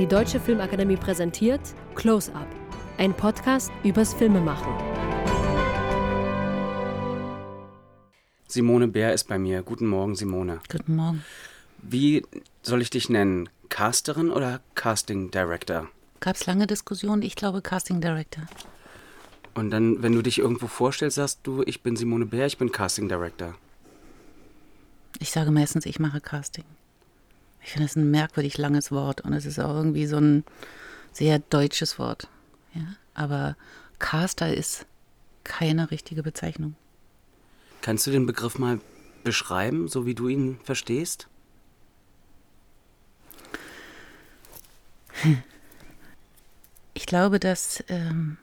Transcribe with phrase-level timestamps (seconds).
[0.00, 1.60] Die Deutsche Filmakademie präsentiert
[1.94, 2.46] Close Up,
[2.96, 4.72] ein Podcast übers Filmemachen.
[8.48, 9.62] Simone Bär ist bei mir.
[9.62, 10.60] Guten Morgen, Simone.
[10.72, 11.22] Guten Morgen.
[11.82, 12.24] Wie
[12.62, 13.50] soll ich dich nennen?
[13.68, 15.86] Casterin oder Casting Director?
[16.20, 17.20] Gab es lange Diskussionen?
[17.20, 18.44] Ich glaube Casting Director.
[19.52, 22.72] Und dann, wenn du dich irgendwo vorstellst, sagst du, ich bin Simone Bär, ich bin
[22.72, 23.54] Casting Director.
[25.18, 26.64] Ich sage meistens, ich mache Casting.
[27.62, 30.44] Ich finde es ein merkwürdig langes Wort und es ist auch irgendwie so ein
[31.12, 32.28] sehr deutsches Wort.
[32.74, 32.82] Ja?
[33.14, 33.56] Aber
[33.98, 34.86] Caster ist
[35.44, 36.74] keine richtige Bezeichnung.
[37.82, 38.80] Kannst du den Begriff mal
[39.24, 41.28] beschreiben, so wie du ihn verstehst?
[46.92, 48.36] Ich glaube, dass ähm,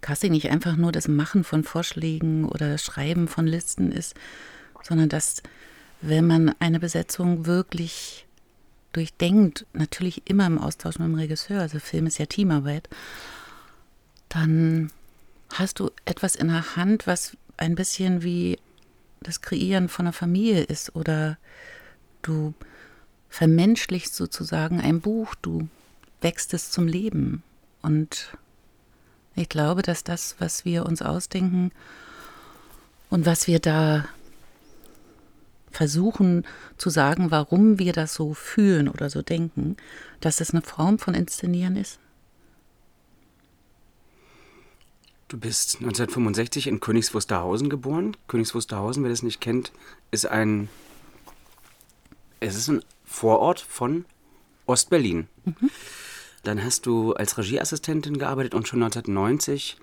[0.00, 4.14] Casting nicht einfach nur das Machen von Vorschlägen oder das Schreiben von Listen ist,
[4.82, 5.42] sondern dass,
[6.00, 8.26] wenn man eine Besetzung wirklich
[8.92, 12.88] durchdenkt, natürlich immer im Austausch mit dem Regisseur, also Film ist ja Teamarbeit,
[14.28, 14.90] dann
[15.52, 18.58] hast du etwas in der Hand, was ein bisschen wie
[19.20, 21.38] das Kreieren von einer Familie ist oder
[22.22, 22.54] du
[23.28, 25.68] vermenschlichst sozusagen ein Buch, du
[26.20, 27.42] wächst es zum Leben.
[27.82, 28.36] Und
[29.34, 31.72] ich glaube, dass das, was wir uns ausdenken
[33.10, 34.06] und was wir da
[35.70, 36.44] versuchen
[36.76, 39.76] zu sagen, warum wir das so fühlen oder so denken,
[40.20, 41.98] dass es eine Form von Inszenieren ist.
[45.28, 48.16] Du bist 1965 in Königs Wusterhausen geboren.
[48.28, 49.72] Königs Wusterhausen, wer das nicht kennt,
[50.10, 50.70] ist ein.
[52.40, 54.06] Es ist ein Vorort von
[54.64, 55.28] Ostberlin.
[55.44, 55.70] Mhm.
[56.44, 59.76] Dann hast du als Regieassistentin gearbeitet und schon 1990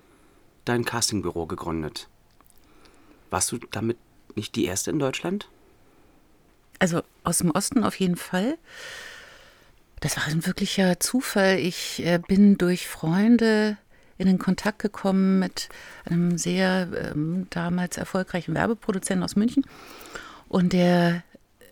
[0.64, 2.08] dein Castingbüro gegründet.
[3.30, 3.98] Warst du damit
[4.34, 5.48] nicht die erste in Deutschland?
[6.78, 8.58] Also aus dem Osten auf jeden Fall.
[10.00, 11.58] Das war ein wirklicher Zufall.
[11.58, 13.78] Ich äh, bin durch Freunde
[14.18, 15.68] in den Kontakt gekommen mit
[16.04, 19.64] einem sehr ähm, damals erfolgreichen Werbeproduzenten aus München.
[20.48, 21.22] Und der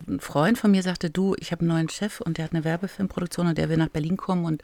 [0.06, 2.64] ein Freund von mir sagte, du, ich habe einen neuen Chef und der hat eine
[2.64, 4.62] Werbefilmproduktion und der will nach Berlin kommen und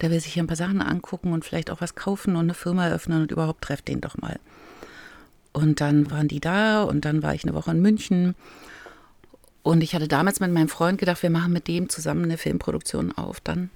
[0.00, 2.54] der will sich hier ein paar Sachen angucken und vielleicht auch was kaufen und eine
[2.54, 4.38] Firma eröffnen und überhaupt trefft den doch mal.
[5.52, 8.34] Und dann waren die da und dann war ich eine Woche in München.
[9.64, 13.12] Und ich hatte damals mit meinem Freund gedacht, wir machen mit dem zusammen eine Filmproduktion
[13.12, 13.40] auf.
[13.40, 13.70] Dann,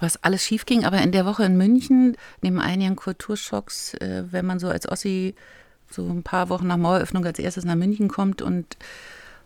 [0.00, 4.44] was alles schief ging, aber in der Woche in München, neben einigen Kulturschocks, äh, wenn
[4.44, 5.36] man so als Ossi
[5.88, 8.76] so ein paar Wochen nach Maueröffnung als erstes nach München kommt und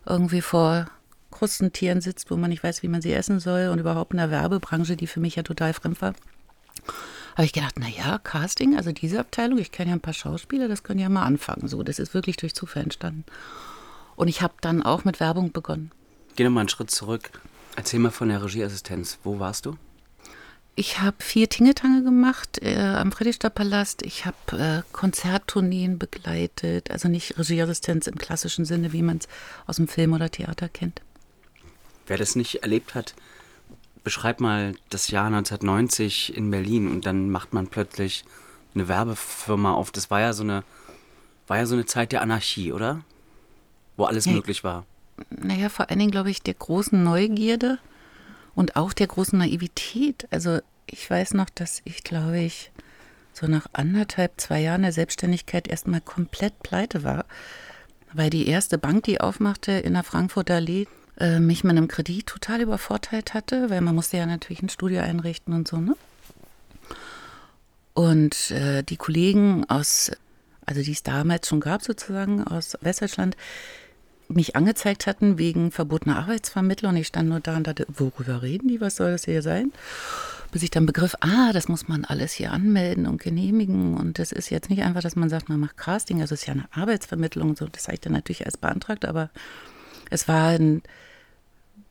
[0.06, 0.86] irgendwie vor
[1.30, 4.30] Krustentieren sitzt, wo man nicht weiß, wie man sie essen soll und überhaupt in der
[4.30, 6.14] Werbebranche, die für mich ja total fremd war,
[7.34, 10.84] habe ich gedacht, naja, Casting, also diese Abteilung, ich kenne ja ein paar Schauspieler, das
[10.84, 11.68] können ja mal anfangen.
[11.68, 13.24] So, das ist wirklich durch Zufall entstanden.
[14.22, 15.90] Und ich habe dann auch mit Werbung begonnen.
[16.36, 17.32] Geh nochmal einen Schritt zurück.
[17.74, 19.18] Erzähl mal von der Regieassistenz.
[19.24, 19.76] Wo warst du?
[20.76, 24.02] Ich habe vier Tingetange gemacht äh, am Friedrichstadtpalast.
[24.02, 29.26] Ich habe äh, Konzerttourneen begleitet, also nicht Regieassistenz im klassischen Sinne, wie man es
[29.66, 31.02] aus dem Film oder Theater kennt.
[32.06, 33.16] Wer das nicht erlebt hat,
[34.04, 38.24] beschreib mal das Jahr 1990 in Berlin und dann macht man plötzlich
[38.76, 39.90] eine Werbefirma auf.
[39.90, 40.62] Das war ja so eine,
[41.48, 43.02] war ja so eine Zeit der Anarchie, oder?
[43.96, 44.84] Wo alles ja, möglich war.
[45.30, 47.78] Naja, vor allen Dingen, glaube ich, der großen Neugierde
[48.54, 50.26] und auch der großen Naivität.
[50.30, 52.70] Also ich weiß noch, dass ich, glaube ich,
[53.32, 57.24] so nach anderthalb, zwei Jahren der Selbstständigkeit erstmal komplett pleite war,
[58.12, 60.86] weil die erste Bank, die aufmachte in der Frankfurter Allee,
[61.18, 65.00] äh, mich mit einem Kredit total übervorteilt hatte, weil man musste ja natürlich ein Studio
[65.00, 65.96] einrichten und so, ne?
[67.94, 70.10] Und äh, die Kollegen aus,
[70.64, 73.36] also die es damals schon gab sozusagen aus Westdeutschland,
[74.28, 76.96] mich angezeigt hatten wegen verbotener Arbeitsvermittlung.
[76.96, 78.80] Ich stand nur da und dachte, worüber reden die?
[78.80, 79.72] Was soll das hier sein?
[80.50, 83.96] Bis ich dann begriff, ah, das muss man alles hier anmelden und genehmigen.
[83.96, 86.46] Und das ist jetzt nicht einfach, dass man sagt, man macht Casting, also es ist
[86.46, 87.56] ja eine Arbeitsvermittlung.
[87.56, 89.30] So, das habe ich dann natürlich erst beantragt, aber
[90.10, 90.82] es war ein,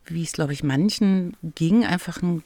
[0.06, 2.44] wie es, glaube ich, manchen ging, einfach ein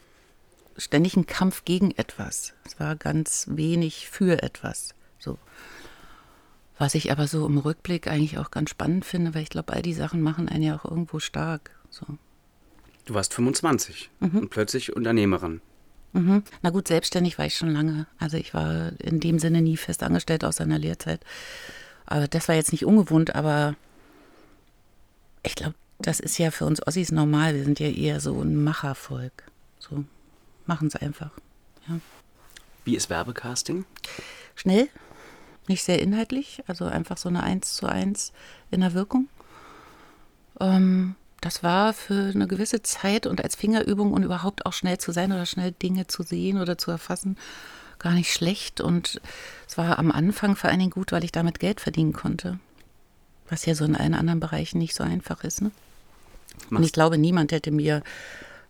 [0.78, 2.54] ständigen Kampf gegen etwas.
[2.66, 4.94] Es war ganz wenig für etwas.
[5.20, 5.38] So.
[6.78, 9.82] Was ich aber so im Rückblick eigentlich auch ganz spannend finde, weil ich glaube, all
[9.82, 11.72] die Sachen machen einen ja auch irgendwo stark.
[11.90, 12.06] So.
[13.06, 14.40] Du warst 25 mhm.
[14.40, 15.62] und plötzlich Unternehmerin.
[16.14, 16.44] Mhm.
[16.62, 18.08] Na gut, selbstständig war ich schon lange.
[18.20, 21.22] Also ich war in dem Sinne nie fest angestellt aus einer Lehrzeit.
[22.06, 23.76] Aber das war jetzt nicht ungewohnt, aber
[25.44, 27.56] ich glaube, das ist ja für uns Ossis normal.
[27.56, 29.44] Wir sind ja eher so ein Machervolk.
[29.80, 30.04] So,
[30.66, 31.32] machen es einfach.
[31.88, 32.00] Ja.
[32.84, 33.86] Wie ist Werbecasting?
[34.56, 34.90] Schnell,
[35.70, 38.34] nicht sehr inhaltlich, also einfach so eine Eins zu eins
[38.72, 39.28] in der Wirkung.
[40.60, 45.12] Ähm, das war für eine gewisse Zeit und als Fingerübung und überhaupt auch schnell zu
[45.12, 47.38] sein oder schnell Dinge zu sehen oder zu erfassen,
[48.00, 48.82] gar nicht schlecht.
[48.82, 49.22] Und
[49.68, 52.60] es war am Anfang vor allen Dingen gut, weil ich damit Geld verdienen konnte.
[53.48, 55.62] Was ja so in allen anderen Bereichen nicht so einfach ist.
[55.62, 55.72] Ne?
[56.72, 58.02] Und ich glaube, niemand hätte mir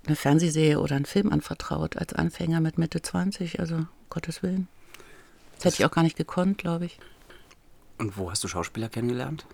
[0.06, 3.60] eine Fernsehserie oder einen Film anvertraut als Anfänger mit Mitte 20.
[3.60, 4.68] Also, Gottes Willen.
[5.66, 7.00] Das hätte ich auch gar nicht gekonnt, glaube ich.
[7.98, 9.46] Und wo hast du Schauspieler kennengelernt?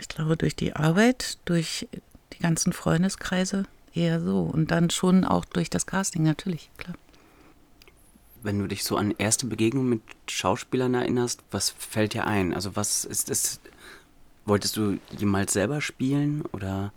[0.00, 1.86] Ich glaube, durch die Arbeit, durch
[2.32, 3.64] die ganzen Freundeskreise
[3.94, 4.40] eher so.
[4.42, 6.96] Und dann schon auch durch das Casting, natürlich, klar.
[8.42, 12.54] Wenn du dich so an erste Begegnungen mit Schauspielern erinnerst, was fällt dir ein?
[12.54, 13.60] Also was ist es?
[14.44, 16.92] Wolltest du jemals selber spielen oder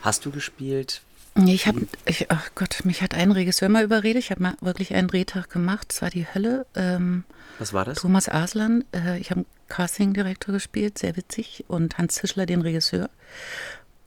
[0.00, 1.02] hast du gespielt?
[1.36, 4.22] Ich habe, ich, ach Gott, mich hat ein Regisseur mal überredet.
[4.22, 5.92] Ich habe mal wirklich einen Drehtag gemacht.
[5.92, 6.64] Es war die Hölle.
[6.76, 7.24] Ähm,
[7.58, 7.98] Was war das?
[7.98, 8.84] Thomas Aslan.
[8.92, 11.64] Äh, ich habe einen Casting-Direktor gespielt, sehr witzig.
[11.66, 13.10] Und Hans Zischler, den Regisseur.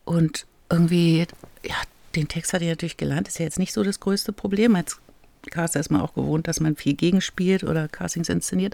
[0.05, 1.27] Und irgendwie,
[1.65, 1.75] ja,
[2.15, 3.27] den Text hatte ich natürlich gelernt.
[3.27, 4.75] Ist ja jetzt nicht so das größte Problem.
[4.77, 4.97] Als
[5.49, 8.73] Caster ist man auch gewohnt, dass man viel gegenspielt oder Castings inszeniert.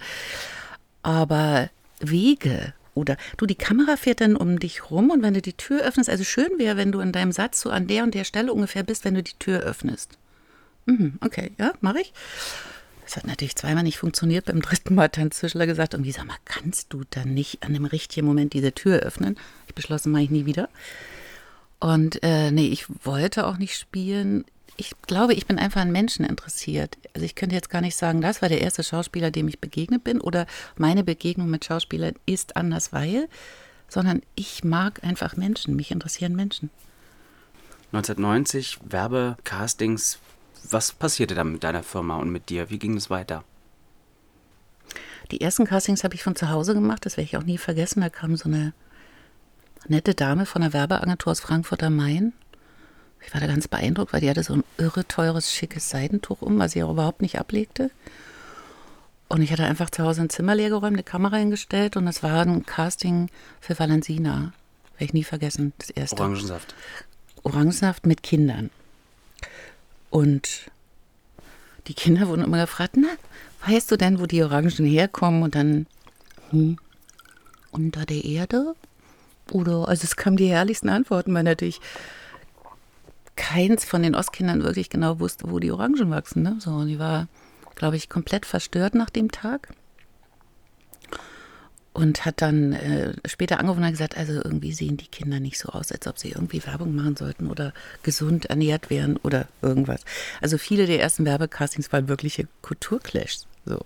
[1.02, 1.70] Aber
[2.00, 5.82] Wege oder du, die Kamera fährt dann um dich rum und wenn du die Tür
[5.82, 8.54] öffnest, also schön wäre, wenn du in deinem Satz so an der und der Stelle
[8.54, 10.18] ungefähr bist, wenn du die Tür öffnest.
[10.86, 12.14] Mhm, okay, ja, mache ich.
[13.04, 14.46] Das hat natürlich zweimal nicht funktioniert.
[14.46, 17.74] Beim dritten Mal hat Hans Zischler gesagt, irgendwie, sag mal, kannst du dann nicht an
[17.74, 19.38] dem richtigen Moment diese Tür öffnen?
[19.68, 20.70] Ich beschlossen, mache ich nie wieder.
[21.80, 24.46] Und äh, nee, ich wollte auch nicht spielen
[24.78, 26.98] ich glaube, ich bin einfach an Menschen interessiert.
[27.14, 30.04] Also ich könnte jetzt gar nicht sagen, das war der erste Schauspieler, dem ich begegnet
[30.04, 30.48] bin oder
[30.78, 33.30] meine Begegnung mit Schauspielern ist anders, weil,
[33.88, 36.70] sondern ich mag einfach Menschen, mich interessieren Menschen.
[37.92, 40.20] 1990 Werbecastings.
[40.70, 42.70] Was passierte da mit deiner Firma und mit dir?
[42.70, 43.44] Wie ging es weiter?
[45.32, 48.02] Die ersten Castings habe ich von zu Hause gemacht, das werde ich auch nie vergessen.
[48.02, 48.74] Da kam so eine
[49.88, 52.34] nette Dame von der Werbeagentur aus Frankfurt am Main
[53.26, 56.60] ich war da ganz beeindruckt, weil die hatte so ein irre teures, schickes Seidentuch um,
[56.60, 57.90] was sie auch überhaupt nicht ablegte.
[59.30, 62.22] Und ich hatte einfach zu Hause ein Zimmer leer geräumt, eine Kamera hingestellt und es
[62.22, 63.30] war ein Casting
[63.60, 64.54] für Valensina.
[64.94, 66.22] Werde ich nie vergessen, das erste.
[66.22, 66.76] Orangensaft.
[67.42, 68.70] Orangensaft mit Kindern.
[70.10, 70.70] Und
[71.88, 73.08] die Kinder wurden immer gefragt, na,
[73.66, 75.42] weißt du denn, wo die Orangen herkommen?
[75.42, 75.88] Und dann,
[76.52, 76.78] hm,
[77.72, 78.76] unter der Erde?
[79.52, 81.82] Oder, also es kamen die herrlichsten Antworten, weil natürlich
[83.36, 86.44] keins von den Ostkindern wirklich genau wusste, wo die Orangen wachsen.
[86.44, 86.58] Ne?
[86.60, 87.28] So, und die war,
[87.76, 89.70] glaube ich, komplett verstört nach dem Tag.
[91.94, 95.70] Und hat dann äh, später angerufen und gesagt, also irgendwie sehen die Kinder nicht so
[95.70, 97.72] aus, als ob sie irgendwie Werbung machen sollten oder
[98.02, 100.02] gesund ernährt wären oder irgendwas.
[100.42, 103.46] Also viele der ersten Werbecastings waren wirkliche Kulturclashs.
[103.66, 103.86] So.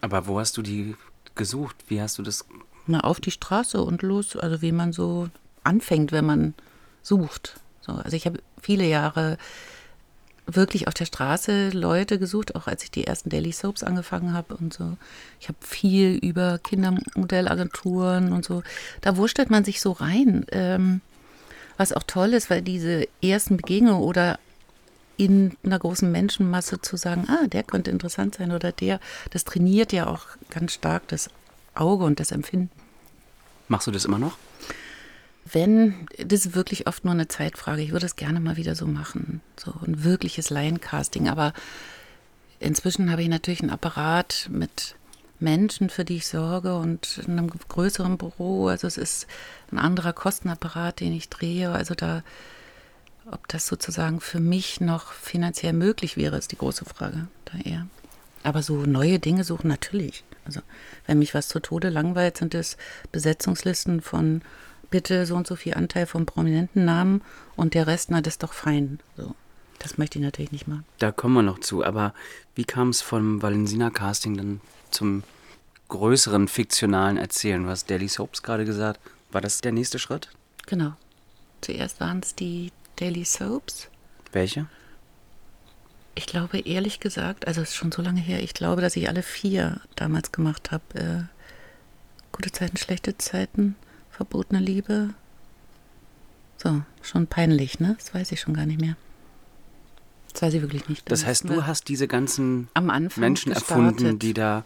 [0.00, 0.96] Aber wo hast du die
[1.34, 1.76] gesucht?
[1.88, 2.46] Wie hast du das?
[2.86, 5.28] Na, auf die Straße und los, also wie man so
[5.64, 6.54] anfängt, wenn man
[7.02, 7.60] sucht.
[7.84, 9.38] So, also ich habe viele Jahre
[10.46, 14.54] wirklich auf der Straße Leute gesucht, auch als ich die ersten Daily Soaps angefangen habe
[14.56, 14.96] und so.
[15.40, 18.62] Ich habe viel über Kindermodellagenturen und so.
[19.00, 20.44] Da wurstelt man sich so rein.
[20.52, 21.00] Ähm,
[21.76, 24.38] was auch toll ist, weil diese ersten Begegnungen oder
[25.16, 29.00] in einer großen Menschenmasse zu sagen, ah, der könnte interessant sein oder der,
[29.30, 31.30] das trainiert ja auch ganz stark das
[31.74, 32.70] Auge und das Empfinden.
[33.68, 34.36] Machst du das immer noch?
[35.50, 37.82] Wenn, das ist wirklich oft nur eine Zeitfrage.
[37.82, 39.40] Ich würde es gerne mal wieder so machen.
[39.56, 41.28] So ein wirkliches Laiencasting.
[41.28, 41.52] Aber
[42.60, 44.96] inzwischen habe ich natürlich einen Apparat mit
[45.40, 48.68] Menschen, für die ich sorge und in einem größeren Büro.
[48.68, 49.26] Also es ist
[49.70, 51.70] ein anderer Kostenapparat, den ich drehe.
[51.70, 52.22] Also da,
[53.30, 57.86] ob das sozusagen für mich noch finanziell möglich wäre, ist die große Frage da eher.
[58.42, 60.24] Aber so neue Dinge suchen natürlich.
[60.46, 60.60] Also
[61.06, 62.76] wenn mich was zu Tode langweilt, sind es
[63.12, 64.42] Besetzungslisten von
[64.90, 67.22] bitte so und so viel Anteil vom prominenten Namen
[67.56, 69.00] und der Rest, na, das ist doch fein.
[69.16, 69.34] So.
[69.78, 70.84] Das möchte ich natürlich nicht machen.
[70.98, 72.14] Da kommen wir noch zu, aber
[72.54, 74.60] wie kam es vom Valensina-Casting dann
[74.90, 75.24] zum
[75.88, 77.62] größeren fiktionalen Erzählen?
[77.62, 79.00] Du hast Daily Soaps gerade gesagt.
[79.30, 80.30] War das der nächste Schritt?
[80.66, 80.94] Genau.
[81.60, 83.88] Zuerst waren es die Daily Soaps.
[84.32, 84.66] Welche?
[86.14, 89.08] Ich glaube, ehrlich gesagt, also es ist schon so lange her, ich glaube, dass ich
[89.08, 90.84] alle vier damals gemacht habe.
[90.94, 91.22] Äh,
[92.30, 93.74] gute Zeiten, schlechte Zeiten,
[94.14, 95.10] verbotene Liebe.
[96.56, 97.96] So, schon peinlich, ne?
[97.98, 98.96] Das weiß ich schon gar nicht mehr.
[100.32, 101.10] Das weiß ich wirklich nicht.
[101.10, 102.68] Das heißt, du hast diese ganzen
[103.16, 103.54] Menschen gestartet.
[103.54, 104.64] erfunden, die da.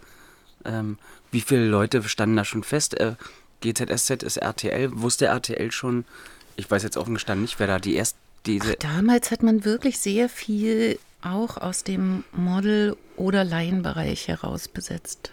[0.64, 0.98] Ähm,
[1.30, 2.98] wie viele Leute standen da schon fest?
[2.98, 3.14] Äh,
[3.60, 4.90] GZSZ ist RTL.
[5.00, 6.04] Wusste RTL schon?
[6.56, 8.18] Ich weiß jetzt offen gestanden nicht, wer da die erste.
[8.46, 14.68] Diese Ach, damals hat man wirklich sehr viel auch aus dem Model- oder Laienbereich heraus
[14.68, 15.32] besetzt.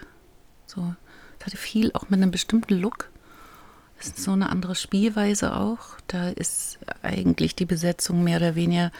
[0.65, 0.95] So,
[1.39, 3.09] es hatte viel auch mit einem bestimmten Look
[3.99, 5.79] Es ist so eine andere Spielweise auch.
[6.07, 8.91] Da ist eigentlich die Besetzung mehr oder weniger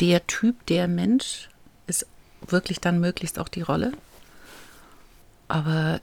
[0.00, 1.48] der Typ, der Mensch,
[1.86, 2.06] ist
[2.46, 3.92] wirklich dann möglichst auch die Rolle.
[5.48, 6.00] Aber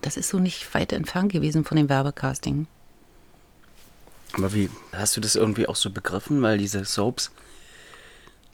[0.00, 2.66] das ist so nicht weit entfernt gewesen von dem Werbecasting.
[4.32, 6.40] Aber wie hast du das irgendwie auch so begriffen?
[6.42, 7.32] Weil diese Soaps,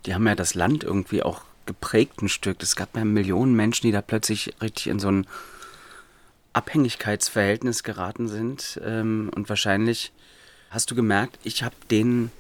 [0.07, 2.63] die haben ja das Land irgendwie auch geprägt ein Stück.
[2.63, 5.27] Es gab ja Millionen Menschen, die da plötzlich richtig in so ein
[6.57, 8.81] Abhängigkeitsverhältnis geraten sind.
[8.85, 10.13] Ähm, und wahrscheinlich
[10.71, 12.31] hast du gemerkt, ich habe denen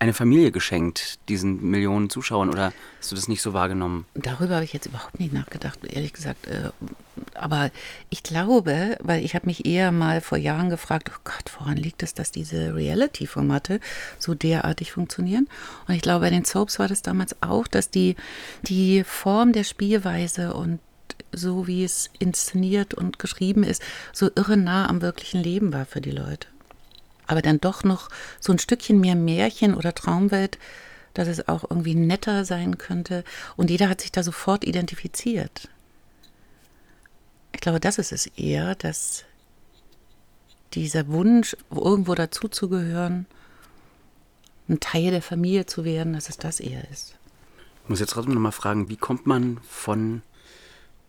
[0.00, 4.06] eine Familie geschenkt, diesen Millionen Zuschauern, oder hast du das nicht so wahrgenommen?
[4.14, 6.46] Darüber habe ich jetzt überhaupt nicht nachgedacht, ehrlich gesagt.
[6.46, 6.70] Äh,
[7.34, 7.70] aber
[8.08, 12.04] ich glaube, weil ich habe mich eher mal vor Jahren gefragt, oh Gott, woran liegt
[12.04, 13.80] es, dass diese Reality-Formate
[14.20, 15.48] so derartig funktionieren?
[15.88, 18.14] Und ich glaube, bei den Soaps war das damals auch, dass die,
[18.62, 20.78] die Form der Spielweise und
[21.32, 23.82] so wie es inszeniert und geschrieben ist,
[24.12, 26.48] so irre nah am wirklichen Leben war für die Leute
[27.28, 28.08] aber dann doch noch
[28.40, 30.58] so ein Stückchen mehr Märchen oder Traumwelt,
[31.14, 33.22] dass es auch irgendwie netter sein könnte.
[33.56, 35.68] Und jeder hat sich da sofort identifiziert.
[37.52, 39.24] Ich glaube, das ist es eher, dass
[40.72, 43.26] dieser Wunsch, irgendwo dazuzugehören,
[44.68, 47.16] ein Teil der Familie zu werden, dass es das eher ist.
[47.84, 50.22] Ich muss jetzt trotzdem nochmal fragen, wie kommt man von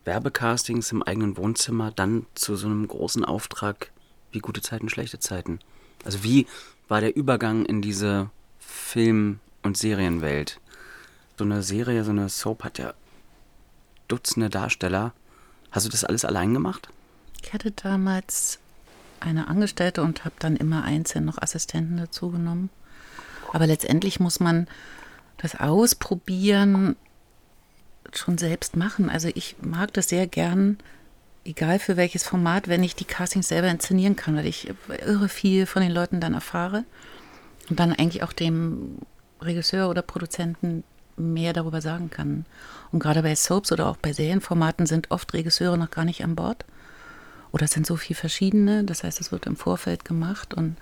[0.10, 3.92] Werbecastings im eigenen Wohnzimmer dann zu so einem großen Auftrag
[4.32, 5.60] wie gute Zeiten, schlechte Zeiten?
[6.04, 6.48] Also wie
[6.88, 10.60] war der Übergang in diese Film- und Serienwelt?
[11.38, 12.96] So eine Serie, so eine Soap hat ja
[14.08, 15.13] Dutzende Darsteller.
[15.70, 16.89] Hast du das alles allein gemacht?
[17.44, 18.58] Ich hatte damals
[19.20, 22.72] eine Angestellte und habe dann immer einzeln noch Assistenten dazu genommen.
[23.54, 24.68] Aber letztendlich muss man
[25.38, 26.96] das Ausprobieren
[28.18, 29.10] schon selbst machen.
[29.10, 30.78] Also ich mag das sehr gern,
[31.46, 34.72] egal für welches Format, wenn ich die Castings selber inszenieren kann, weil ich
[35.06, 36.84] irre viel von den Leuten dann erfahre
[37.70, 39.00] und dann eigentlich auch dem
[39.42, 40.84] Regisseur oder Produzenten
[41.18, 42.46] mehr darüber sagen kann.
[42.92, 46.36] Und gerade bei Soaps oder auch bei Serienformaten sind oft Regisseure noch gar nicht an
[46.36, 46.66] Bord.
[47.51, 50.78] Oder es sind so viele verschiedene, das heißt, es wird im Vorfeld gemacht und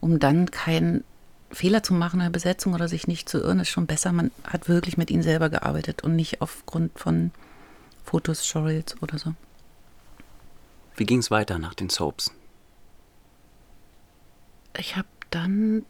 [0.00, 1.04] um dann keinen
[1.52, 4.30] Fehler zu machen in der Besetzung oder sich nicht zu irren, ist schon besser, man
[4.44, 7.32] hat wirklich mit ihnen selber gearbeitet und nicht aufgrund von
[8.04, 9.34] Fotos, Showreels oder so.
[10.96, 12.32] Wie ging es weiter nach den Soaps?
[14.76, 15.84] Ich habe dann,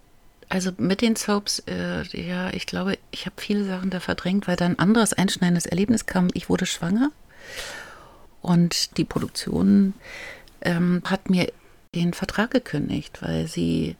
[0.48, 4.56] also mit den Soaps, äh, ja, ich glaube, ich habe viele Sachen da verdrängt, weil
[4.56, 6.28] da ein anderes einschneidendes Erlebnis kam.
[6.34, 7.10] Ich wurde schwanger
[8.42, 9.94] und die Produktion
[10.62, 11.52] ähm, hat mir
[11.94, 13.96] den Vertrag gekündigt, weil sie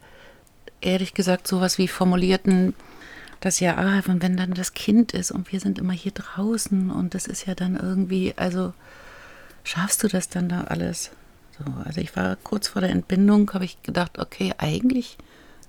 [0.80, 2.74] ehrlich gesagt sowas wie formulierten,
[3.40, 7.14] dass ja, ah, wenn dann das Kind ist und wir sind immer hier draußen und
[7.14, 8.74] das ist ja dann irgendwie, also
[9.64, 11.10] schaffst du das dann da alles?
[11.58, 15.16] So, also ich war kurz vor der Entbindung, habe ich gedacht, okay, eigentlich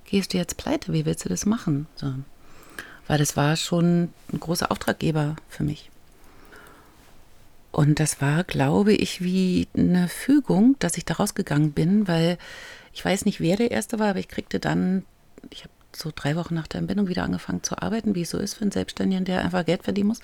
[0.06, 1.88] gehst du jetzt pleite, wie willst du das machen?
[1.96, 2.14] So.
[3.08, 5.90] Weil das war schon ein großer Auftraggeber für mich.
[7.72, 12.38] Und das war, glaube ich, wie eine Fügung, dass ich da rausgegangen bin, weil
[12.94, 15.06] ich weiß nicht, wer der Erste war, aber ich kriegte dann,
[15.50, 18.38] ich habe so drei Wochen nach der Entbindung wieder angefangen zu arbeiten, wie es so
[18.38, 20.20] ist für einen Selbstständigen, der einfach Geld verdienen muss.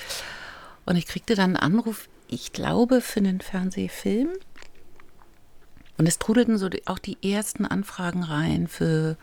[0.85, 4.29] Und ich kriegte dann einen Anruf, ich glaube, für einen Fernsehfilm.
[5.97, 9.17] Und es trudelten so auch die ersten Anfragen rein für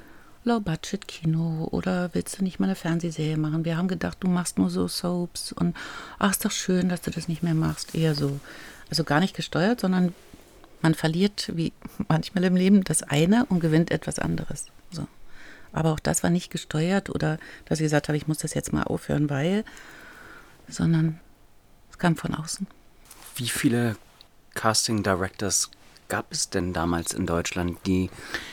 [0.45, 3.65] Low-Budget-Kino oder willst du nicht mal eine Fernsehserie machen?
[3.65, 5.75] Wir haben gedacht, du machst nur so Soaps und
[6.19, 7.95] ach, ist doch schön, dass du das nicht mehr machst.
[7.95, 8.39] Eher so.
[8.91, 10.15] Also gar nicht gesteuert, sondern
[10.83, 11.73] man verliert, wie
[12.09, 14.67] manchmal im Leben, das eine und gewinnt etwas anderes.
[14.91, 15.09] So.
[15.73, 18.73] Aber auch das war nicht gesteuert oder dass ich gesagt habe, ich muss das jetzt
[18.73, 19.65] mal aufhören, weil,
[20.69, 21.19] sondern
[21.91, 22.67] es kam von außen.
[23.37, 23.97] Wie viele
[24.55, 25.71] Casting Directors
[26.09, 28.11] gab es denn damals in Deutschland, die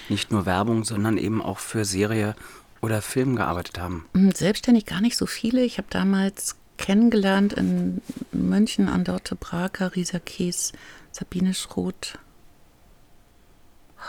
[0.10, 2.36] nicht nur Werbung, sondern eben auch für Serie
[2.82, 4.06] oder Film gearbeitet haben?
[4.14, 5.62] Hm, selbstständig gar nicht so viele.
[5.62, 10.72] Ich habe damals kennengelernt in München an Dorte Braker, Risa Kies,
[11.12, 12.18] Sabine Schroth.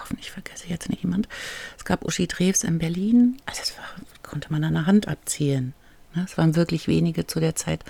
[0.01, 1.29] Hoffentlich vergesse ich jetzt nicht jemand.
[1.77, 3.37] Es gab Uschi Drews in Berlin.
[3.45, 3.85] Also das war,
[4.23, 5.75] konnte man an der Hand abzählen.
[6.15, 6.25] Ne?
[6.25, 7.85] Es waren wirklich wenige zu der Zeit.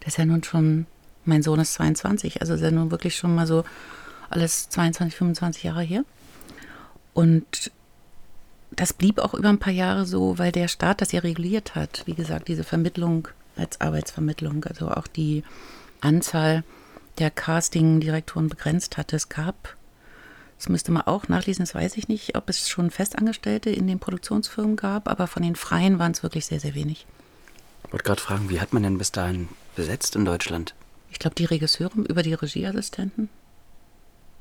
[0.00, 0.86] Das ist ja nun schon
[1.24, 3.64] mein Sohn ist 22, also ist ja nun wirklich schon mal so
[4.30, 6.04] alles 22, 25 Jahre her.
[7.12, 7.70] Und
[8.70, 12.02] das blieb auch über ein paar Jahre so, weil der Staat das ja reguliert hat.
[12.06, 15.42] Wie gesagt, diese Vermittlung als Arbeitsvermittlung, also auch die
[16.00, 16.64] Anzahl
[17.18, 19.16] der Casting-Direktoren begrenzt hatte.
[19.16, 19.76] Es gab,
[20.58, 23.98] das müsste man auch nachlesen, das weiß ich nicht, ob es schon Festangestellte in den
[23.98, 27.06] Produktionsfirmen gab, aber von den Freien waren es wirklich sehr, sehr wenig.
[27.84, 30.74] Ich wollte gerade fragen, wie hat man denn bis dahin besetzt in Deutschland?
[31.10, 33.28] Ich glaube, die Regisseure über die Regieassistenten.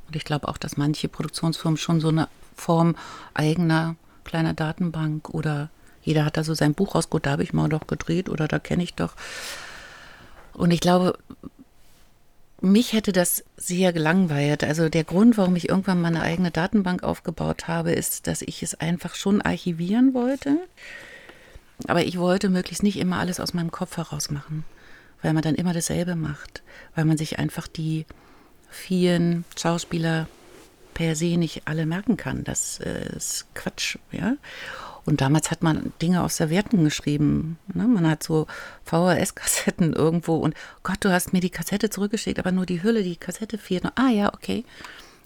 [0.10, 2.96] Und ich glaube auch, dass manche Produktionsfirmen schon so eine Form
[3.36, 5.70] eigener kleiner Datenbank oder
[6.02, 8.48] jeder hat da so sein Buch raus, gut, da habe ich mal doch gedreht oder
[8.48, 9.14] da kenne ich doch.
[10.54, 11.16] Und ich glaube,
[12.60, 14.64] mich hätte das sehr gelangweilt.
[14.64, 18.74] Also der Grund, warum ich irgendwann meine eigene Datenbank aufgebaut habe, ist, dass ich es
[18.74, 20.58] einfach schon archivieren wollte.
[21.88, 24.66] Aber ich wollte möglichst nicht immer alles aus meinem Kopf heraus machen,
[25.22, 26.64] weil man dann immer dasselbe macht,
[26.96, 28.08] weil man sich einfach die
[28.70, 30.28] vielen Schauspieler
[30.94, 32.44] per se nicht alle merken kann.
[32.44, 34.36] Das äh, ist Quatsch, ja.
[35.06, 37.58] Und damals hat man Dinge aus Servietten geschrieben.
[37.74, 37.88] Ne?
[37.88, 38.48] Man hat so
[38.86, 43.16] VHS-Kassetten irgendwo und Gott, du hast mir die Kassette zurückgeschickt, aber nur die Hülle, die
[43.16, 43.86] Kassette fehlt.
[43.96, 44.66] Ah ja, okay.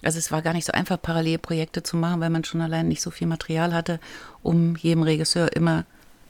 [0.03, 3.01] Also es war gar nicht so einfach, Parallelprojekte zu machen, weil man schon allein nicht
[3.01, 3.99] so viel Material hatte,
[4.41, 5.85] um jedem Regisseur immer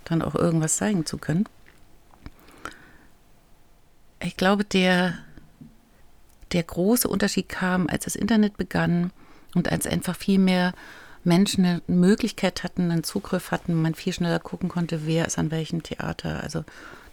[0.06, 1.46] dann auch irgendwas zeigen zu können.
[4.20, 5.18] Ich glaube, der,
[6.54, 9.12] der große Unterschied kam, als das Internet begann
[9.56, 10.74] und als einfach viel mehr
[11.24, 15.52] Menschen eine Möglichkeit hatten, einen Zugriff hatten, man viel schneller gucken konnte, wer ist an
[15.52, 16.44] welchem Theater.
[16.44, 16.64] Also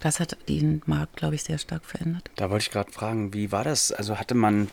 [0.01, 2.31] das hat den Markt, glaube ich, sehr stark verändert.
[2.37, 3.93] Da wollte ich gerade fragen, wie war das?
[3.93, 4.69] Also hatte man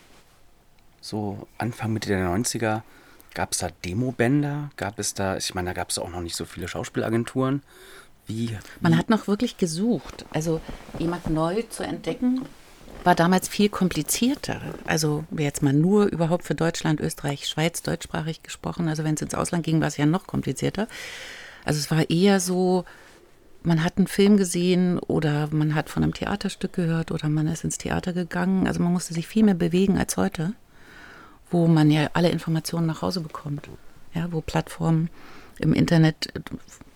[1.01, 2.81] so Anfang Mitte der 90er,
[3.33, 4.71] gab es da Demobänder?
[4.77, 7.61] Gab es da, ich meine, da gab es auch noch nicht so viele Schauspielagenturen.
[8.25, 8.57] Wie, wie?
[8.81, 10.25] Man hat noch wirklich gesucht.
[10.31, 10.59] Also
[10.97, 12.41] jemand neu zu entdecken,
[13.07, 14.59] war damals viel komplizierter.
[14.85, 18.89] Also jetzt mal nur überhaupt für Deutschland, Österreich, Schweiz deutschsprachig gesprochen.
[18.89, 20.89] Also wenn es ins Ausland ging, war es ja noch komplizierter.
[21.63, 22.83] Also es war eher so,
[23.63, 27.63] man hat einen Film gesehen oder man hat von einem Theaterstück gehört oder man ist
[27.63, 28.67] ins Theater gegangen.
[28.67, 30.51] Also man musste sich viel mehr bewegen als heute,
[31.49, 33.69] wo man ja alle Informationen nach Hause bekommt.
[34.15, 35.09] Ja, wo Plattformen
[35.59, 36.27] im Internet,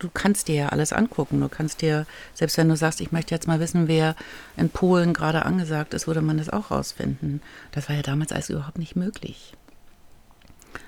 [0.02, 1.40] du kannst dir ja alles angucken.
[1.40, 4.16] Du kannst dir, selbst wenn du sagst, ich möchte jetzt mal wissen, wer
[4.58, 7.42] in Polen gerade angesagt ist, würde man das auch rausfinden.
[7.72, 9.54] Das war ja damals alles überhaupt nicht möglich.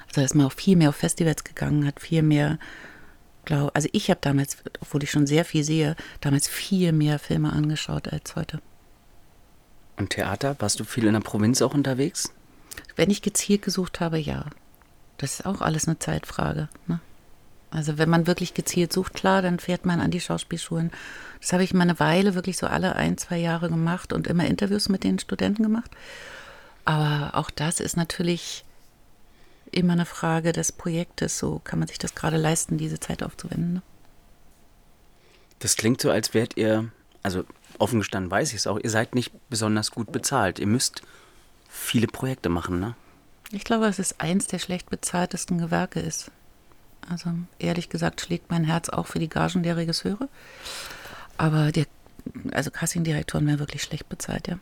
[0.08, 2.60] Also ist man auch viel mehr auf Festivals gegangen, hat viel mehr,
[3.46, 7.51] glaube also ich habe damals, obwohl ich schon sehr viel sehe, damals viel mehr Filme
[7.53, 8.61] angeschaut als heute.
[9.98, 10.55] Und Theater?
[10.59, 12.31] Warst du viel in der Provinz auch unterwegs?
[12.96, 14.46] Wenn ich gezielt gesucht habe, ja.
[15.18, 16.68] Das ist auch alles eine Zeitfrage.
[16.87, 17.00] Ne?
[17.74, 20.92] Also wenn man wirklich gezielt sucht, klar, dann fährt man an die Schauspielschulen.
[21.42, 24.46] Das habe ich mal eine Weile wirklich so alle ein, zwei Jahre gemacht und immer
[24.46, 25.90] Interviews mit den Studenten gemacht.
[26.86, 28.64] Aber auch das ist natürlich
[29.72, 31.40] immer eine Frage des Projektes.
[31.40, 33.74] So kann man sich das gerade leisten, diese Zeit aufzuwenden.
[33.74, 33.81] Ne?
[35.57, 36.92] Das klingt so, als wärt ihr,
[37.24, 37.44] also
[37.79, 40.59] offen gestanden weiß ich es auch, ihr seid nicht besonders gut bezahlt.
[40.59, 41.01] Ihr müsst
[41.68, 42.96] viele Projekte machen, ne?
[43.51, 46.31] Ich glaube, dass es eins der schlecht bezahltesten Gewerke ist.
[47.09, 50.29] Also ehrlich gesagt schlägt mein Herz auch für die Gagen der Regisseure.
[51.37, 51.85] Aber der,
[52.51, 54.59] also Casting-Direktoren werden wirklich schlecht bezahlt, ja.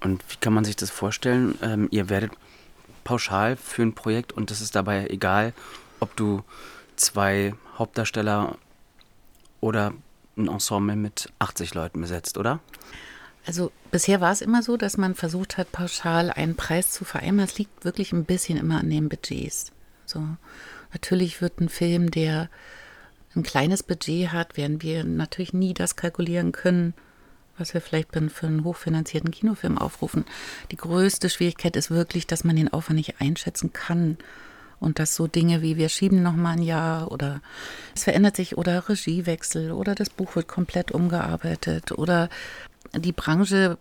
[0.00, 1.58] Und wie kann man sich das vorstellen?
[1.62, 2.32] Ähm, ihr werdet
[3.04, 5.52] pauschal für ein Projekt und es ist dabei egal,
[5.98, 6.44] ob du
[6.96, 8.56] zwei Hauptdarsteller
[9.60, 9.92] oder
[10.36, 12.60] ein Ensemble mit 80 Leuten besetzt, oder?
[13.46, 17.48] Also bisher war es immer so, dass man versucht hat, pauschal einen Preis zu vereinbaren.
[17.48, 19.72] Es liegt wirklich ein bisschen immer an den Budgets.
[20.04, 20.22] So.
[20.92, 22.48] Natürlich wird ein Film, der
[23.34, 26.94] ein kleines Budget hat, werden wir natürlich nie das kalkulieren können,
[27.56, 30.24] was wir vielleicht für einen hochfinanzierten Kinofilm aufrufen.
[30.70, 34.18] Die größte Schwierigkeit ist wirklich, dass man den Aufwand nicht einschätzen kann.
[34.80, 37.40] Und dass so Dinge wie wir schieben noch mal ein Jahr oder
[37.96, 42.28] es verändert sich oder Regiewechsel oder das Buch wird komplett umgearbeitet oder
[42.94, 43.76] die Branche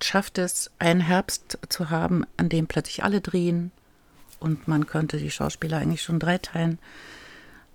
[0.00, 3.72] schafft es, einen Herbst zu haben, an dem plötzlich alle drehen
[4.40, 6.78] und man könnte die Schauspieler eigentlich schon dreiteilen.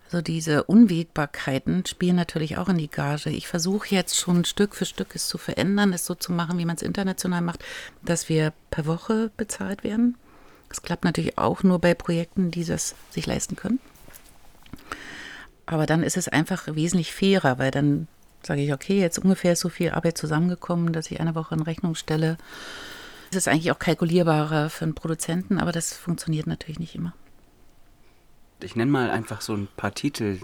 [0.05, 3.29] Also diese Unwägbarkeiten spielen natürlich auch in die Gage.
[3.31, 6.65] Ich versuche jetzt schon Stück für Stück es zu verändern, es so zu machen, wie
[6.65, 7.63] man es international macht,
[8.03, 10.15] dass wir per Woche bezahlt werden.
[10.69, 13.79] Das klappt natürlich auch nur bei Projekten, die das sich leisten können.
[15.65, 18.07] Aber dann ist es einfach wesentlich fairer, weil dann
[18.43, 21.95] sage ich, okay, jetzt ungefähr so viel Arbeit zusammengekommen, dass ich eine Woche in Rechnung
[21.95, 22.37] stelle
[23.35, 27.13] es ist eigentlich auch kalkulierbarer für einen Produzenten, aber das funktioniert natürlich nicht immer.
[28.61, 30.39] Ich nenne mal einfach so ein paar Titel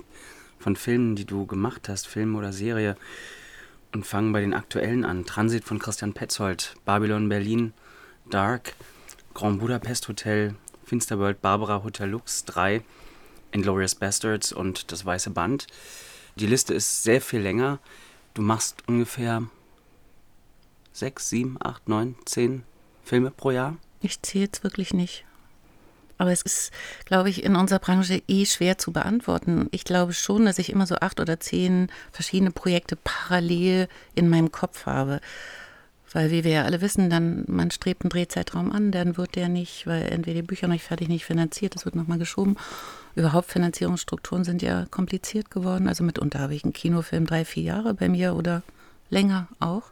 [0.60, 2.98] von Filmen, die du gemacht hast, Film oder Serie,
[3.94, 5.26] und fangen bei den aktuellen an.
[5.26, 7.74] Transit von Christian Petzold, Babylon Berlin,
[8.30, 8.74] Dark,
[9.34, 12.84] Grand Budapest Hotel, Finsterworld, Barbara Hotel Lux 3,
[13.52, 15.68] Inglorious Bastards und Das Weiße Band.
[16.36, 17.80] Die Liste ist sehr viel länger.
[18.34, 19.44] Du machst ungefähr
[20.94, 22.64] sechs, sieben, acht, neun, zehn
[23.04, 23.78] Filme pro Jahr?
[24.02, 25.26] Ich zähle jetzt wirklich nicht.
[26.18, 26.72] Aber es ist,
[27.06, 29.68] glaube ich, in unserer Branche eh schwer zu beantworten.
[29.72, 34.52] Ich glaube schon, dass ich immer so acht oder zehn verschiedene Projekte parallel in meinem
[34.52, 35.20] Kopf habe.
[36.14, 39.50] Weil, wie wir ja alle wissen, dann man strebt einen Drehzeitraum an, dann wird der
[39.50, 42.58] nicht, weil entweder die Bücher noch nicht fertig, nicht finanziert, es wird nochmal geschoben.
[43.16, 45.88] Überhaupt Finanzierungsstrukturen sind ja kompliziert geworden.
[45.88, 48.62] Also mitunter habe ich einen Kinofilm drei, vier Jahre bei mir oder
[49.10, 49.92] länger auch.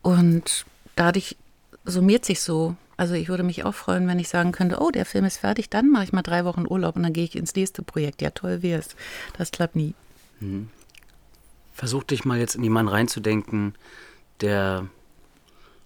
[0.00, 0.64] Und
[0.96, 1.36] dadurch
[1.84, 2.76] summiert sich so.
[2.96, 5.70] Also ich würde mich auch freuen, wenn ich sagen könnte, oh, der Film ist fertig,
[5.70, 8.22] dann mache ich mal drei Wochen Urlaub und dann gehe ich ins nächste Projekt.
[8.22, 8.94] Ja, toll wäre es.
[9.36, 9.94] Das klappt nie.
[10.40, 10.68] Mhm.
[11.72, 13.74] Versuch dich mal jetzt in jemanden reinzudenken,
[14.40, 14.86] der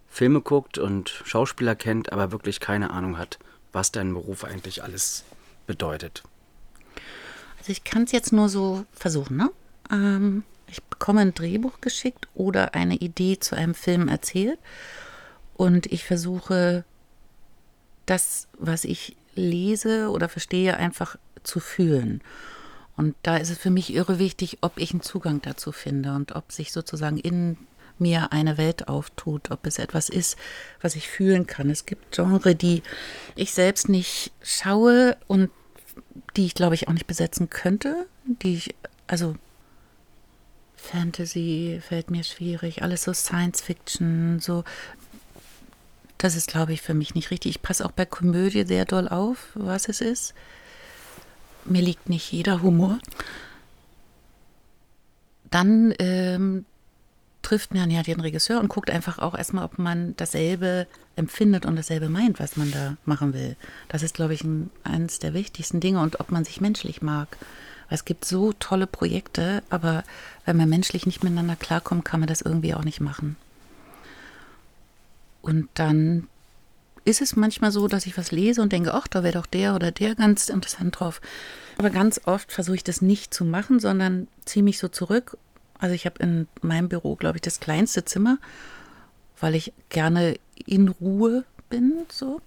[0.09, 3.39] Filme guckt und Schauspieler kennt, aber wirklich keine Ahnung hat,
[3.73, 5.25] was dein Beruf eigentlich alles
[5.67, 6.23] bedeutet.
[7.59, 9.51] Also ich kann es jetzt nur so versuchen, ne?
[9.91, 14.59] Ähm, ich bekomme ein Drehbuch geschickt oder eine Idee zu einem Film erzählt
[15.57, 16.85] und ich versuche
[18.05, 22.23] das, was ich lese oder verstehe, einfach zu fühlen.
[22.97, 26.35] Und da ist es für mich irre wichtig, ob ich einen Zugang dazu finde und
[26.35, 27.57] ob sich sozusagen in
[27.99, 30.37] mir eine Welt auftut, ob es etwas ist,
[30.81, 31.71] was ich fühlen kann.
[31.71, 32.83] Es gibt Genre, die
[33.35, 35.51] ich selbst nicht schaue und
[36.37, 38.75] die ich, glaube ich, auch nicht besetzen könnte, die ich,
[39.07, 39.37] also
[40.87, 44.65] Fantasy fällt mir schwierig, alles so Science Fiction, so.
[46.19, 47.51] Das ist, glaube ich, für mich nicht richtig.
[47.51, 50.35] Ich passe auch bei Komödie sehr doll auf, was es ist.
[51.65, 52.99] Mir liegt nicht jeder Humor.
[55.51, 56.65] Dann ähm,
[57.43, 61.77] trifft man ja den Regisseur und guckt einfach auch erstmal, ob man dasselbe empfindet und
[61.77, 63.57] dasselbe meint, was man da machen will.
[63.89, 67.37] Das ist, glaube ich, ein, eines der wichtigsten Dinge und ob man sich menschlich mag.
[67.89, 70.03] Es gibt so tolle Projekte, aber
[70.45, 73.37] wenn man menschlich nicht miteinander klarkommt, kann man das irgendwie auch nicht machen.
[75.47, 76.27] Und dann
[77.05, 79.75] ist es manchmal so, dass ich was lese und denke, ach, da wäre doch der
[79.75, 81.21] oder der ganz interessant drauf.
[81.79, 85.37] Aber ganz oft versuche ich das nicht zu machen, sondern ziehe mich so zurück
[85.79, 88.39] also ich habe in meinem Büro, glaube ich, das kleinste Zimmer,
[89.41, 92.41] weil ich gerne in Ruhe bin, so.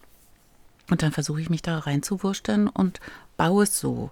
[0.90, 3.00] Und dann versuche ich mich da reinzuwursteln und
[3.38, 4.12] baue es so.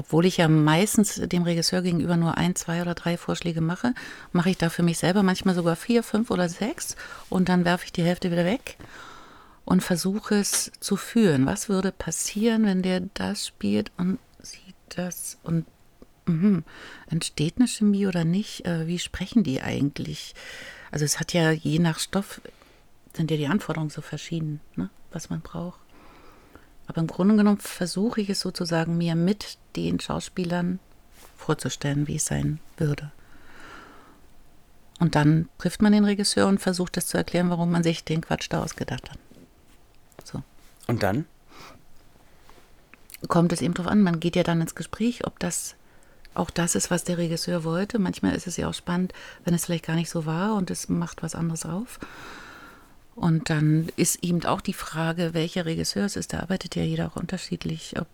[0.00, 3.92] Obwohl ich ja meistens dem Regisseur gegenüber nur ein, zwei oder drei Vorschläge mache,
[4.32, 6.96] mache ich da für mich selber manchmal sogar vier, fünf oder sechs
[7.28, 8.78] und dann werfe ich die Hälfte wieder weg
[9.66, 11.44] und versuche es zu führen.
[11.44, 15.66] Was würde passieren, wenn der das spielt und sieht das und
[16.26, 16.64] Mhm.
[17.08, 18.64] Entsteht eine Chemie oder nicht?
[18.64, 20.34] Äh, wie sprechen die eigentlich?
[20.90, 22.40] Also es hat ja je nach Stoff,
[23.14, 24.90] sind ja die Anforderungen so verschieden, ne?
[25.10, 25.80] was man braucht.
[26.90, 30.80] Aber im Grunde genommen versuche ich es sozusagen mir mit den Schauspielern
[31.36, 33.12] vorzustellen, wie es sein würde.
[34.98, 38.22] Und dann trifft man den Regisseur und versucht das zu erklären, warum man sich den
[38.22, 39.18] Quatsch da ausgedacht hat.
[40.24, 40.42] So.
[40.88, 41.26] Und dann?
[43.28, 45.76] Kommt es eben darauf an, man geht ja dann ins Gespräch, ob das
[46.34, 48.00] auch das ist, was der Regisseur wollte.
[48.00, 49.12] Manchmal ist es ja auch spannend,
[49.44, 52.00] wenn es vielleicht gar nicht so war und es macht was anderes auf.
[53.20, 56.32] Und dann ist eben auch die Frage, welcher Regisseur es ist.
[56.32, 57.94] Da arbeitet ja jeder auch unterschiedlich.
[58.00, 58.06] Ob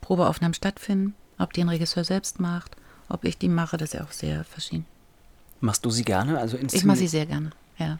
[0.00, 2.76] Probeaufnahmen stattfinden, ob die ein Regisseur selbst macht,
[3.08, 4.86] ob ich die mache, das ist ja auch sehr verschieden.
[5.60, 6.38] Machst du sie gerne?
[6.38, 7.98] Also ich mache sie sehr gerne, ja.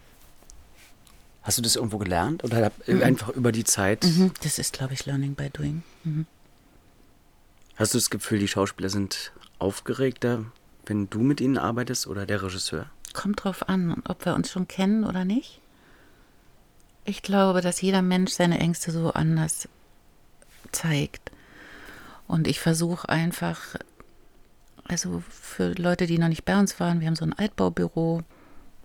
[1.43, 3.03] Hast du das irgendwo gelernt oder mhm.
[3.03, 4.05] einfach über die Zeit?
[4.05, 4.31] Mhm.
[4.45, 5.83] Das ist, glaube ich, Learning by Doing.
[6.05, 6.27] Mhm.
[7.75, 10.45] Hast du das Gefühl, die Schauspieler sind aufgeregter,
[10.87, 12.87] wenn du mit ihnen arbeitest oder der Regisseur?
[13.13, 15.61] Kommt drauf an, ob wir uns schon kennen oder nicht.
[17.09, 19.67] Ich glaube, dass jeder Mensch seine Ängste so anders
[20.73, 21.33] zeigt.
[22.27, 23.77] Und ich versuche einfach,
[24.85, 28.25] also für Leute, die noch nicht bei uns waren, wir haben so ein Altbaubüro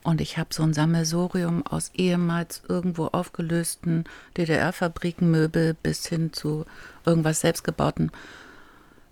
[0.05, 4.05] und ich habe so ein Sammelsorium aus ehemals irgendwo aufgelösten
[4.37, 6.65] DDR-Fabrikenmöbel bis hin zu
[7.05, 8.09] irgendwas selbstgebauten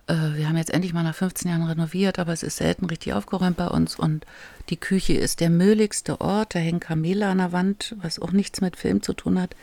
[0.07, 3.57] wir haben jetzt endlich mal nach 15 Jahren renoviert, aber es ist selten richtig aufgeräumt
[3.57, 4.25] bei uns und
[4.69, 6.55] die Küche ist der mülligste Ort.
[6.55, 9.55] Da hängen Kamele an der Wand, was auch nichts mit Film zu tun hat,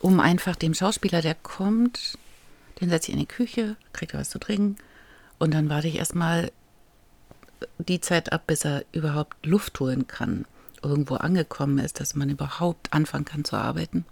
[0.00, 2.18] um einfach dem Schauspieler, der kommt,
[2.80, 4.76] den setze ich in die Küche, kriegt er was zu trinken
[5.38, 6.52] und dann warte ich erstmal
[7.78, 10.44] die Zeit ab, bis er überhaupt Luft holen kann,
[10.82, 14.04] irgendwo angekommen ist, dass man überhaupt anfangen kann zu arbeiten.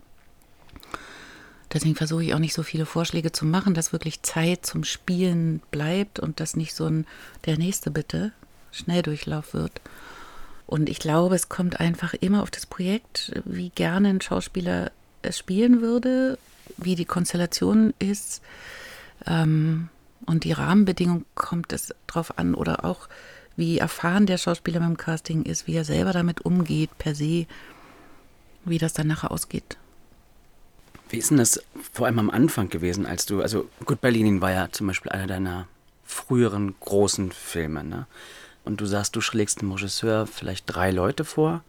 [1.73, 5.63] Deswegen versuche ich auch nicht so viele Vorschläge zu machen, dass wirklich Zeit zum Spielen
[5.71, 7.07] bleibt und dass nicht so ein
[7.47, 8.33] der nächste bitte
[8.73, 9.81] Schnelldurchlauf wird.
[10.67, 14.91] Und ich glaube, es kommt einfach immer auf das Projekt, wie gerne ein Schauspieler
[15.23, 16.39] es spielen würde,
[16.77, 18.43] wie die Konstellation ist.
[19.27, 19.89] Ähm,
[20.27, 23.09] und die Rahmenbedingungen kommt es drauf an oder auch
[23.57, 27.47] wie erfahren der Schauspieler beim Casting ist, wie er selber damit umgeht per se,
[28.65, 29.77] wie das dann nachher ausgeht.
[31.12, 34.51] Wie ist denn das vor allem am Anfang gewesen, als du, also Good Berlin war
[34.51, 35.68] ja zum Beispiel einer deiner
[36.05, 38.07] früheren großen Filme, ne?
[38.64, 41.62] und du sagst, du schlägst dem Regisseur vielleicht drei Leute vor.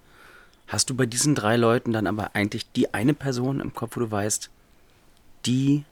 [0.68, 4.00] Hast du bei diesen drei Leuten dann aber eigentlich die eine Person im Kopf, wo
[4.00, 4.50] du weißt,
[5.46, 5.84] die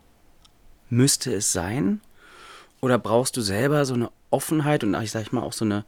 [0.90, 2.00] müsste es sein?
[2.80, 5.84] Oder brauchst du selber so eine Offenheit und ich sag mal auch so eine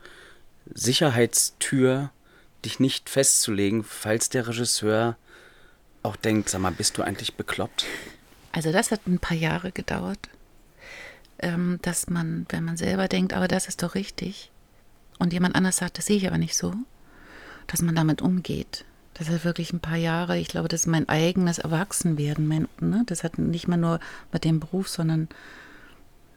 [0.73, 2.09] Sicherheitstür,
[2.65, 5.15] dich nicht festzulegen, falls der Regisseur
[6.03, 7.85] auch denkt, sag mal, bist du eigentlich bekloppt?
[8.51, 10.29] Also das hat ein paar Jahre gedauert,
[11.39, 14.51] ähm, dass man, wenn man selber denkt, aber das ist doch richtig,
[15.19, 16.73] und jemand anders sagt, das sehe ich aber nicht so,
[17.67, 18.85] dass man damit umgeht.
[19.13, 22.47] Das hat wirklich ein paar Jahre, ich glaube, das ist mein eigenes Erwachsenwerden.
[22.47, 23.99] Mein, ne, das hat nicht mal nur
[24.31, 25.29] mit dem Beruf, sondern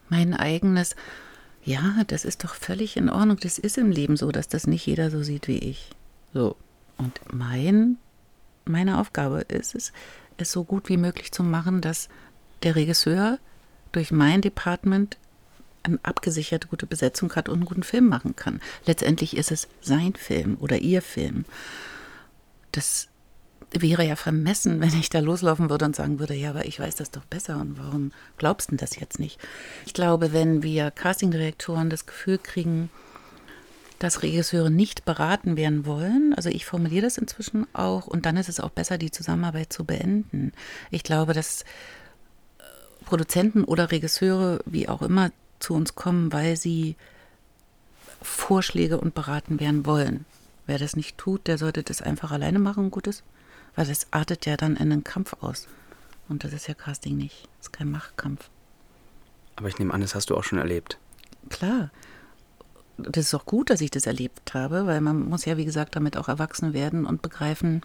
[0.09, 0.95] mein eigenes,
[1.65, 3.39] ja, das ist doch völlig in Ordnung.
[3.41, 5.91] Das ist im Leben so, dass das nicht jeder so sieht wie ich.
[6.35, 6.55] So.
[6.99, 7.97] Und mein,
[8.67, 9.93] meine Aufgabe ist es,
[10.37, 12.09] es so gut wie möglich zu machen, dass
[12.63, 13.39] der Regisseur
[13.93, 15.17] durch mein Department
[15.83, 18.61] eine abgesicherte gute Besetzung hat und einen guten Film machen kann.
[18.85, 21.45] Letztendlich ist es sein Film oder ihr Film.
[22.73, 23.09] Das
[23.71, 26.97] wäre ja vermessen, wenn ich da loslaufen würde und sagen würde, ja, aber ich weiß
[26.97, 29.39] das doch besser und warum glaubst du das jetzt nicht?
[29.87, 32.91] Ich glaube, wenn wir Castingdirektoren das Gefühl kriegen,
[33.99, 38.49] dass Regisseure nicht beraten werden wollen, also ich formuliere das inzwischen auch, und dann ist
[38.49, 40.53] es auch besser, die Zusammenarbeit zu beenden.
[40.91, 41.65] Ich glaube, dass
[43.07, 45.31] Produzenten oder Regisseure, wie auch immer,
[45.61, 46.97] zu uns kommen, weil sie
[48.21, 50.27] Vorschläge und beraten werden wollen.
[50.67, 53.23] Wer das nicht tut, der sollte das einfach alleine machen, Gutes,
[53.77, 55.69] weil das artet ja dann in einen Kampf aus.
[56.29, 57.45] Und das ist ja Casting nicht.
[57.59, 58.51] Das ist kein Machtkampf.
[59.55, 60.99] Aber ich nehme an, das hast du auch schon erlebt.
[61.49, 61.91] Klar.
[62.99, 65.97] Das ist auch gut, dass ich das erlebt habe, weil man muss ja, wie gesagt,
[65.97, 67.83] damit auch erwachsen werden und begreifen,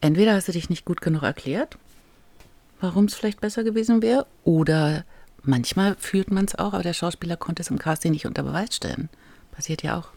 [0.00, 1.78] entweder hast du dich nicht gut genug erklärt,
[2.80, 5.04] warum es vielleicht besser gewesen wäre, oder
[5.48, 8.76] Manchmal fühlt man es auch, aber der Schauspieler konnte es im Casting nicht unter Beweis
[8.76, 9.08] stellen.
[9.52, 10.08] Passiert ja auch.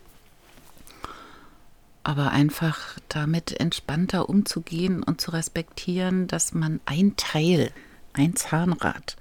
[2.03, 7.71] Aber einfach damit entspannter umzugehen und zu respektieren, dass man ein Teil,
[8.11, 9.15] ein Zahnrad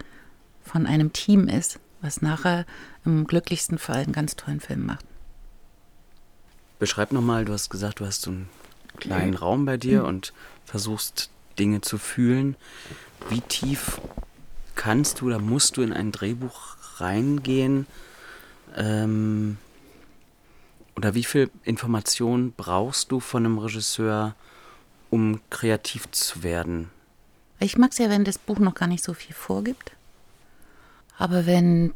[0.65, 2.67] von einem Team ist, was nachher
[3.05, 5.05] im glücklichsten Fall einen ganz tollen Film macht.
[6.79, 8.49] Beschreib nochmal, du hast gesagt, du hast so einen
[8.99, 10.09] kleinen Raum bei dir mhm.
[10.09, 10.33] und
[10.65, 12.57] versuchst Dinge zu fühlen.
[13.29, 14.01] Wie tief
[14.75, 17.87] kannst du oder musst du in ein Drehbuch reingehen?
[18.77, 19.59] Ähm,
[20.97, 24.35] oder wie viel Information brauchst du von einem Regisseur,
[25.11, 26.91] um kreativ zu werden?
[27.59, 29.93] Ich mag es ja, wenn das Buch noch gar nicht so viel vorgibt.
[31.21, 31.93] Aber wenn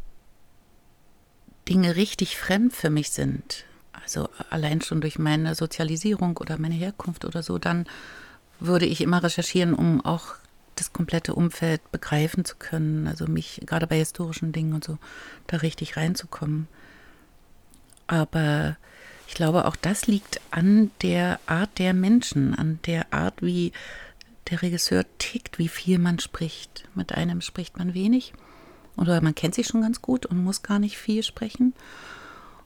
[1.67, 7.25] Dinge richtig fremd für mich sind, also allein schon durch meine Sozialisierung oder meine Herkunft
[7.25, 7.87] oder so, dann
[8.61, 10.35] würde ich immer recherchieren, um auch
[10.75, 14.99] das komplette Umfeld begreifen zu können, also mich gerade bei historischen Dingen und so
[15.47, 16.69] da richtig reinzukommen.
[18.07, 18.77] Aber
[19.27, 23.73] ich glaube, auch das liegt an der Art der Menschen, an der Art, wie
[24.51, 26.87] der Regisseur tickt, wie viel man spricht.
[26.95, 28.35] Mit einem spricht man wenig
[28.97, 31.75] oder man kennt sich schon ganz gut und muss gar nicht viel sprechen.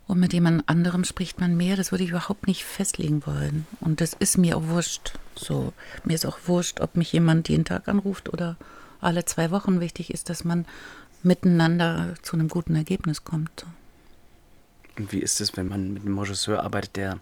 [0.07, 3.67] Und mit jemand anderem spricht man mehr, das würde ich überhaupt nicht festlegen wollen.
[3.81, 5.13] Und das ist mir auch wurscht.
[5.37, 8.57] So, mir ist auch wurscht, ob mich jemand jeden Tag anruft oder
[9.01, 9.81] alle zwei Wochen.
[9.81, 10.65] Wichtig ist, dass man
[11.23, 13.67] miteinander zu einem guten Ergebnis kommt.
[14.97, 17.19] Und wie ist es, wenn man mit einem Regisseur arbeitet, der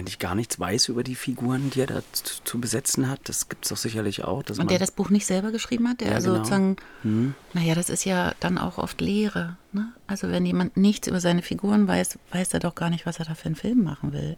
[0.00, 3.20] eigentlich gar nichts weiß über die Figuren, die er da zu, besetzen hat.
[3.28, 4.42] Das gibt es doch sicherlich auch.
[4.48, 6.38] und der das Buch nicht selber geschrieben hat, der ja, also genau.
[6.38, 7.34] sozusagen, hm.
[7.52, 9.56] naja, das ist ja dann auch oft Lehre.
[9.72, 9.92] Ne?
[10.06, 13.26] Also wenn jemand nichts über seine Figuren weiß, weiß er doch gar nicht, was er
[13.26, 14.36] da für einen Film machen will.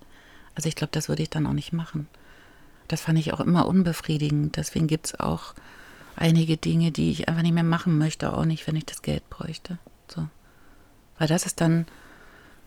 [0.55, 2.09] Also ich glaube, das würde ich dann auch nicht machen.
[2.88, 4.57] Das fand ich auch immer unbefriedigend.
[4.57, 5.55] Deswegen gibt es auch
[6.16, 9.29] einige Dinge, die ich einfach nicht mehr machen möchte, auch nicht, wenn ich das Geld
[9.31, 9.79] bräuchte.
[10.09, 10.29] So.
[11.18, 11.87] Weil das ist dann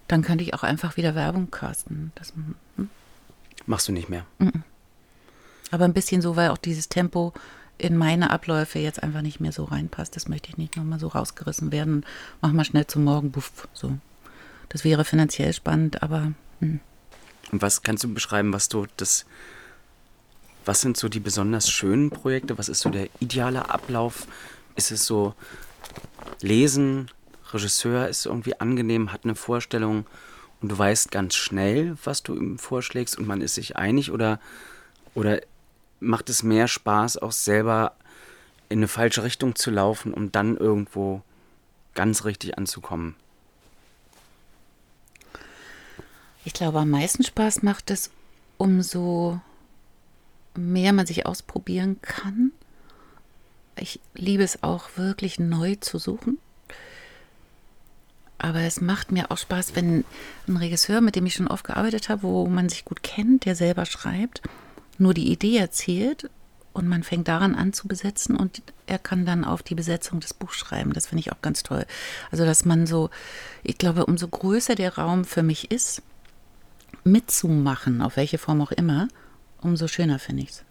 [0.08, 2.12] dann könnte ich auch einfach wieder Werbung casten.
[2.16, 2.34] Das,
[2.76, 2.90] hm?
[3.66, 4.26] Machst du nicht mehr.
[5.72, 7.34] Aber ein bisschen so, weil auch dieses Tempo
[7.78, 10.16] in meine Abläufe jetzt einfach nicht mehr so reinpasst.
[10.16, 12.06] Das möchte ich nicht nochmal so rausgerissen werden.
[12.42, 13.98] Mach mal schnell zum Morgen, buff, so.
[14.70, 16.34] Das wäre finanziell spannend, aber.
[16.60, 16.80] Hm.
[17.52, 19.26] Und was kannst du beschreiben, was du das.
[20.64, 22.58] Was sind so die besonders schönen Projekte?
[22.58, 24.28] Was ist so der ideale Ablauf?
[24.76, 25.36] Ist es so
[26.42, 27.12] lesen,
[27.54, 30.06] Regisseur ist irgendwie angenehm, hat eine Vorstellung
[30.62, 34.40] und du weißt ganz schnell, was du ihm vorschlägst und man ist sich einig oder,
[35.14, 35.42] oder
[36.00, 37.94] macht es mehr Spaß, auch selber
[38.70, 41.22] in eine falsche Richtung zu laufen, um dann irgendwo
[41.94, 43.16] ganz richtig anzukommen?
[46.44, 48.12] Ich glaube, am meisten Spaß macht es,
[48.58, 49.40] umso
[50.56, 52.52] mehr man sich ausprobieren kann.
[53.78, 56.38] Ich liebe es auch wirklich neu zu suchen
[58.38, 60.04] Aber es macht mir auch Spaß, wenn
[60.48, 63.56] ein Regisseur, mit dem ich schon oft gearbeitet habe, wo man sich gut kennt, der
[63.56, 64.42] selber schreibt,
[64.98, 66.30] nur die Idee erzählt
[66.74, 70.34] und man fängt daran an zu besetzen und er kann dann auf die Besetzung des
[70.34, 70.92] Buchs schreiben.
[70.92, 71.86] Das finde ich auch ganz toll.
[72.32, 73.10] Also, dass man so,
[73.64, 76.02] ich glaube, umso größer der Raum für mich ist,
[77.06, 79.08] mitzumachen, auf welche Form auch immer,
[79.62, 80.64] umso schöner finde ich es.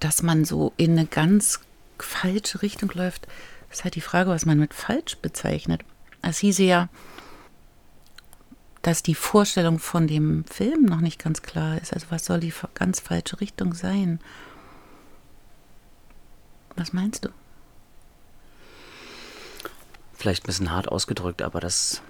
[0.00, 1.60] Dass man so in eine ganz
[1.98, 3.26] falsche Richtung läuft,
[3.70, 5.82] ist halt die Frage, was man mit falsch bezeichnet.
[6.22, 6.88] Es hieße ja,
[8.82, 11.92] dass die Vorstellung von dem Film noch nicht ganz klar ist.
[11.92, 14.20] Also was soll die ganz falsche Richtung sein?
[16.76, 17.30] Was meinst du?
[20.14, 22.00] Vielleicht ein bisschen hart ausgedrückt, aber das,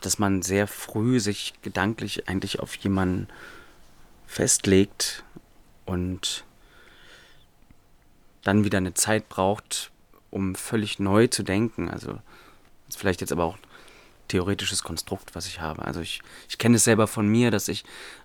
[0.00, 3.28] dass man sehr früh sich gedanklich eigentlich auf jemanden
[4.26, 5.24] festlegt
[5.86, 6.44] und
[8.42, 9.90] dann wieder eine Zeit braucht,
[10.36, 11.88] um völlig neu zu denken.
[11.88, 12.18] Also
[12.88, 13.58] ist vielleicht jetzt aber auch
[14.28, 15.82] theoretisches Konstrukt, was ich habe.
[15.82, 17.84] Also ich, ich kenne es selber von mir, dass ich,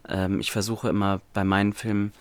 [0.10, 2.12] ähm, ich versuche immer bei meinen Filmen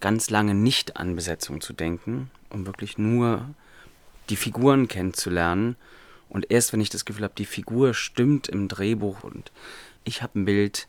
[0.00, 3.46] ganz lange nicht an Besetzung zu denken, um wirklich nur
[4.30, 5.76] die Figuren kennenzulernen.
[6.28, 9.52] Und erst wenn ich das Gefühl habe, die Figur stimmt im Drehbuch und
[10.04, 10.88] ich habe ein Bild,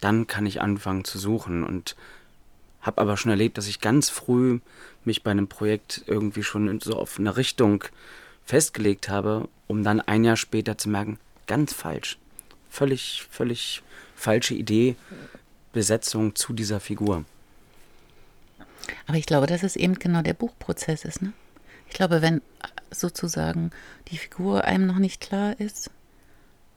[0.00, 1.62] dann kann ich anfangen zu suchen.
[1.62, 1.94] Und
[2.82, 4.60] habe aber schon erlebt, dass ich ganz früh
[5.04, 7.84] mich bei einem Projekt irgendwie schon so auf eine Richtung
[8.44, 12.18] festgelegt habe, um dann ein Jahr später zu merken, ganz falsch.
[12.68, 13.82] Völlig, völlig
[14.16, 14.96] falsche Idee,
[15.72, 17.24] Besetzung zu dieser Figur.
[19.06, 21.22] Aber ich glaube, dass es eben genau der Buchprozess ist.
[21.22, 21.32] Ne?
[21.88, 22.42] Ich glaube, wenn
[22.90, 23.70] sozusagen
[24.08, 25.90] die Figur einem noch nicht klar ist,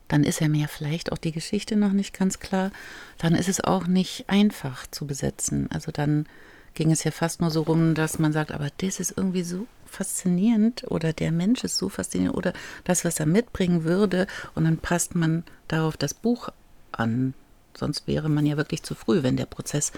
[0.08, 2.72] dann ist er mir vielleicht auch die Geschichte noch nicht ganz klar.
[3.18, 5.70] Dann ist es auch nicht einfach zu besetzen.
[5.72, 6.28] Also dann
[6.76, 9.65] ging es ja fast nur so rum, dass man sagt, aber das ist irgendwie so
[9.86, 14.78] faszinierend oder der Mensch ist so faszinierend oder das, was er mitbringen würde und dann
[14.78, 16.50] passt man darauf das Buch
[16.91, 17.34] an.
[17.76, 19.91] Sonst wäre man ja wirklich zu früh, wenn der Prozess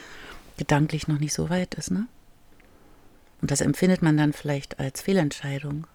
[0.58, 2.08] gedanklich noch nicht so weit ist, ne?
[3.42, 5.86] Und das empfindet man dann vielleicht als Fehlentscheidung.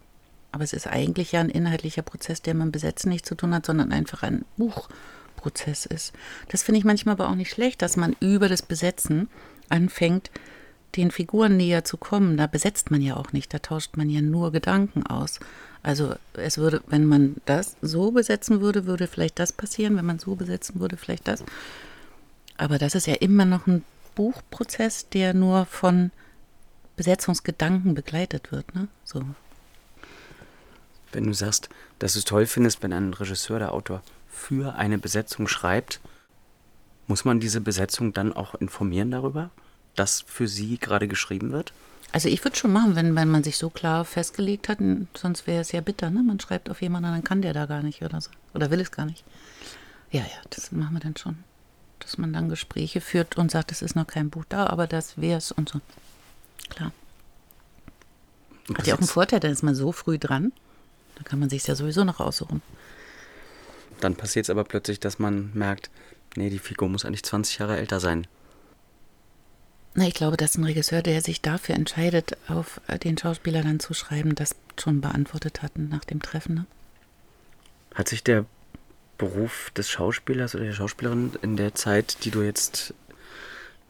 [0.52, 3.54] Aber es ist eigentlich ja ein inhaltlicher Prozess, der mit dem Besetzen nichts zu tun
[3.54, 6.12] hat, sondern einfach ein Buchprozess ist.
[6.48, 9.28] Das finde ich manchmal aber auch nicht schlecht, dass man über das Besetzen
[9.68, 10.30] anfängt,
[10.96, 14.20] den Figuren näher zu kommen, da besetzt man ja auch nicht, da tauscht man ja
[14.20, 15.40] nur Gedanken aus.
[15.82, 20.18] Also es würde, wenn man das so besetzen würde, würde vielleicht das passieren, wenn man
[20.18, 21.44] so besetzen würde, vielleicht das.
[22.56, 23.84] Aber das ist ja immer noch ein
[24.14, 26.10] Buchprozess, der nur von
[26.96, 28.88] Besetzungsgedanken begleitet wird, ne?
[29.04, 29.24] So.
[31.12, 34.98] Wenn du sagst, dass du es toll findest, wenn ein Regisseur oder Autor für eine
[34.98, 36.01] Besetzung schreibt,
[37.07, 39.51] muss man diese Besetzung dann auch informieren darüber?
[39.94, 41.72] das für Sie gerade geschrieben wird?
[42.12, 44.79] Also ich würde schon machen, wenn, wenn man sich so klar festgelegt hat,
[45.14, 46.22] sonst wäre es ja bitter, ne?
[46.22, 48.31] Man schreibt auf jemanden, dann kann der da gar nicht oder so.
[48.53, 49.25] Oder will es gar nicht.
[50.11, 51.38] Ja, ja, das machen wir dann schon.
[52.01, 55.18] Dass man dann Gespräche führt und sagt, es ist noch kein Buch da, aber das
[55.18, 55.81] wäre es und so.
[56.68, 56.92] Klar.
[58.77, 60.53] Hat ja auch einen Vorteil, dann ist man so früh dran.
[61.22, 62.62] Da kann man sich ja sowieso noch aussuchen.
[64.00, 65.90] Dann passiert es aber plötzlich, dass man merkt,
[66.35, 68.26] nee, die Figur muss eigentlich 20 Jahre älter sein.
[69.94, 73.94] Na, ich glaube, dass ein Regisseur, der sich dafür entscheidet, auf den Schauspieler dann zu
[73.94, 76.54] schreiben, das schon beantwortet hatten nach dem Treffen.
[76.54, 76.66] Ne?
[77.94, 78.46] Hat sich der
[79.18, 82.94] Beruf des Schauspielers oder der Schauspielerin in der Zeit, die du jetzt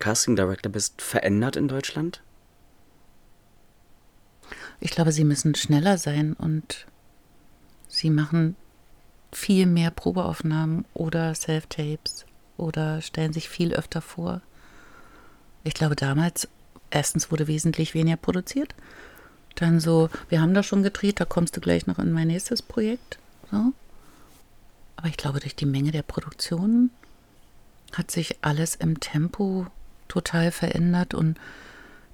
[0.01, 2.21] Casting Director bist, verändert in Deutschland?
[4.81, 6.87] Ich glaube, sie müssen schneller sein und
[7.93, 8.57] sie machen
[9.33, 12.27] viel mehr Probeaufnahmen oder Self-Tapes
[12.57, 14.41] oder stellen sich viel öfter vor.
[15.65, 16.49] Ich glaube, damals,
[16.91, 18.75] erstens wurde wesentlich weniger produziert.
[19.55, 22.63] Dann so, wir haben da schon gedreht, da kommst du gleich noch in mein nächstes
[22.63, 23.19] Projekt.
[23.51, 23.73] So.
[24.97, 26.91] Aber ich glaube, durch die Menge der Produktionen
[27.93, 29.67] hat sich alles im Tempo
[30.09, 31.39] total verändert und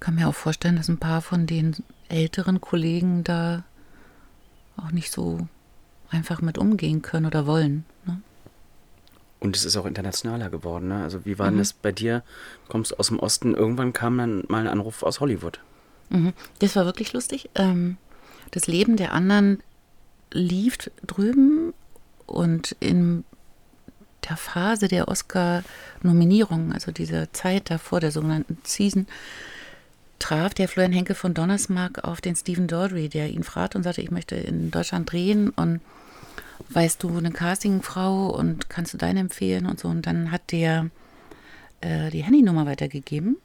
[0.01, 1.77] kann mir auch vorstellen, dass ein paar von den
[2.09, 3.65] älteren Kollegen da
[4.77, 5.47] auch nicht so
[6.11, 7.85] einfach mit umgehen können oder wollen.
[8.07, 8.21] Ne?
[9.41, 10.89] Und es ist auch internationaler geworden.
[10.89, 11.03] Ne?
[11.03, 11.55] Also wie war mhm.
[11.55, 12.23] denn das bei dir?
[12.67, 15.61] Du kommst aus dem Osten, irgendwann kam dann mal ein Anruf aus Hollywood.
[16.11, 16.33] Mhm.
[16.59, 17.51] Das war wirklich lustig.
[17.55, 17.99] Ähm,
[18.51, 19.63] das Leben der anderen
[20.33, 21.73] lief drüben
[22.27, 23.25] und in
[24.29, 29.07] der Phase der Oscar-Nominierung, also dieser Zeit davor, der sogenannten Season,
[30.19, 34.03] traf der Florian Henke von Donnersmarck auf den Stephen Daldry, der ihn fragte und sagte,
[34.03, 35.81] ich möchte in Deutschland drehen und
[36.71, 39.89] weißt du eine Castingfrau und kannst du deine empfehlen und so.
[39.89, 40.91] Und dann hat der
[41.81, 43.37] äh, die Handynummer weitergegeben.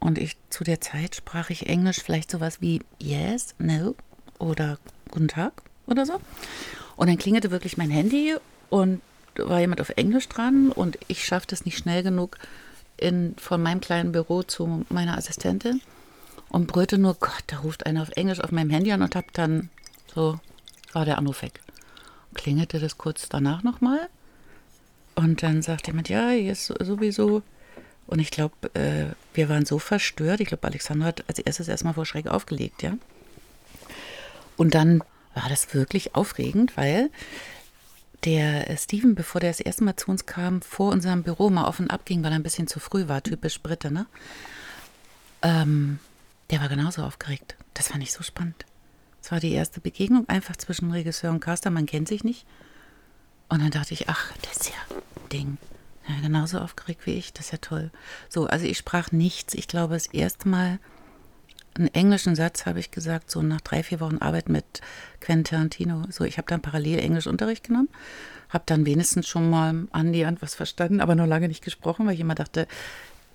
[0.00, 3.94] Und ich zu der Zeit sprach ich Englisch vielleicht sowas wie Yes, No
[4.38, 4.78] oder
[5.10, 5.62] Guten Tag.
[5.86, 6.20] oder so.
[6.96, 8.34] Und dann klingelte wirklich mein Handy
[8.70, 9.00] und
[9.36, 12.38] war jemand auf Englisch dran und ich schaffte es nicht schnell genug
[12.96, 15.80] in, von meinem kleinen Büro zu meiner Assistentin
[16.48, 19.32] und brüllte nur, Gott, da ruft einer auf Englisch auf meinem Handy an und hab
[19.32, 19.70] dann
[20.14, 20.38] so,
[20.92, 21.60] war der Anruf weg.
[22.34, 24.08] Klingelte das kurz danach nochmal
[25.14, 27.42] und dann sagte jemand, ja, hier ist sowieso.
[28.06, 30.40] Und ich glaube, äh, wir waren so verstört.
[30.40, 32.94] Ich glaube, Alexandra hat als erstes erstmal vor Schreck aufgelegt, ja.
[34.56, 35.02] Und dann
[35.34, 37.10] war das wirklich aufregend, weil
[38.24, 41.64] der äh, Steven, bevor der das erste Mal zu uns kam, vor unserem Büro mal
[41.64, 44.06] auf und ab ging, weil er ein bisschen zu früh war, typisch Brite, ne?
[45.42, 45.98] Ähm,
[46.50, 47.56] der war genauso aufgeregt.
[47.74, 48.64] Das fand ich so spannend.
[49.22, 52.44] Es war die erste Begegnung einfach zwischen Regisseur und Caster, man kennt sich nicht.
[53.48, 55.58] Und dann dachte ich, ach, das ist ja ein Ding.
[56.08, 57.90] Ja, genauso aufgeregt wie ich, das ist ja toll.
[58.28, 59.54] So, also ich sprach nichts.
[59.54, 60.80] Ich glaube, das erste Mal
[61.74, 64.80] einen englischen Satz habe ich gesagt, so nach drei, vier Wochen Arbeit mit
[65.20, 66.04] Quentin Tarantino.
[66.10, 67.88] So, ich habe dann parallel Englischunterricht genommen,
[68.48, 72.20] habe dann wenigstens schon mal annähernd was verstanden, aber noch lange nicht gesprochen, weil ich
[72.20, 72.66] immer dachte,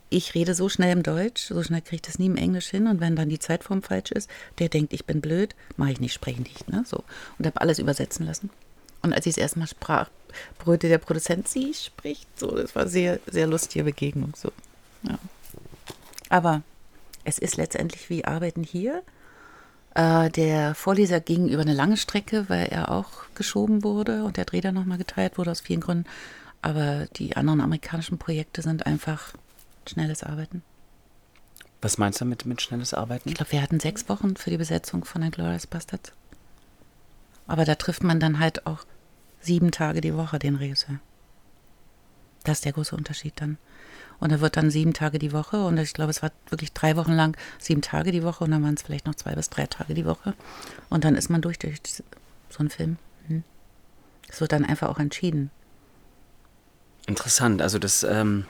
[0.09, 2.87] ich rede so schnell im Deutsch, so schnell kriege ich das nie im Englisch hin
[2.87, 4.29] und wenn dann die Zeitform falsch ist,
[4.59, 7.03] der denkt, ich bin blöd, mache ich nicht, spreche nicht, ne, so.
[7.37, 8.49] Und habe alles übersetzen lassen.
[9.01, 10.09] Und als ich es erstmal sprach,
[10.59, 12.51] brüllte der Produzent, sie spricht so.
[12.51, 14.51] Das war sehr, sehr lustige Begegnung, so.
[15.03, 15.19] Ja.
[16.29, 16.61] Aber
[17.23, 19.03] es ist letztendlich wie Arbeiten hier.
[19.93, 24.45] Äh, der Vorleser ging über eine lange Strecke, weil er auch geschoben wurde und der
[24.45, 26.05] Dreh dann nochmal geteilt wurde aus vielen Gründen.
[26.61, 29.33] Aber die anderen amerikanischen Projekte sind einfach
[29.89, 30.63] schnelles Arbeiten.
[31.81, 33.29] Was meinst du mit, mit schnelles Arbeiten?
[33.29, 36.11] Ich glaube, wir hatten sechs Wochen für die Besetzung von den Glorious Bastards.
[37.45, 38.85] Aber da trifft man dann halt auch
[39.41, 40.99] sieben Tage die Woche den Regisseur.
[42.43, 43.57] Das ist der große Unterschied dann.
[44.19, 46.95] Und er wird dann sieben Tage die Woche und ich glaube, es war wirklich drei
[46.95, 49.67] Wochen lang sieben Tage die Woche und dann waren es vielleicht noch zwei bis drei
[49.67, 50.33] Tage die Woche.
[50.89, 51.79] Und dann ist man durch durch
[52.49, 52.97] so einen Film.
[53.27, 53.43] Hm.
[54.27, 55.51] Es wird dann einfach auch entschieden.
[57.05, 57.61] Interessant.
[57.61, 58.45] Also das ähm,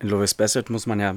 [0.00, 1.16] in Lois Bassett muss man ja,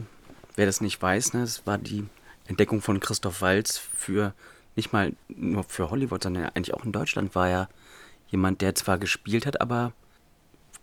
[0.56, 2.06] wer das nicht weiß, ne, das war die
[2.48, 4.34] Entdeckung von Christoph Walz für
[4.76, 7.70] nicht mal nur für Hollywood, sondern eigentlich auch in Deutschland war er
[8.30, 9.94] jemand, der zwar gespielt hat, aber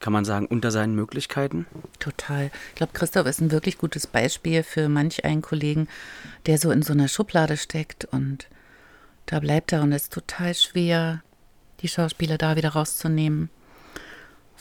[0.01, 1.67] kann man sagen, unter seinen Möglichkeiten?
[1.99, 2.51] Total.
[2.69, 5.89] Ich glaube, Christoph ist ein wirklich gutes Beispiel für manch einen Kollegen,
[6.47, 8.47] der so in so einer Schublade steckt und
[9.27, 11.23] da bleibt er und es ist total schwer,
[11.81, 13.51] die Schauspieler da wieder rauszunehmen,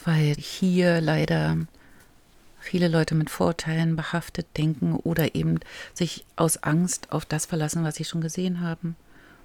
[0.04, 1.56] weil hier leider
[2.68, 5.58] viele Leute mit Vorurteilen behaftet denken oder eben
[5.94, 8.94] sich aus Angst auf das verlassen, was sie schon gesehen haben.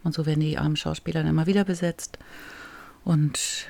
[0.04, 2.20] Und so werden die armen Schauspieler dann immer wieder besetzt.
[3.06, 3.68] Und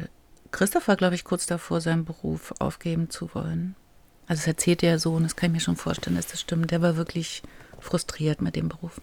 [0.51, 3.75] Christoph war, glaube ich, kurz davor, seinen Beruf aufgeben zu wollen.
[4.25, 6.71] Also es erzählt er so und das kann ich mir schon vorstellen, dass das stimmt.
[6.71, 7.43] Der war wirklich
[7.79, 8.99] frustriert mit dem Beruf.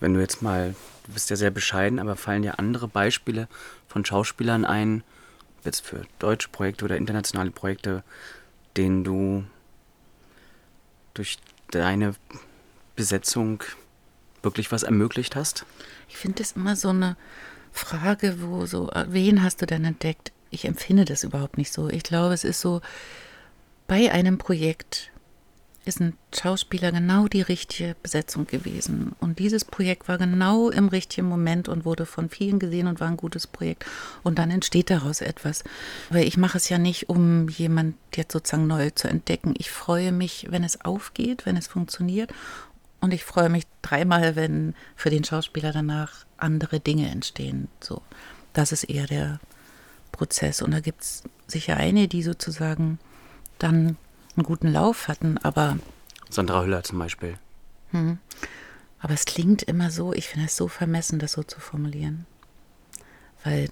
[0.00, 0.74] Wenn du jetzt mal,
[1.06, 3.46] du bist ja sehr bescheiden, aber fallen dir andere Beispiele
[3.86, 5.04] von Schauspielern ein,
[5.64, 8.02] jetzt für deutsche Projekte oder internationale Projekte,
[8.76, 9.44] denen du
[11.14, 11.38] durch
[11.70, 12.14] deine
[12.94, 13.62] Besetzung
[14.42, 15.66] wirklich was ermöglicht hast?
[16.08, 17.16] Ich finde das immer so eine
[17.72, 20.32] Frage, wo so, wen hast du denn entdeckt?
[20.50, 21.88] Ich empfinde das überhaupt nicht so.
[21.88, 22.80] Ich glaube, es ist so,
[23.86, 25.10] bei einem Projekt
[25.86, 29.12] ist ein Schauspieler genau die richtige Besetzung gewesen.
[29.20, 33.08] Und dieses Projekt war genau im richtigen Moment und wurde von vielen gesehen und war
[33.08, 33.86] ein gutes Projekt.
[34.24, 35.62] Und dann entsteht daraus etwas.
[36.10, 39.54] Weil ich mache es ja nicht, um jemand jetzt sozusagen neu zu entdecken.
[39.58, 42.34] Ich freue mich, wenn es aufgeht, wenn es funktioniert.
[43.00, 47.68] Und ich freue mich dreimal, wenn für den Schauspieler danach andere Dinge entstehen.
[47.80, 48.02] So,
[48.52, 49.38] das ist eher der
[50.10, 50.62] Prozess.
[50.62, 52.98] Und da gibt es sicher eine, die sozusagen
[53.58, 53.96] dann
[54.36, 55.78] einen guten Lauf hatten, aber.
[56.30, 57.38] Sandra Hüller zum Beispiel.
[57.90, 58.18] Hm,
[58.98, 62.26] aber es klingt immer so, ich finde es so vermessen, das so zu formulieren.
[63.44, 63.68] Weil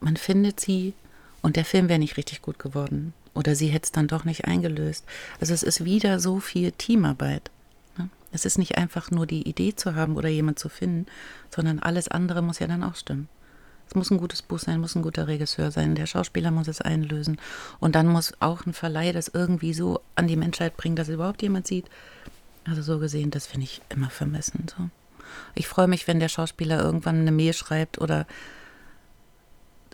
[0.00, 0.94] man findet sie
[1.42, 3.14] und der Film wäre nicht richtig gut geworden.
[3.34, 5.04] Oder sie hätte es dann doch nicht eingelöst.
[5.40, 7.50] Also es ist wieder so viel Teamarbeit.
[7.96, 8.10] Ne?
[8.32, 11.06] Es ist nicht einfach nur die Idee zu haben oder jemand zu finden,
[11.50, 13.28] sondern alles andere muss ja dann auch stimmen.
[13.92, 16.80] Es muss ein gutes Buch sein, muss ein guter Regisseur sein, der Schauspieler muss es
[16.80, 17.38] einlösen.
[17.78, 21.42] Und dann muss auch ein Verleih das irgendwie so an die Menschheit bringen, dass überhaupt
[21.42, 21.90] jemand sieht.
[22.64, 24.64] Also so gesehen, das finde ich immer vermessen.
[24.74, 24.88] So.
[25.54, 28.26] Ich freue mich, wenn der Schauspieler irgendwann eine Mail schreibt oder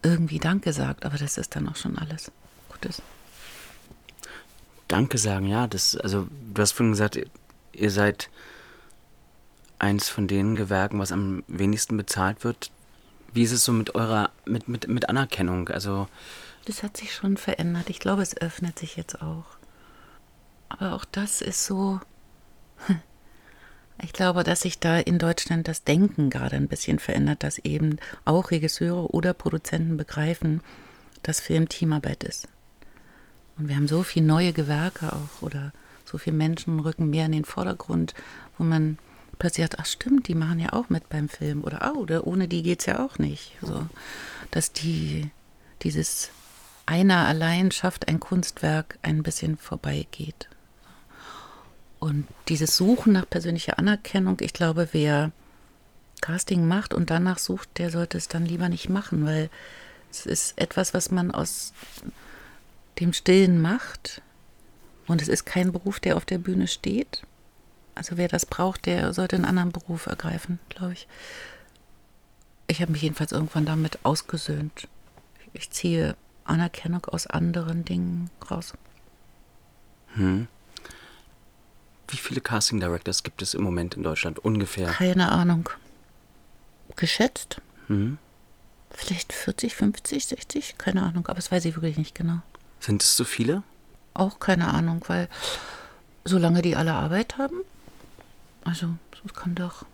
[0.05, 2.31] irgendwie Danke sagt, aber das ist dann auch schon alles
[2.69, 3.03] Gutes.
[4.87, 5.67] Danke sagen, ja.
[5.67, 7.19] Das, also, du hast vorhin gesagt,
[7.73, 8.31] ihr seid
[9.81, 12.71] eins von den Gewerken, was am wenigsten bezahlt wird.
[13.33, 15.69] Wie ist es so mit eurer, mit, mit, mit Anerkennung?
[15.69, 16.09] Also.
[16.65, 17.91] Das hat sich schon verändert.
[17.91, 19.45] Ich glaube, es öffnet sich jetzt auch.
[20.69, 22.01] Aber auch das ist so.
[24.01, 27.97] Ich glaube, dass sich da in Deutschland das Denken gerade ein bisschen verändert, dass eben
[28.25, 30.61] auch Regisseure oder Produzenten begreifen,
[31.25, 32.47] dass Film Teamarbeit ist.
[33.57, 35.73] Und wir haben so viele neue Gewerke auch oder
[36.05, 38.15] so viele Menschen rücken mehr in den Vordergrund,
[38.57, 38.99] wo man
[39.39, 42.63] passiert, ach stimmt, die machen ja auch mit beim Film oder oh, oder ohne die
[42.63, 43.57] geht es ja auch nicht.
[43.63, 43.87] So,
[44.51, 45.31] dass die
[45.83, 46.31] dieses
[46.87, 50.49] einer allein schafft ein Kunstwerk ein bisschen vorbeigeht.
[51.99, 55.33] Und dieses Suchen nach persönlicher Anerkennung, ich glaube, wer
[56.21, 59.51] Casting macht und danach sucht, der sollte es dann lieber nicht machen, weil
[60.11, 61.73] es ist etwas, was man aus
[62.99, 64.23] dem Stillen macht.
[65.07, 67.23] Und es ist kein Beruf, der auf der Bühne steht.
[67.99, 71.09] Also wer das braucht, der sollte einen anderen Beruf ergreifen, glaube ich.
[72.69, 74.87] Ich habe mich jedenfalls irgendwann damit ausgesöhnt.
[75.53, 78.75] Ich ziehe Anerkennung aus anderen Dingen raus.
[80.15, 80.47] Hm.
[82.07, 84.87] Wie viele Casting Directors gibt es im Moment in Deutschland ungefähr?
[84.87, 85.69] Keine Ahnung.
[86.95, 87.61] Geschätzt?
[87.89, 88.17] Hm.
[88.93, 90.79] Vielleicht 40, 50, 60?
[90.79, 92.39] Keine Ahnung, aber das weiß ich wirklich nicht genau.
[92.79, 93.65] Sind es so viele?
[94.15, 95.29] Auch keine Ahnung, weil
[96.25, 97.57] solange die alle Arbeit haben,
[98.65, 99.85] also das kann doch.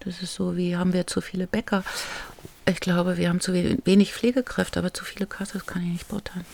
[0.00, 1.82] Das ist so wie, haben wir zu viele Bäcker.
[2.66, 6.44] Ich glaube, wir haben zu wenig Pflegekräfte, aber zu viele Kasses kann ich nicht beurteilen.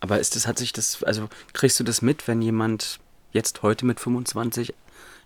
[0.00, 3.00] Aber ist das, hat sich das, also kriegst du das mit, wenn jemand
[3.32, 4.74] jetzt heute mit 25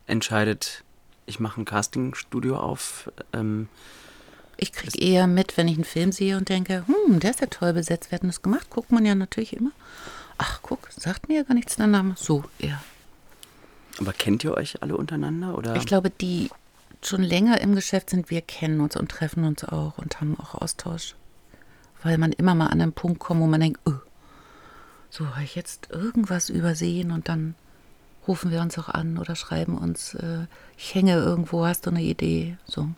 [0.07, 0.83] entscheidet,
[1.27, 3.11] ich mache ein Castingstudio auf?
[3.33, 3.69] Ähm,
[4.57, 7.47] ich kriege eher mit, wenn ich einen Film sehe und denke, hm, der ist ja
[7.47, 9.71] toll besetzt, wir hatten das gemacht, guckt man ja natürlich immer.
[10.39, 12.15] Ach, guck, sagt mir ja gar nichts der Name.
[12.17, 12.83] So, eher.
[13.99, 15.57] Aber kennt ihr euch alle untereinander?
[15.57, 15.77] Oder?
[15.77, 16.51] Ich glaube, die
[17.03, 20.55] schon länger im Geschäft sind, wir kennen uns und treffen uns auch und haben auch
[20.55, 21.15] Austausch.
[22.03, 23.93] Weil man immer mal an einen Punkt kommt, wo man denkt, oh,
[25.11, 27.55] so habe ich jetzt irgendwas übersehen und dann
[28.27, 32.03] rufen wir uns auch an oder schreiben uns, äh, ich hänge irgendwo, hast du eine
[32.03, 32.57] Idee?
[32.65, 32.89] So,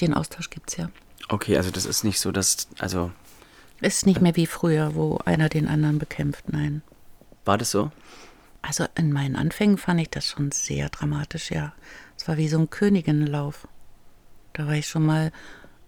[0.00, 0.90] den Austausch gibt es ja.
[1.28, 3.12] Okay, also das ist nicht so, dass, also.
[3.80, 6.82] Ist nicht mehr wie früher, wo einer den anderen bekämpft, nein.
[7.44, 7.90] War das so?
[8.62, 11.72] Also in meinen Anfängen fand ich das schon sehr dramatisch, ja.
[12.16, 13.66] Es war wie so ein Königinnenlauf.
[14.52, 15.32] Da war ich schon mal,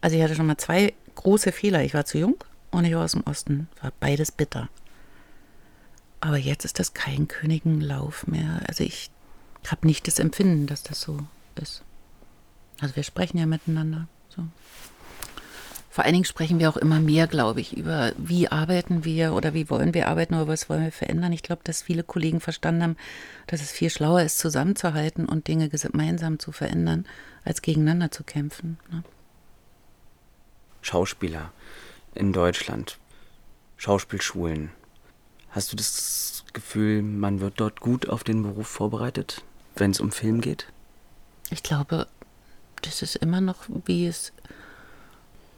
[0.00, 1.82] also ich hatte schon mal zwei große Fehler.
[1.82, 2.36] Ich war zu jung
[2.70, 3.68] und ich war aus dem Osten.
[3.80, 4.68] War beides bitter.
[6.20, 8.62] Aber jetzt ist das kein Königenlauf mehr.
[8.66, 9.10] Also ich
[9.66, 11.18] habe nicht das Empfinden, dass das so
[11.56, 11.82] ist.
[12.80, 14.08] Also wir sprechen ja miteinander.
[14.28, 14.46] So.
[15.93, 19.53] Vor allen Dingen sprechen wir auch immer mehr, glaube ich, über wie arbeiten wir oder
[19.53, 21.34] wie wollen wir arbeiten oder was wollen wir verändern.
[21.34, 22.97] Ich glaube, dass viele Kollegen verstanden haben,
[23.47, 27.05] dass es viel schlauer ist, zusammenzuhalten und Dinge gemeinsam zu verändern,
[27.45, 28.78] als gegeneinander zu kämpfen.
[28.90, 29.05] Ne?
[30.80, 31.53] Schauspieler
[32.14, 32.99] in Deutschland,
[33.76, 34.70] Schauspielschulen.
[35.51, 39.45] Hast du das Gefühl, man wird dort gut auf den Beruf vorbereitet,
[39.76, 40.68] wenn es um Film geht?
[41.51, 42.07] Ich glaube,
[42.80, 44.32] das ist immer noch, wie es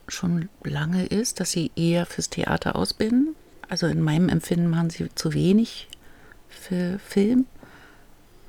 [0.08, 3.34] schon lange ist, dass sie eher fürs Theater ausbilden.
[3.68, 5.88] Also in meinem Empfinden machen sie zu wenig
[6.48, 7.46] für Film.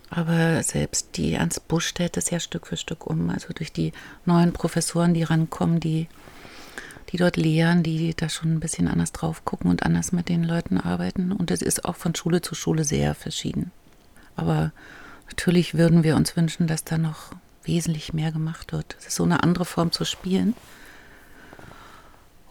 [0.10, 3.30] Aber selbst die Ernst Busch stellt es ja Stück für Stück um.
[3.30, 3.92] Also durch die
[4.26, 6.08] neuen Professoren, die rankommen, die,
[7.10, 10.44] die dort lehren, die da schon ein bisschen anders drauf gucken und anders mit den
[10.44, 11.32] Leuten arbeiten.
[11.32, 13.72] Und es ist auch von Schule zu Schule sehr verschieden.
[14.36, 14.72] Aber
[15.28, 17.32] natürlich würden wir uns wünschen, dass da noch
[17.64, 18.96] wesentlich mehr gemacht wird.
[19.00, 20.54] Es ist so eine andere Form zu spielen.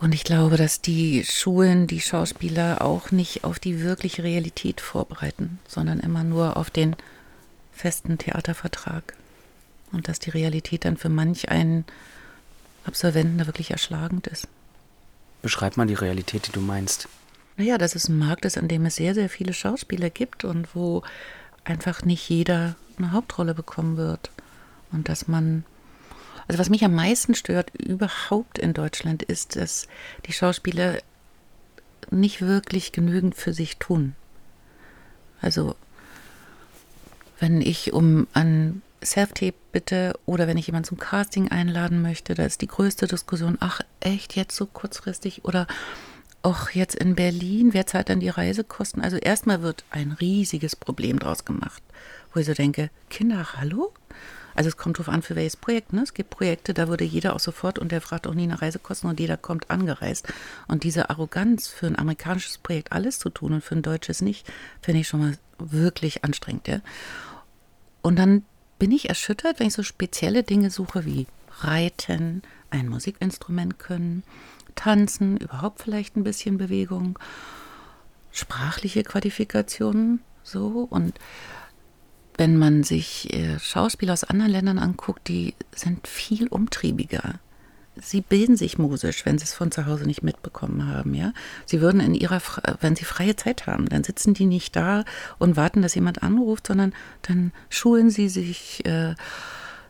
[0.01, 5.59] Und ich glaube, dass die Schulen die Schauspieler auch nicht auf die wirkliche Realität vorbereiten,
[5.67, 6.97] sondern immer nur auf den
[7.73, 9.15] festen Theatervertrag.
[9.93, 11.85] Und dass die Realität dann für manch einen
[12.85, 14.49] Absolventen wirklich erschlagend ist.
[15.43, 17.09] Beschreib mal die Realität, die du meinst.
[17.57, 20.75] Naja, dass es ein Markt ist, an dem es sehr, sehr viele Schauspieler gibt und
[20.75, 21.03] wo
[21.65, 24.31] einfach nicht jeder eine Hauptrolle bekommen wird.
[24.93, 25.65] Und dass man
[26.47, 29.89] also was mich am meisten stört überhaupt in Deutschland ist, dass
[30.27, 30.99] die Schauspieler
[32.11, 34.15] nicht wirklich genügend für sich tun.
[35.41, 35.75] Also
[37.41, 42.45] wenn ich um ein Self-Tape bitte oder wenn ich jemanden zum Casting einladen möchte, da
[42.45, 45.67] ist die größte Diskussion, ach echt, jetzt so kurzfristig oder
[46.43, 49.03] auch jetzt in Berlin, wer zahlt dann die Reisekosten?
[49.03, 51.83] Also erstmal wird ein riesiges Problem draus gemacht,
[52.33, 53.93] wo ich so denke, Kinder, hallo?
[54.55, 55.93] Also es kommt darauf an, für welches Projekt.
[55.93, 56.03] Ne?
[56.03, 59.11] Es gibt Projekte, da würde jeder auch sofort und der fragt auch nie nach Reisekosten
[59.11, 60.27] und jeder kommt angereist.
[60.69, 64.47] Und diese Arroganz für ein amerikanisches Projekt alles zu tun und für ein deutsches nicht,
[64.81, 66.69] finde ich schon mal wirklich anstrengend.
[66.69, 66.81] Ja?
[68.03, 68.45] Und dann
[68.79, 71.27] bin ich erschüttert, wenn ich so spezielle Dinge suche wie
[71.61, 74.25] Reiten, ein Musikinstrument können,
[74.75, 77.19] Tanzen, überhaupt vielleicht ein bisschen Bewegung,
[78.33, 81.19] sprachliche Qualifikationen, so und
[82.37, 87.35] wenn man sich äh, Schauspieler aus anderen Ländern anguckt, die sind viel umtriebiger.
[87.97, 91.33] Sie bilden sich musisch, wenn sie es von zu Hause nicht mitbekommen haben, ja.
[91.65, 92.41] Sie würden in ihrer,
[92.81, 95.05] wenn sie freie Zeit haben, dann sitzen die nicht da
[95.39, 99.15] und warten, dass jemand anruft, sondern dann schulen sie sich, äh,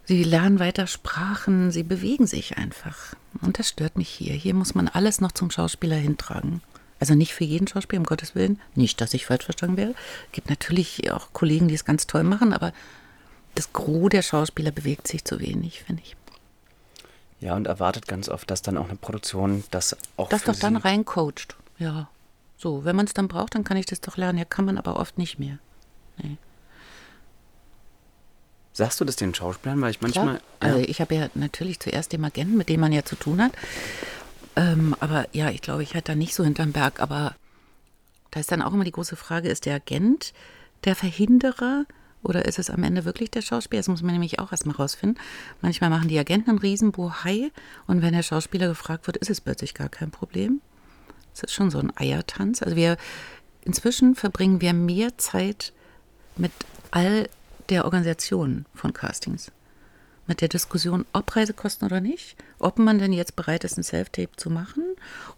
[0.04, 3.14] sie lernen weiter Sprachen, sie bewegen sich einfach.
[3.40, 4.34] Und das stört mich hier.
[4.34, 6.60] Hier muss man alles noch zum Schauspieler hintragen.
[7.04, 8.58] Also nicht für jeden Schauspieler, um Gottes Willen.
[8.74, 9.90] Nicht, dass ich falsch verstanden wäre.
[9.90, 12.72] Es gibt natürlich auch Kollegen, die es ganz toll machen, aber
[13.54, 16.16] das Gros der Schauspieler bewegt sich zu wenig, finde ich.
[17.40, 20.30] Ja, und erwartet ganz oft, dass dann auch eine Produktion das auch.
[20.30, 21.56] Das doch dann reincoacht.
[21.76, 22.08] Ja.
[22.56, 24.38] So, wenn man es dann braucht, dann kann ich das doch lernen.
[24.38, 25.58] Ja, kann man aber oft nicht mehr.
[26.16, 26.38] Nee.
[28.72, 29.78] Sagst du das den Schauspielern?
[29.82, 30.36] Weil ich manchmal.
[30.36, 30.40] Ja.
[30.60, 33.52] Also ich habe ja natürlich zuerst den Agenten, mit dem man ja zu tun hat.
[34.56, 37.00] Ähm, aber ja, ich glaube, ich hatte da nicht so hinterm Berg.
[37.00, 37.34] Aber
[38.30, 40.32] da ist dann auch immer die große Frage, ist der Agent
[40.84, 41.86] der Verhinderer
[42.22, 43.80] oder ist es am Ende wirklich der Schauspieler?
[43.80, 45.20] Das muss man nämlich auch erstmal rausfinden.
[45.60, 47.50] Manchmal machen die Agenten einen Riesenbohai
[47.86, 50.60] und wenn der Schauspieler gefragt wird, ist es plötzlich gar kein Problem.
[51.32, 52.62] Das ist schon so ein Eiertanz.
[52.62, 52.96] Also wir
[53.62, 55.72] inzwischen verbringen wir mehr Zeit
[56.36, 56.52] mit
[56.90, 57.28] all
[57.70, 59.50] der Organisation von Castings
[60.26, 64.36] mit der Diskussion, ob Reisekosten oder nicht, ob man denn jetzt bereit ist, ein Self-Tape
[64.36, 64.82] zu machen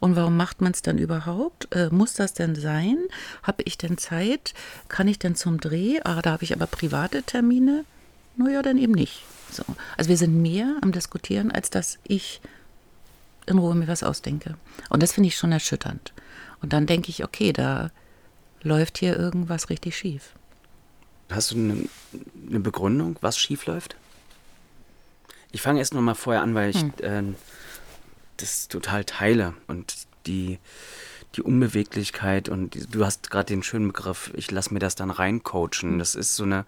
[0.01, 1.69] und warum macht man es dann überhaupt?
[1.75, 2.99] Äh, muss das denn sein?
[3.43, 4.55] Habe ich denn Zeit?
[4.89, 6.01] Kann ich denn zum Dreh?
[6.05, 7.85] Ah, da habe ich aber private Termine.
[8.37, 9.23] Naja, dann eben nicht.
[9.51, 9.65] So.
[9.97, 12.41] Also wir sind mehr am Diskutieren, als dass ich
[13.47, 14.57] in Ruhe mir was ausdenke.
[14.91, 16.13] Und das finde ich schon erschütternd.
[16.63, 17.91] Und dann denke ich, okay, da
[18.63, 20.33] läuft hier irgendwas richtig schief.
[21.31, 21.89] Hast du eine,
[22.49, 23.97] eine Begründung, was schief läuft?
[25.57, 26.93] Ich fange erst noch mal vorher an, weil ich hm.
[26.99, 27.35] äh,
[28.37, 29.97] das total teile und
[30.27, 30.59] die,
[31.35, 35.11] die Unbeweglichkeit und die, du hast gerade den schönen Begriff, ich lasse mir das dann
[35.11, 35.93] reincoachen.
[35.93, 35.99] Hm.
[35.99, 36.67] Das ist so eine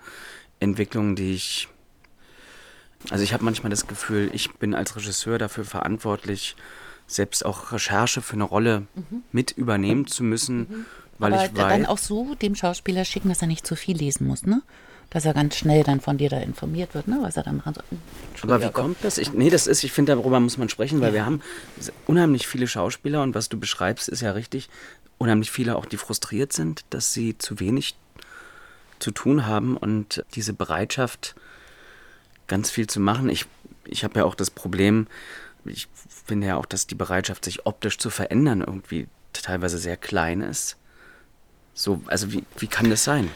[0.59, 1.69] Entwicklung, die ich,
[3.11, 6.57] also ich habe manchmal das Gefühl, ich bin als Regisseur dafür verantwortlich,
[7.07, 9.23] selbst auch Recherche für eine Rolle mhm.
[9.33, 10.87] mit übernehmen zu müssen, mhm.
[11.19, 11.73] weil Aber ich weiß.
[11.75, 14.63] Dann auch so dem Schauspieler schicken, dass er nicht zu viel lesen muss, ne?
[15.11, 17.75] Dass er ganz schnell dann von dir da informiert wird, ne, was er dann machen
[17.75, 17.85] soll.
[18.43, 19.19] Aber wie kommt das?
[19.19, 21.15] Ich, nee, das ist, ich finde, darüber muss man sprechen, weil ja.
[21.15, 21.43] wir haben
[22.07, 24.69] unheimlich viele Schauspieler und was du beschreibst, ist ja richtig.
[25.17, 27.97] Unheimlich viele auch, die frustriert sind, dass sie zu wenig
[28.99, 31.35] zu tun haben und diese Bereitschaft,
[32.47, 33.29] ganz viel zu machen.
[33.29, 33.47] Ich,
[33.85, 35.07] ich habe ja auch das Problem,
[35.65, 35.89] ich
[36.27, 40.77] finde ja auch, dass die Bereitschaft, sich optisch zu verändern, irgendwie teilweise sehr klein ist.
[41.75, 43.31] So, also wie, wie kann das sein?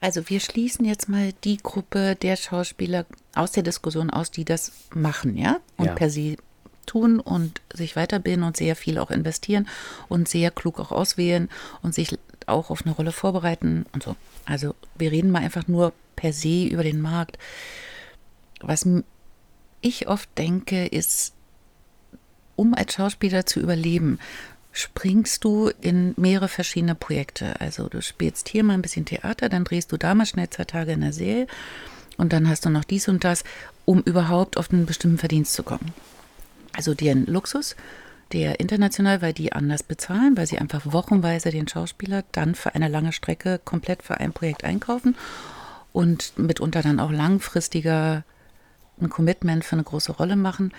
[0.00, 4.72] Also wir schließen jetzt mal die Gruppe der Schauspieler aus der Diskussion aus, die das
[4.94, 5.94] machen, ja, und ja.
[5.94, 6.36] per se
[6.86, 9.68] tun und sich weiterbilden und sehr viel auch investieren
[10.08, 11.48] und sehr klug auch auswählen
[11.82, 14.16] und sich auch auf eine Rolle vorbereiten und so.
[14.46, 17.38] Also wir reden mal einfach nur per se über den Markt.
[18.60, 18.88] Was
[19.80, 21.34] ich oft denke, ist,
[22.56, 24.18] um als Schauspieler zu überleben,
[24.78, 27.60] springst du in mehrere verschiedene Projekte.
[27.60, 30.64] Also du spielst hier mal ein bisschen Theater, dann drehst du da mal schnell zwei
[30.64, 31.46] Tage in der Serie
[32.16, 33.44] und dann hast du noch dies und das,
[33.84, 35.92] um überhaupt auf einen bestimmten Verdienst zu kommen.
[36.74, 37.76] Also dir ein Luxus,
[38.32, 42.88] der international, weil die anders bezahlen, weil sie einfach wochenweise den Schauspieler dann für eine
[42.88, 45.16] lange Strecke komplett für ein Projekt einkaufen
[45.92, 48.24] und mitunter dann auch langfristiger
[49.00, 50.72] ein Commitment für eine große Rolle machen,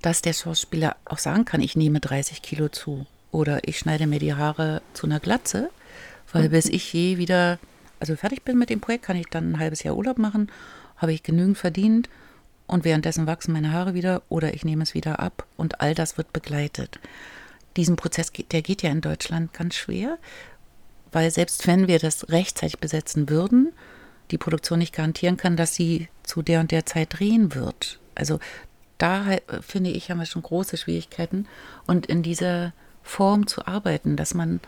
[0.00, 4.20] dass der Schauspieler auch sagen kann, ich nehme 30 Kilo zu oder ich schneide mir
[4.20, 5.70] die Haare zu einer Glatze,
[6.32, 7.58] weil bis ich je wieder,
[7.98, 10.50] also fertig bin mit dem Projekt, kann ich dann ein halbes Jahr Urlaub machen,
[10.96, 12.08] habe ich genügend verdient
[12.66, 16.16] und währenddessen wachsen meine Haare wieder oder ich nehme es wieder ab und all das
[16.16, 17.00] wird begleitet.
[17.76, 20.18] Diesen Prozess, der geht ja in Deutschland ganz schwer,
[21.10, 23.72] weil selbst wenn wir das rechtzeitig besetzen würden,
[24.30, 27.98] die Produktion nicht garantieren kann, dass sie zu der und der Zeit drehen wird.
[28.14, 28.38] Also
[28.98, 29.24] da
[29.60, 31.46] finde ich, haben wir schon große Schwierigkeiten.
[31.86, 32.72] Und in dieser
[33.04, 34.60] Form zu arbeiten, dass man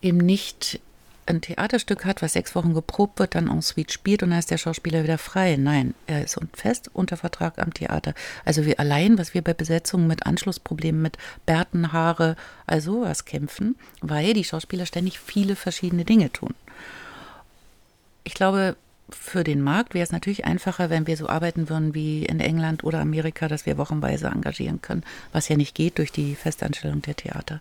[0.00, 0.80] eben nicht
[1.26, 4.52] ein Theaterstück hat, was sechs Wochen geprobt wird, dann en suite spielt und dann ist
[4.52, 5.56] der Schauspieler wieder frei.
[5.56, 8.14] Nein, er ist fest unter Vertrag am Theater.
[8.44, 12.36] Also wir allein, was wir bei Besetzungen mit Anschlussproblemen, mit Bärten, Haare,
[12.66, 16.54] also was kämpfen, weil die Schauspieler ständig viele verschiedene Dinge tun.
[18.22, 18.76] Ich glaube,
[19.08, 22.82] für den Markt wäre es natürlich einfacher, wenn wir so arbeiten würden wie in England
[22.82, 27.14] oder Amerika, dass wir wochenweise engagieren können, was ja nicht geht durch die Festanstellung der
[27.14, 27.60] Theater.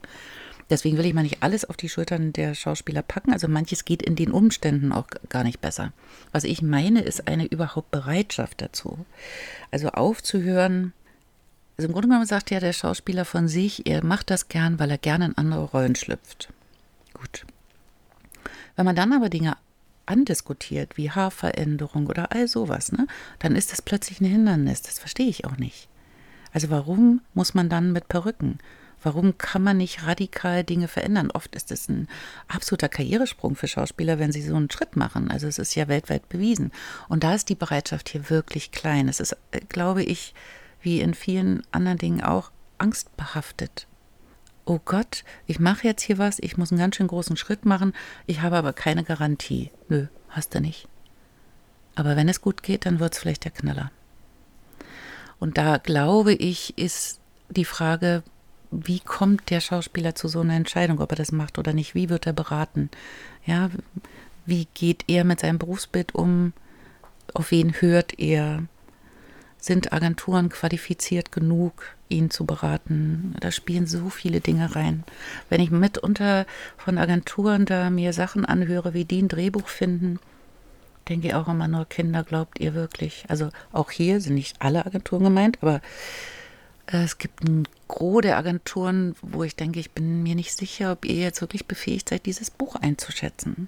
[0.71, 3.31] Deswegen will ich mal nicht alles auf die Schultern der Schauspieler packen.
[3.31, 5.93] Also manches geht in den Umständen auch gar nicht besser.
[6.31, 9.05] Was ich meine, ist eine überhaupt Bereitschaft dazu.
[9.69, 10.93] Also aufzuhören.
[11.77, 14.89] Also im Grunde genommen sagt ja der Schauspieler von sich, er macht das gern, weil
[14.89, 16.49] er gerne in andere Rollen schlüpft.
[17.13, 17.45] Gut.
[18.75, 19.57] Wenn man dann aber Dinge
[20.05, 23.07] andiskutiert, wie Haarveränderung oder all sowas, ne,
[23.39, 24.81] dann ist das plötzlich ein Hindernis.
[24.81, 25.89] Das verstehe ich auch nicht.
[26.53, 28.59] Also warum muss man dann mit Perücken?
[29.03, 31.29] Warum kann man nicht radikal Dinge verändern?
[31.29, 32.07] Oft ist es ein
[32.47, 35.29] absoluter Karrieresprung für Schauspieler, wenn sie so einen Schritt machen.
[35.29, 36.71] Also es ist ja weltweit bewiesen.
[37.07, 39.07] Und da ist die Bereitschaft hier wirklich klein.
[39.07, 40.33] Es ist, äh, glaube ich,
[40.81, 43.85] wie in vielen anderen Dingen auch angstbehaftet.
[44.65, 47.93] Oh Gott, ich mache jetzt hier was, ich muss einen ganz schön großen Schritt machen,
[48.25, 49.71] ich habe aber keine Garantie.
[49.89, 50.87] Nö, hast du nicht.
[51.93, 53.91] Aber wenn es gut geht, dann wird es vielleicht der Knaller.
[55.39, 58.23] Und da glaube ich, ist die Frage,
[58.71, 61.93] wie kommt der Schauspieler zu so einer Entscheidung, ob er das macht oder nicht?
[61.93, 62.89] Wie wird er beraten?
[63.45, 63.69] Ja,
[64.45, 66.53] wie geht er mit seinem Berufsbild um?
[67.33, 68.63] Auf wen hört er?
[69.65, 73.33] Sind Agenturen qualifiziert genug, ihn zu beraten?
[73.39, 75.03] Da spielen so viele Dinge rein.
[75.49, 76.45] Wenn ich mitunter
[76.77, 80.19] von Agenturen da mir Sachen anhöre, wie die ein Drehbuch finden,
[81.09, 83.25] denke ich auch immer nur, Kinder, glaubt ihr wirklich?
[83.27, 85.81] Also auch hier sind nicht alle Agenturen gemeint, aber
[86.85, 90.91] äh, es gibt ein Gros der Agenturen, wo ich denke, ich bin mir nicht sicher,
[90.91, 93.67] ob ihr jetzt wirklich befähigt seid, dieses Buch einzuschätzen.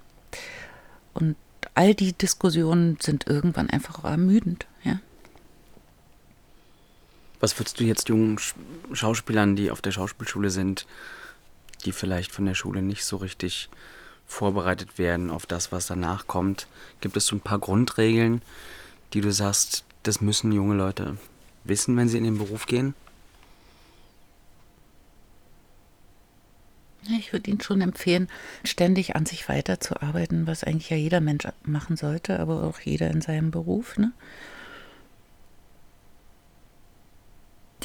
[1.12, 1.34] Und
[1.74, 4.68] all die Diskussionen sind irgendwann einfach ermüdend.
[7.40, 8.38] Was würdest du jetzt jungen
[8.92, 10.86] Schauspielern, die auf der Schauspielschule sind,
[11.84, 13.68] die vielleicht von der Schule nicht so richtig
[14.26, 16.66] vorbereitet werden auf das, was danach kommt,
[17.00, 18.42] gibt es so ein paar Grundregeln,
[19.14, 21.16] die du sagst, das müssen junge Leute
[21.64, 22.94] wissen, wenn sie in den Beruf gehen?
[27.18, 28.28] Ich würde Ihnen schon empfehlen,
[28.64, 33.22] ständig an sich weiterzuarbeiten, was eigentlich ja jeder Mensch machen sollte, aber auch jeder in
[33.22, 33.96] seinem Beruf.
[33.96, 34.12] Ne?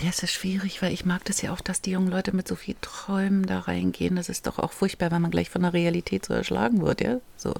[0.01, 2.47] Ja, es ist schwierig, weil ich mag das ja auch, dass die jungen Leute mit
[2.47, 4.15] so viel Träumen da reingehen.
[4.15, 7.19] Das ist doch auch furchtbar, wenn man gleich von der Realität so erschlagen wird, ja.
[7.37, 7.53] So.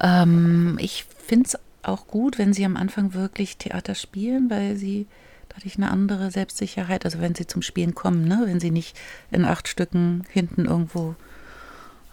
[0.00, 5.06] Ähm, ich finde es auch gut, wenn sie am Anfang wirklich Theater spielen, weil sie
[5.48, 8.98] dadurch eine andere Selbstsicherheit, also wenn sie zum Spielen kommen, ne, wenn sie nicht
[9.30, 11.14] in acht Stücken hinten irgendwo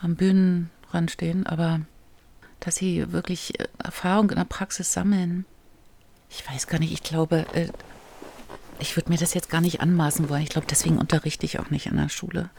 [0.01, 1.81] am Bühnenrand stehen, aber
[2.59, 3.53] dass sie wirklich
[3.83, 5.45] Erfahrung in der Praxis sammeln.
[6.29, 7.67] Ich weiß gar nicht, ich glaube, äh,
[8.79, 10.43] ich würde mir das jetzt gar nicht anmaßen wollen.
[10.43, 12.49] Ich glaube, deswegen unterrichte ich auch nicht an der Schule.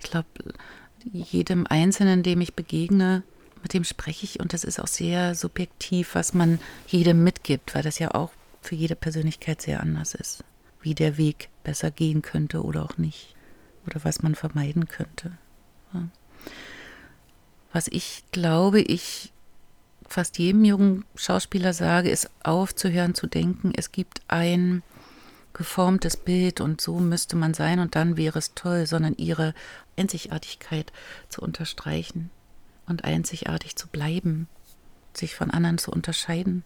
[0.00, 0.28] Ich glaube,
[1.12, 3.22] jedem Einzelnen, dem ich begegne,
[3.62, 7.82] mit dem spreche ich und das ist auch sehr subjektiv, was man jedem mitgibt, weil
[7.82, 8.30] das ja auch
[8.62, 10.44] für jede Persönlichkeit sehr anders ist.
[10.80, 13.34] Wie der Weg besser gehen könnte oder auch nicht.
[13.86, 15.32] Oder was man vermeiden könnte.
[17.72, 19.32] Was ich glaube, ich
[20.06, 24.82] fast jedem jungen Schauspieler sage, ist aufzuhören zu denken, es gibt ein
[25.52, 29.54] geformtes Bild und so müsste man sein und dann wäre es toll, sondern ihre
[29.96, 30.92] Einzigartigkeit
[31.28, 32.30] zu unterstreichen
[32.86, 34.48] und einzigartig zu bleiben,
[35.14, 36.64] sich von anderen zu unterscheiden,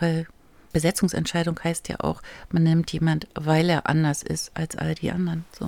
[0.00, 0.26] weil
[0.72, 5.44] Besetzungsentscheidung heißt ja auch, man nimmt jemand, weil er anders ist als all die anderen.
[5.58, 5.66] So.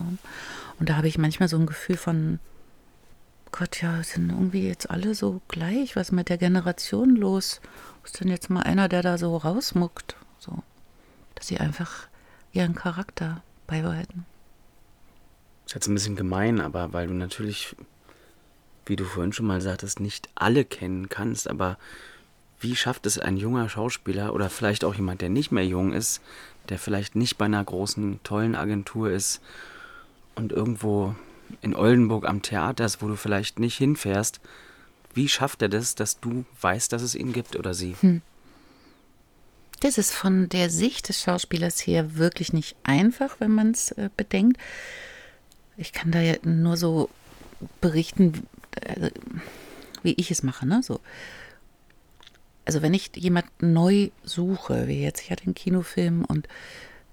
[0.78, 2.40] Und da habe ich manchmal so ein Gefühl von,
[3.52, 5.94] Gott, ja, sind irgendwie jetzt alle so gleich.
[5.94, 7.60] Was ist mit der Generation los?
[8.04, 10.16] Ist denn jetzt mal einer, der da so rausmuckt?
[10.38, 10.62] So.
[11.34, 12.08] Dass sie einfach
[12.54, 14.24] ihren Charakter beibehalten.
[15.64, 17.76] Das ist jetzt ein bisschen gemein, aber weil du natürlich,
[18.86, 21.78] wie du vorhin schon mal sagtest, nicht alle kennen kannst, aber
[22.60, 26.20] wie schafft es ein junger Schauspieler oder vielleicht auch jemand, der nicht mehr jung ist,
[26.68, 29.40] der vielleicht nicht bei einer großen, tollen Agentur ist
[30.34, 31.14] und irgendwo
[31.60, 34.40] in Oldenburg am Theater ist, wo du vielleicht nicht hinfährst,
[35.12, 37.96] wie schafft er das, dass du weißt, dass es ihn gibt oder sie?
[38.00, 38.22] Hm.
[39.84, 44.58] Ist von der Sicht des Schauspielers her wirklich nicht einfach, wenn man es äh, bedenkt.
[45.76, 47.10] Ich kann da ja nur so
[47.80, 48.46] berichten,
[48.80, 49.10] äh,
[50.02, 50.66] wie ich es mache.
[50.66, 50.82] Ne?
[50.82, 51.00] So
[52.64, 56.48] also wenn ich jemand neu suche, wie jetzt, ich hatte einen Kinofilm und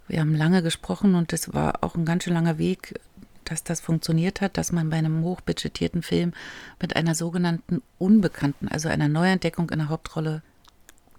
[0.07, 2.99] wir haben lange gesprochen und es war auch ein ganz schön langer Weg,
[3.45, 6.33] dass das funktioniert hat, dass man bei einem hochbudgetierten Film
[6.81, 10.41] mit einer sogenannten Unbekannten, also einer Neuentdeckung in der Hauptrolle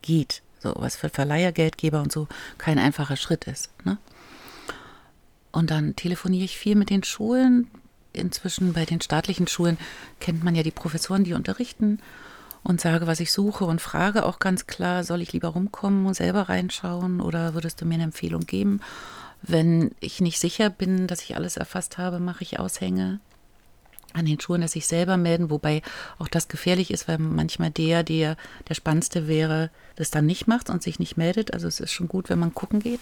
[0.00, 0.42] geht.
[0.63, 3.71] So, was für Verleiher, Geldgeber und so kein einfacher Schritt ist.
[3.85, 3.99] Ne?
[5.51, 7.69] Und dann telefoniere ich viel mit den Schulen.
[8.13, 9.79] Inzwischen bei den staatlichen Schulen
[10.21, 11.99] kennt man ja die Professoren, die unterrichten
[12.63, 16.15] und sage, was ich suche und frage auch ganz klar, soll ich lieber rumkommen und
[16.15, 18.81] selber reinschauen oder würdest du mir eine Empfehlung geben?
[19.43, 23.19] Wenn ich nicht sicher bin, dass ich alles erfasst habe, mache ich Aushänge
[24.15, 25.83] an den Schulen, dass ich selber melden, wobei
[26.19, 28.37] auch das gefährlich ist, weil manchmal der, der
[28.69, 31.53] der Spannendste wäre, das dann nicht macht und sich nicht meldet.
[31.53, 33.01] Also es ist schon gut, wenn man gucken geht.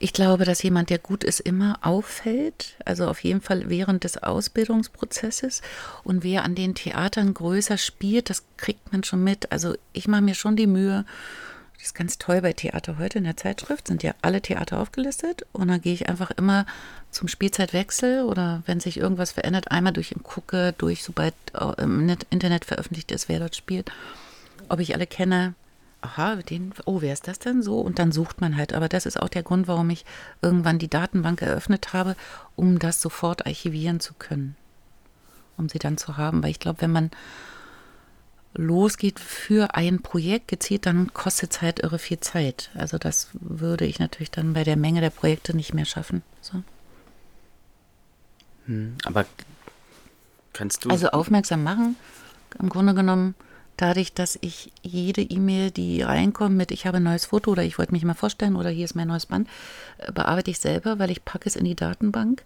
[0.00, 2.76] Ich glaube, dass jemand, der gut ist, immer auffällt.
[2.84, 5.60] Also auf jeden Fall während des Ausbildungsprozesses.
[6.04, 9.50] Und wer an den Theatern größer spielt, das kriegt man schon mit.
[9.50, 11.04] Also ich mache mir schon die Mühe.
[11.78, 15.46] Das ist ganz toll bei Theater heute in der Zeitschrift, sind ja alle Theater aufgelistet.
[15.52, 16.66] Und dann gehe ich einfach immer
[17.12, 21.34] zum Spielzeitwechsel oder wenn sich irgendwas verändert, einmal durch und gucke durch, sobald
[21.78, 23.92] im Internet veröffentlicht ist, wer dort spielt,
[24.68, 25.54] ob ich alle kenne
[26.00, 27.80] aha, den, oh, wer ist das denn so?
[27.80, 28.72] Und dann sucht man halt.
[28.72, 30.04] Aber das ist auch der Grund, warum ich
[30.42, 32.16] irgendwann die Datenbank eröffnet habe,
[32.56, 34.56] um das sofort archivieren zu können.
[35.56, 36.42] Um sie dann zu haben.
[36.42, 37.10] Weil ich glaube, wenn man
[38.54, 42.70] losgeht für ein Projekt gezielt, dann kostet es halt irre viel Zeit.
[42.74, 46.22] Also das würde ich natürlich dann bei der Menge der Projekte nicht mehr schaffen.
[46.40, 46.62] So.
[48.66, 49.26] Hm, aber
[50.52, 50.90] kannst du.
[50.90, 51.96] Also aufmerksam machen,
[52.58, 53.34] im Grunde genommen
[53.78, 57.78] dadurch, dass ich jede E-Mail, die reinkommt mit ich habe ein neues Foto oder ich
[57.78, 59.48] wollte mich mal vorstellen oder hier ist mein neues Band,
[59.98, 62.44] äh, bearbeite ich selber, weil ich packe es in die Datenbank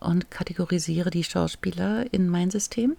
[0.00, 2.96] und kategorisiere die Schauspieler in mein System.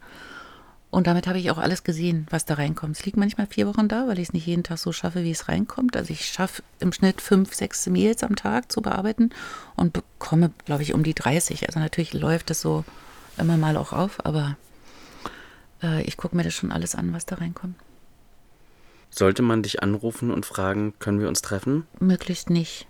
[0.95, 2.95] Und damit habe ich auch alles gesehen, was da reinkommt.
[2.95, 5.31] Es liegt manchmal vier Wochen da, weil ich es nicht jeden Tag so schaffe, wie
[5.31, 5.97] es reinkommt.
[5.97, 9.31] Also ich schaffe im Schnitt fünf, sechs Mails am Tag zu bearbeiten
[9.75, 11.67] und bekomme, glaube ich, um die 30.
[11.67, 12.85] Also natürlich läuft das so
[13.37, 14.55] immer mal auch auf, aber
[15.83, 17.75] äh, ich gucke mir das schon alles an, was da reinkommt.
[19.09, 21.85] Sollte man dich anrufen und fragen, können wir uns treffen?
[21.99, 22.87] Möglichst nicht.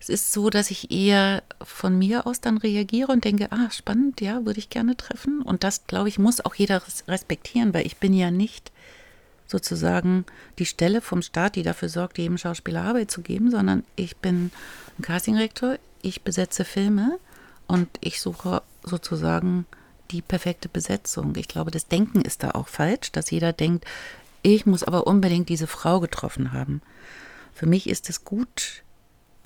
[0.00, 4.20] Es ist so, dass ich eher von mir aus dann reagiere und denke, ah, spannend,
[4.20, 5.42] ja, würde ich gerne treffen.
[5.42, 8.70] Und das, glaube ich, muss auch jeder respektieren, weil ich bin ja nicht
[9.48, 10.24] sozusagen
[10.58, 14.50] die Stelle vom Staat, die dafür sorgt, jedem Schauspieler Arbeit zu geben, sondern ich bin
[14.98, 17.18] ein Castingrektor, ich besetze Filme
[17.66, 19.66] und ich suche sozusagen
[20.10, 21.34] die perfekte Besetzung.
[21.36, 23.84] Ich glaube, das Denken ist da auch falsch, dass jeder denkt,
[24.42, 26.80] ich muss aber unbedingt diese Frau getroffen haben.
[27.52, 28.84] Für mich ist es gut,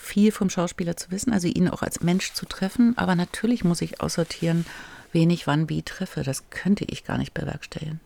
[0.03, 3.81] viel vom Schauspieler zu wissen, also ihn auch als Mensch zu treffen, aber natürlich muss
[3.81, 4.67] ich aussortieren,
[5.13, 6.23] wen ich wann wie treffe.
[6.23, 8.01] Das könnte ich gar nicht bewerkstelligen.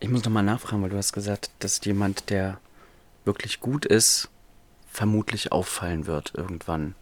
[0.00, 2.58] Ich muss noch mal nachfragen, weil du hast gesagt, dass jemand, der
[3.24, 4.28] wirklich gut ist,
[4.90, 6.96] vermutlich auffallen wird irgendwann.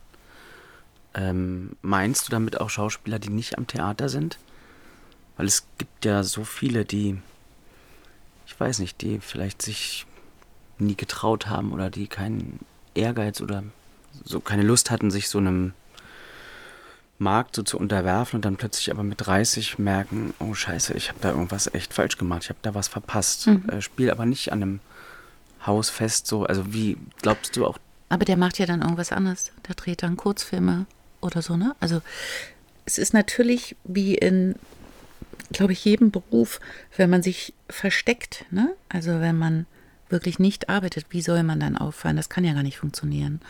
[1.14, 4.38] Ähm, meinst du damit auch Schauspieler, die nicht am Theater sind?
[5.38, 7.18] Weil es gibt ja so viele, die,
[8.46, 10.06] ich weiß nicht, die vielleicht sich
[10.80, 12.60] nie getraut haben oder die keinen
[12.94, 13.62] Ehrgeiz oder
[14.24, 15.72] so keine Lust hatten, sich so einem
[17.18, 21.18] Markt so zu unterwerfen und dann plötzlich aber mit 30 merken, oh scheiße, ich habe
[21.20, 23.46] da irgendwas echt falsch gemacht, ich habe da was verpasst.
[23.46, 23.68] Mhm.
[23.68, 24.80] Äh, spiel aber nicht an einem
[25.66, 26.44] Haus fest so.
[26.44, 27.78] Also wie glaubst du auch?
[28.08, 29.52] Aber der macht ja dann irgendwas anderes.
[29.68, 30.86] Der dreht dann Kurzfilme
[31.20, 31.76] oder so, ne?
[31.78, 32.00] Also
[32.86, 34.56] es ist natürlich wie in,
[35.52, 36.58] glaube ich, jedem Beruf,
[36.96, 38.74] wenn man sich versteckt, ne?
[38.88, 39.66] Also wenn man
[40.11, 42.16] wirklich nicht arbeitet, wie soll man dann auffallen?
[42.16, 43.40] Das kann ja gar nicht funktionieren.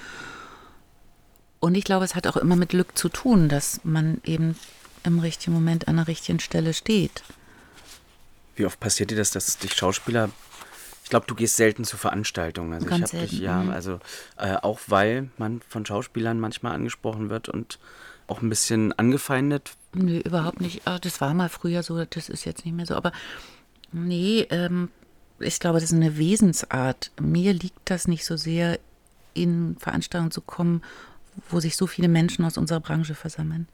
[1.58, 4.56] Und ich glaube, es hat auch immer mit Glück zu tun, dass man eben
[5.04, 7.22] im richtigen Moment an der richtigen Stelle steht.
[8.56, 10.30] Wie oft passiert dir das, dass dich Schauspieler
[11.10, 12.72] ich glaube, du gehst selten zu Veranstaltungen.
[12.72, 13.30] Also Ganz ich selten.
[13.30, 13.70] Dich, ja, mhm.
[13.70, 13.98] also
[14.36, 17.80] äh, auch weil man von Schauspielern manchmal angesprochen wird und
[18.28, 19.72] auch ein bisschen angefeindet.
[19.92, 20.82] Nee, überhaupt nicht.
[20.84, 22.94] Ach, das war mal früher so, das ist jetzt nicht mehr so.
[22.94, 23.10] Aber
[23.90, 24.88] nee, ähm,
[25.40, 27.10] ich glaube, das ist eine Wesensart.
[27.20, 28.78] Mir liegt das nicht so sehr,
[29.34, 30.82] in Veranstaltungen zu kommen,
[31.48, 33.68] wo sich so viele Menschen aus unserer Branche versammeln.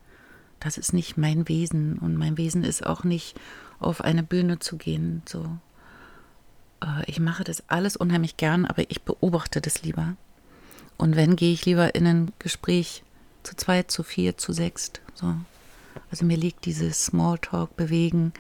[0.60, 1.98] Das ist nicht mein Wesen.
[1.98, 3.38] Und mein Wesen ist auch nicht,
[3.78, 5.22] auf eine Bühne zu gehen.
[5.26, 5.58] So.
[6.82, 10.16] Äh, ich mache das alles unheimlich gern, aber ich beobachte das lieber.
[10.96, 13.02] Und wenn, gehe ich lieber in ein Gespräch
[13.42, 15.00] zu zweit, zu vier, zu sechst.
[15.14, 15.34] So.
[16.10, 18.32] Also mir liegt dieses Smalltalk, Bewegen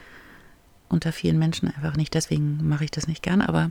[0.88, 2.14] unter vielen Menschen einfach nicht.
[2.14, 3.70] Deswegen mache ich das nicht gern, aber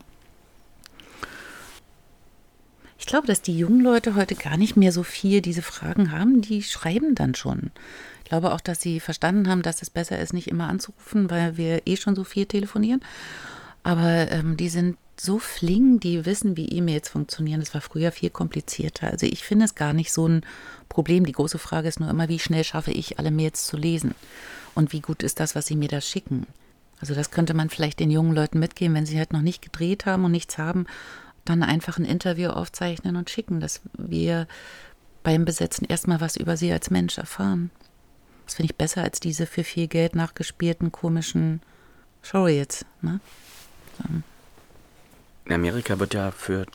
[2.97, 6.41] ich glaube, dass die jungen Leute heute gar nicht mehr so viel diese Fragen haben.
[6.41, 7.71] Die schreiben dann schon.
[8.23, 11.57] Ich glaube auch, dass sie verstanden haben, dass es besser ist, nicht immer anzurufen, weil
[11.57, 13.01] wir eh schon so viel telefonieren.
[13.83, 17.59] Aber ähm, die sind so flink, die wissen, wie E-Mails funktionieren.
[17.59, 19.11] Das war früher viel komplizierter.
[19.11, 20.41] Also ich finde es gar nicht so ein
[20.89, 21.25] Problem.
[21.25, 24.15] Die große Frage ist nur immer, wie schnell schaffe ich, alle Mails zu lesen?
[24.73, 26.47] Und wie gut ist das, was sie mir da schicken?
[26.99, 30.05] Also das könnte man vielleicht den jungen Leuten mitgeben, wenn sie halt noch nicht gedreht
[30.05, 30.85] haben und nichts haben,
[31.43, 34.47] dann einfach ein Interview aufzeichnen und schicken, dass wir
[35.23, 37.71] beim Besetzen erstmal was über sie als Mensch erfahren.
[38.45, 41.61] Das finde ich besser als diese für viel Geld nachgespielten komischen
[42.21, 42.85] Show jetzt.
[43.01, 43.19] Ne?
[45.45, 46.65] In Amerika wird ja für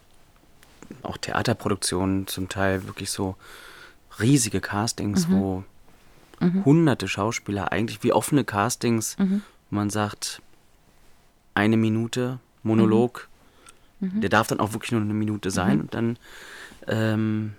[1.02, 3.36] auch Theaterproduktionen zum Teil wirklich so
[4.18, 5.32] riesige Castings, mhm.
[5.32, 5.64] wo
[6.40, 6.64] mhm.
[6.64, 9.42] hunderte Schauspieler eigentlich wie offene Castings, mhm.
[9.70, 10.42] Man sagt,
[11.54, 13.28] eine Minute Monolog,
[14.00, 16.18] Der darf dann auch wirklich nur eine Minute sein und dann
[16.86, 17.52] ähm,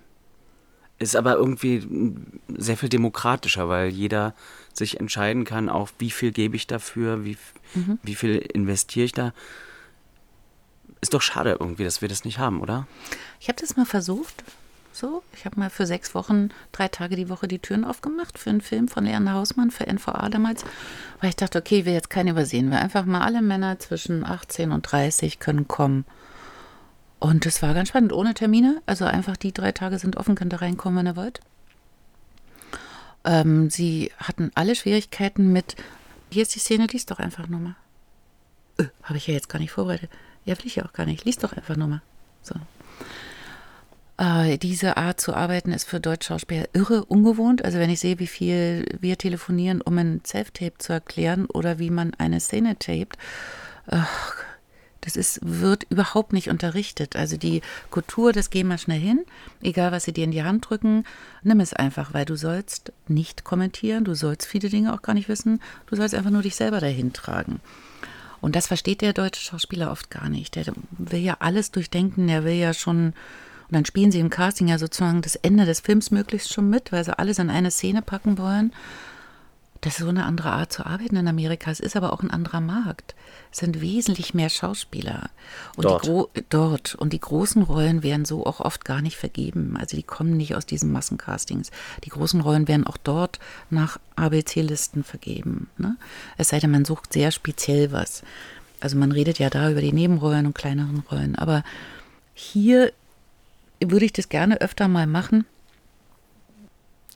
[0.98, 1.88] ist aber irgendwie
[2.58, 4.34] sehr viel demokratischer, weil jeder
[4.74, 7.38] sich entscheiden kann, auch wie viel gebe ich dafür, wie,
[8.04, 9.34] wie viel investiere ich da.
[11.00, 12.88] Ist doch schade irgendwie, dass wir das nicht haben, oder?
[13.40, 14.44] Ich habe das mal versucht.
[14.94, 18.50] So, ich habe mal für sechs Wochen, drei Tage die Woche die Türen aufgemacht für
[18.50, 20.66] einen Film von Leander Hausmann für NVA damals,
[21.22, 24.26] weil ich dachte, okay, ich will jetzt keinen übersehen, wir einfach mal alle Männer zwischen
[24.26, 26.06] 18 und 30 können kommen.
[27.20, 28.82] Und es war ganz spannend, ohne Termine.
[28.88, 31.40] Also einfach die drei Tage sind offen, könnt ihr reinkommen, wenn ihr wollt.
[33.24, 35.76] Ähm, sie hatten alle Schwierigkeiten mit.
[36.32, 37.76] Hier ist die Szene, lies doch einfach nochmal.
[38.80, 40.10] Äh, Habe ich ja jetzt gar nicht vorbereitet.
[40.46, 41.24] Ja, will ich ja auch gar nicht.
[41.24, 42.02] Lies doch einfach nochmal.
[42.42, 42.56] So.
[44.22, 47.66] Äh, diese Art zu arbeiten ist für Deutschschauspieler irre ungewohnt.
[47.66, 51.90] Also wenn ich sehe, wie viel wir telefonieren, um ein Self-Tape zu erklären oder wie
[51.90, 53.18] man eine Szene tapet,
[53.88, 54.36] ach,
[55.02, 57.16] das ist, wird überhaupt nicht unterrichtet.
[57.16, 59.26] Also die Kultur, das geh mal schnell hin,
[59.64, 61.06] egal was sie dir in die Hand drücken,
[61.42, 65.30] nimm es einfach, weil du sollst nicht kommentieren, du sollst viele Dinge auch gar nicht
[65.30, 67.60] wissen, du sollst einfach nur dich selber dahin tragen.
[68.40, 70.56] Und das versteht der deutsche Schauspieler oft gar nicht.
[70.56, 73.14] Der will ja alles durchdenken, der will ja schon,
[73.72, 76.92] und dann spielen sie im Casting ja sozusagen das Ende des Films möglichst schon mit,
[76.92, 78.74] weil sie alles in eine Szene packen wollen.
[79.80, 81.72] Das ist so eine andere Art zu arbeiten in Amerika.
[81.72, 83.16] Es ist aber auch ein anderer Markt.
[83.50, 85.30] Es sind wesentlich mehr Schauspieler.
[85.78, 86.06] Und Dort.
[86.06, 86.96] Die dort.
[86.96, 89.78] Und die großen Rollen werden so auch oft gar nicht vergeben.
[89.80, 91.72] Also die kommen nicht aus diesen Massencastings.
[92.04, 95.70] Die großen Rollen werden auch dort nach ABC-Listen vergeben.
[95.78, 95.96] Ne?
[96.38, 98.22] Es sei denn, man sucht sehr speziell was.
[98.82, 101.38] Also man redet ja da über die Nebenrollen und kleineren Rollen.
[101.38, 101.64] Aber
[102.34, 102.92] hier
[103.90, 105.46] würde ich das gerne öfter mal machen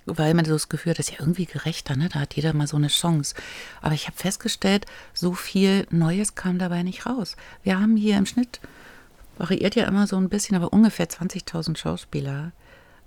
[0.06, 2.10] weil man so das Gefühl hat, das ist ja irgendwie gerechter, ne?
[2.10, 3.36] Da hat jeder mal so eine Chance.
[3.82, 7.36] Aber ich habe festgestellt, so viel Neues kam dabei nicht raus.
[7.64, 8.60] Wir haben hier im Schnitt,
[9.38, 12.52] variiert ja immer so ein bisschen, aber ungefähr 20.000 Schauspieler.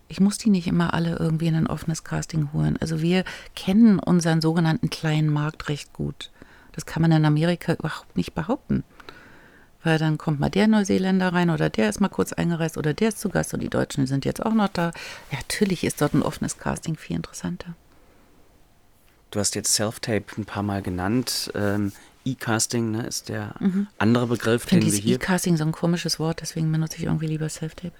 [0.09, 2.77] Ich muss die nicht immer alle irgendwie in ein offenes Casting holen.
[2.81, 6.31] Also wir kennen unseren sogenannten kleinen Markt recht gut.
[6.73, 8.85] Das kann man in Amerika überhaupt nicht behaupten.
[9.85, 13.09] Weil dann kommt mal der Neuseeländer rein oder der ist mal kurz eingereist oder der
[13.11, 14.87] ist zu Gast und die Deutschen sind jetzt auch noch da.
[15.31, 17.75] Ja, natürlich ist dort ein offenes Casting viel interessanter.
[19.31, 21.51] Du hast jetzt Self-Tape ein paar Mal genannt.
[21.55, 21.93] Ähm,
[22.25, 23.55] E-Casting ne, ist der
[23.99, 25.15] andere Begriff, Ich finde den wir hier.
[25.17, 27.95] E-Casting so ein komisches Wort, deswegen benutze ich irgendwie lieber Self-Tape.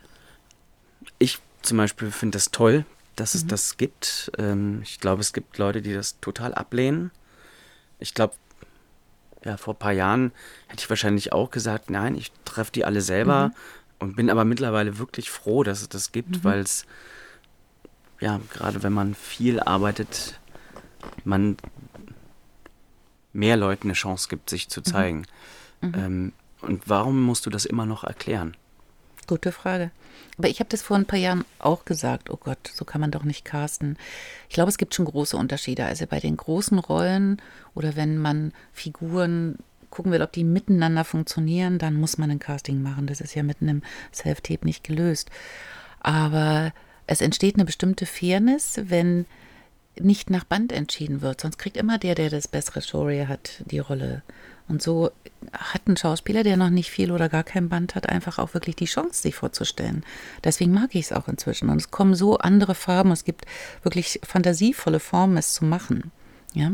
[1.19, 2.85] Ich zum Beispiel finde das toll,
[3.17, 3.39] dass Mhm.
[3.41, 4.33] es das gibt.
[4.39, 7.11] Ähm, ich glaube, es gibt Leute, die das total ablehnen.
[8.01, 8.35] Ich glaube,
[9.45, 10.33] ja, vor ein paar Jahren
[10.69, 13.53] hätte ich wahrscheinlich auch gesagt, nein, ich treffe die alle selber Mhm.
[14.01, 16.87] und bin aber mittlerweile wirklich froh, dass es das gibt, weil es,
[18.21, 20.39] ja, gerade wenn man viel arbeitet,
[21.25, 21.57] man
[23.33, 24.71] mehr Leuten eine Chance gibt, sich Mhm.
[24.71, 25.27] zu zeigen.
[25.83, 28.57] Ähm, und warum musst du das immer noch erklären?
[29.29, 29.91] Gute Frage.
[30.39, 32.31] Aber ich habe das vor ein paar Jahren auch gesagt.
[32.31, 33.99] Oh Gott, so kann man doch nicht casten.
[34.49, 35.85] Ich glaube, es gibt schon große Unterschiede.
[35.85, 37.41] Also bei den großen Rollen
[37.75, 39.59] oder wenn man Figuren
[39.91, 43.07] gucken will, ob die miteinander funktionieren, dann muss man ein Casting machen.
[43.07, 43.83] Das ist ja mit einem
[44.15, 45.31] Self-Tape nicht gelöst.
[46.01, 46.73] Aber
[47.07, 49.27] es entsteht eine bestimmte Fairness, wenn
[49.99, 51.43] nicht nach Band entschieden wird.
[51.43, 54.23] Sonst kriegt immer der, der das bessere Showreel hat, die Rolle.
[54.69, 55.11] Und so
[55.53, 58.77] hat ein Schauspieler, der noch nicht viel oder gar kein Band hat, einfach auch wirklich
[58.77, 60.05] die Chance, sich vorzustellen.
[60.45, 61.71] Deswegen mag ich es auch inzwischen.
[61.71, 63.11] Und es kommen so andere Farben.
[63.13, 63.47] Es gibt
[63.83, 66.11] wirklich fantasievolle Formen, es zu machen.
[66.55, 66.73] Ja.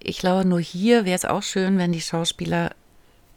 [0.00, 2.72] Ich glaube, nur hier wäre es auch schön, wenn die Schauspieler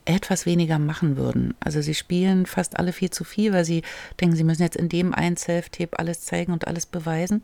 [0.06, 1.54] etwas weniger machen würden.
[1.60, 3.84] Also sie spielen fast alle viel zu viel, weil sie
[4.20, 7.42] denken, sie müssen jetzt in dem einen Self-Tape alles zeigen und alles beweisen.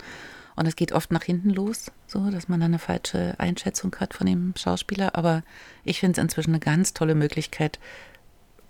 [0.57, 4.15] Und es geht oft nach hinten los, so dass man dann eine falsche Einschätzung hat
[4.15, 5.15] von dem Schauspieler.
[5.15, 5.43] Aber
[5.83, 7.79] ich finde es inzwischen eine ganz tolle Möglichkeit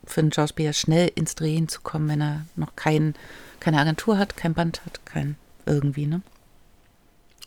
[0.06, 3.16] für einen Schauspieler schnell ins Drehen zu kommen, wenn er noch kein,
[3.62, 6.22] keine Agentur hat, kein Band hat, kein irgendwie, ne?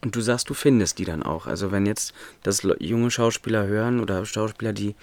[0.03, 1.47] Und du sagst, du findest die dann auch.
[1.47, 4.95] Also wenn jetzt das junge Schauspieler hören oder Schauspieler, die,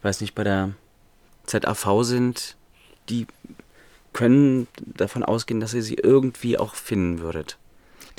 [0.00, 0.70] weiß nicht, bei der
[1.44, 2.56] ZAV sind,
[3.10, 3.26] die
[4.14, 7.58] können davon ausgehen, dass ihr sie irgendwie auch finden würdet.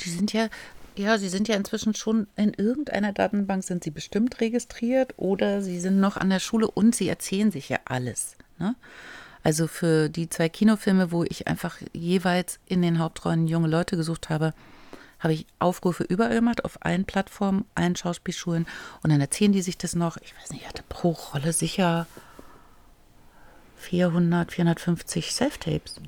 [0.00, 0.48] Die sind ja,
[0.96, 5.80] ja, sie sind ja inzwischen schon in irgendeiner Datenbank sind sie bestimmt registriert oder sie
[5.80, 8.36] sind noch an der Schule und sie erzählen sich ja alles.
[8.58, 8.74] Ne?
[9.42, 14.28] Also für die zwei Kinofilme, wo ich einfach jeweils in den Hauptrollen junge Leute gesucht
[14.28, 14.52] habe,
[15.18, 18.66] habe ich Aufrufe überall gemacht, auf allen Plattformen, allen Schauspielschulen
[19.02, 20.16] und dann erzählen die sich das noch.
[20.18, 22.06] Ich weiß nicht, ich hatte pro Rolle sicher
[23.76, 26.00] 400, 450 Self-Tapes.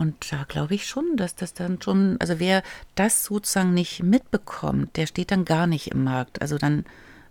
[0.00, 2.62] Und da glaube ich schon, dass das dann schon, also wer
[2.94, 6.40] das sozusagen nicht mitbekommt, der steht dann gar nicht im Markt.
[6.40, 6.86] Also dann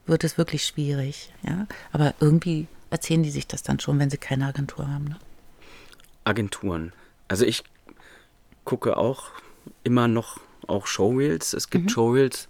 [0.06, 1.66] wird es wirklich schwierig, ja.
[1.92, 5.06] Aber irgendwie erzählen die sich das dann schon, wenn sie keine Agentur haben.
[5.06, 5.18] Ne?
[6.26, 6.94] Agenturen.
[7.28, 7.64] Also ich
[8.66, 9.32] gucke auch
[9.84, 11.54] immer noch auch Showreels.
[11.54, 11.90] Es gibt mhm.
[11.90, 12.50] Showreels,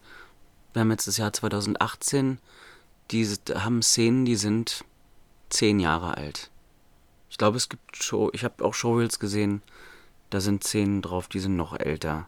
[0.74, 2.40] wir haben jetzt das Jahr 2018,
[3.12, 4.84] die haben Szenen, die sind
[5.50, 6.52] zehn Jahre alt.
[7.30, 9.62] Ich glaube, es gibt Show, ich habe auch Showreels gesehen,
[10.30, 12.28] da sind Szenen drauf, die sind noch älter.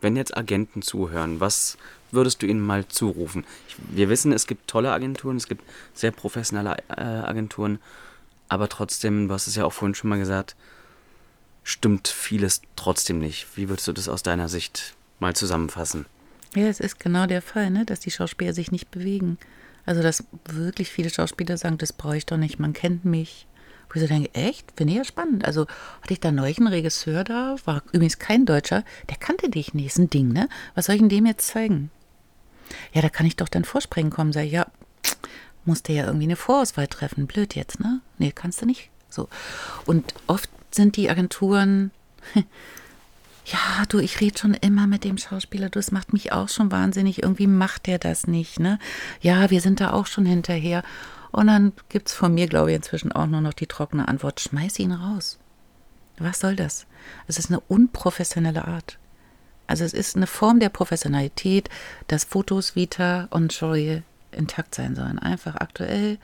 [0.00, 1.76] Wenn jetzt Agenten zuhören, was
[2.12, 3.44] würdest du ihnen mal zurufen?
[3.78, 7.80] wir wissen, es gibt tolle Agenturen, es gibt sehr professionelle äh, Agenturen,
[8.48, 10.56] aber trotzdem, du hast es ja auch vorhin schon mal gesagt,
[11.64, 13.46] stimmt vieles trotzdem nicht.
[13.56, 16.06] Wie würdest du das aus deiner Sicht mal zusammenfassen?
[16.54, 17.84] Ja, es ist genau der Fall, ne?
[17.84, 19.36] dass die Schauspieler sich nicht bewegen.
[19.84, 23.46] Also, dass wirklich viele Schauspieler sagen, das brauche ich doch nicht, man kennt mich.
[23.88, 24.72] Wo ich so denke, echt?
[24.76, 25.44] Finde ich ja spannend.
[25.44, 25.62] Also
[26.02, 29.86] hatte ich da neulich einen Regisseur da, war übrigens kein Deutscher, der kannte dich nicht,
[29.86, 30.48] ist ein Ding, ne?
[30.74, 31.90] Was soll ich denn dem jetzt zeigen?
[32.92, 34.32] Ja, da kann ich doch dann vorspringen kommen.
[34.32, 34.66] Sag ich, ja,
[35.64, 37.26] musste ja irgendwie eine Vorauswahl treffen.
[37.26, 38.00] Blöd jetzt, ne?
[38.18, 38.90] Nee, kannst du nicht.
[39.08, 39.28] So.
[39.86, 41.90] Und oft sind die Agenturen,
[43.44, 46.70] ja, du, ich rede schon immer mit dem Schauspieler, du, es macht mich auch schon
[46.70, 48.78] wahnsinnig, irgendwie macht der das nicht, ne?
[49.20, 50.82] Ja, wir sind da auch schon hinterher.
[51.30, 54.40] Und dann gibt es von mir, glaube ich, inzwischen auch nur noch die trockene Antwort,
[54.40, 55.38] schmeiß ihn raus.
[56.18, 56.86] Was soll das?
[57.26, 58.98] Es ist eine unprofessionelle Art.
[59.66, 61.68] Also es ist eine Form der Professionalität,
[62.06, 64.02] dass Fotos, Vita und Story
[64.32, 65.18] intakt sein sollen.
[65.18, 66.18] Einfach aktuell.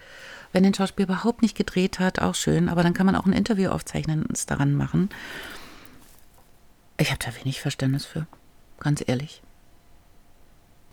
[0.53, 3.33] Wenn den Schauspieler überhaupt nicht gedreht hat, auch schön, aber dann kann man auch ein
[3.33, 5.11] Interview aufzeichnen und es daran machen.
[6.97, 8.27] Ich habe da wenig Verständnis für,
[8.81, 9.43] ganz ehrlich.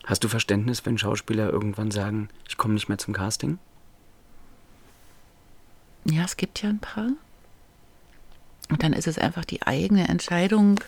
[0.05, 3.59] Hast du Verständnis, wenn Schauspieler irgendwann sagen, ich komme nicht mehr zum Casting?
[6.05, 7.11] Ja, es gibt ja ein paar.
[8.69, 10.79] Und dann ist es einfach die eigene Entscheidung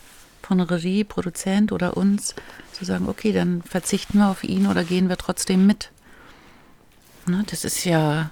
[0.41, 2.36] von Regie, Produzent oder uns,
[2.72, 5.91] zu sagen, okay, dann verzichten wir auf ihn oder gehen wir trotzdem mit.
[7.26, 8.32] Ne, das ist ja,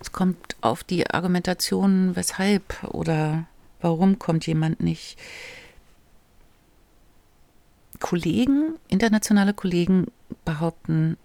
[0.00, 3.46] es kommt auf die Argumentation, weshalb oder
[3.80, 5.18] warum kommt jemand nicht.
[7.98, 10.06] Kollegen, internationale Kollegen
[10.44, 11.16] behaupten,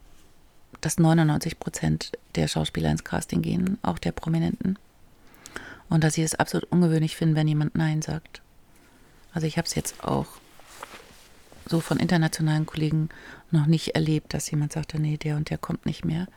[0.85, 4.77] dass 99 Prozent der Schauspieler ins Casting gehen, auch der Prominenten.
[5.89, 8.43] Und dass sie es absolut ungewöhnlich finden, wenn jemand Nein sagt.
[9.33, 10.27] Also ich habe es jetzt auch
[11.65, 13.09] so von internationalen Kollegen
[13.49, 16.27] noch nicht erlebt, dass jemand sagte, nee, der und der kommt nicht mehr.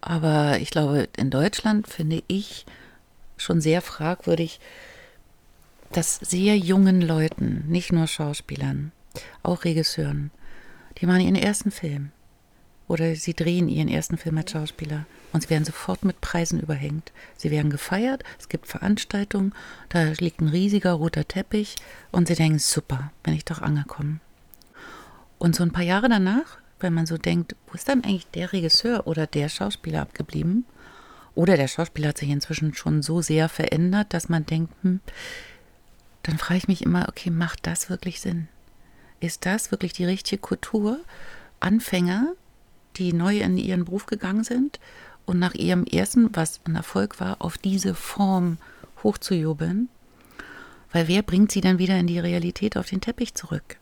[0.00, 2.64] Aber ich glaube, in Deutschland finde ich
[3.36, 4.60] schon sehr fragwürdig,
[5.92, 8.92] dass sehr jungen Leuten, nicht nur Schauspielern,
[9.42, 10.30] auch Regisseuren,
[10.96, 12.12] die machen ihren ersten Film
[12.88, 17.12] oder sie drehen ihren ersten Film als Schauspieler und sie werden sofort mit Preisen überhängt.
[17.36, 19.52] Sie werden gefeiert, es gibt Veranstaltungen,
[19.88, 21.76] da liegt ein riesiger roter Teppich
[22.12, 24.20] und sie denken, super, bin ich doch angekommen.
[25.38, 28.52] Und so ein paar Jahre danach, wenn man so denkt, wo ist dann eigentlich der
[28.52, 30.64] Regisseur oder der Schauspieler abgeblieben?
[31.34, 35.00] Oder der Schauspieler hat sich inzwischen schon so sehr verändert, dass man denkt, hm,
[36.22, 38.48] dann frage ich mich immer, okay, macht das wirklich Sinn?
[39.20, 41.00] Ist das wirklich die richtige Kultur?
[41.60, 42.34] Anfänger
[42.96, 44.80] die neu in ihren Beruf gegangen sind
[45.26, 48.58] und nach ihrem ersten, was ein Erfolg war, auf diese Form
[49.02, 49.88] hochzujubeln.
[50.92, 53.78] Weil wer bringt sie dann wieder in die Realität auf den Teppich zurück?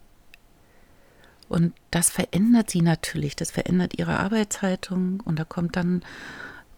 [1.49, 6.03] Und das verändert sie natürlich, das verändert ihre Arbeitshaltung und da kommt dann,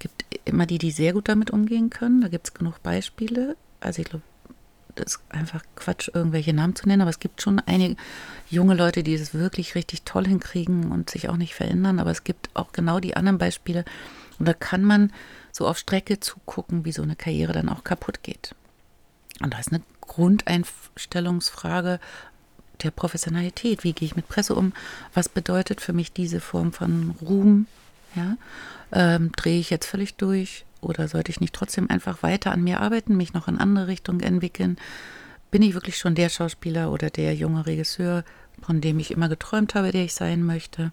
[0.00, 3.56] gibt immer die, die sehr gut damit umgehen können, da gibt es genug Beispiele.
[3.78, 4.24] Also ich glaube,
[4.94, 7.96] das ist einfach Quatsch, irgendwelche Namen zu nennen, aber es gibt schon einige
[8.48, 11.98] junge Leute, die das wirklich richtig toll hinkriegen und sich auch nicht verändern.
[11.98, 13.84] Aber es gibt auch genau die anderen Beispiele.
[14.38, 15.12] Und da kann man
[15.52, 18.54] so auf Strecke zugucken, wie so eine Karriere dann auch kaputt geht.
[19.40, 22.00] Und da ist eine Grundeinstellungsfrage
[22.82, 23.84] der Professionalität.
[23.84, 24.72] Wie gehe ich mit Presse um?
[25.12, 27.66] Was bedeutet für mich diese Form von Ruhm?
[28.14, 28.36] Ja?
[28.92, 30.64] Ähm, drehe ich jetzt völlig durch?
[30.84, 34.20] Oder sollte ich nicht trotzdem einfach weiter an mir arbeiten, mich noch in andere Richtungen
[34.20, 34.76] entwickeln?
[35.50, 38.24] Bin ich wirklich schon der Schauspieler oder der junge Regisseur,
[38.62, 40.92] von dem ich immer geträumt habe, der ich sein möchte?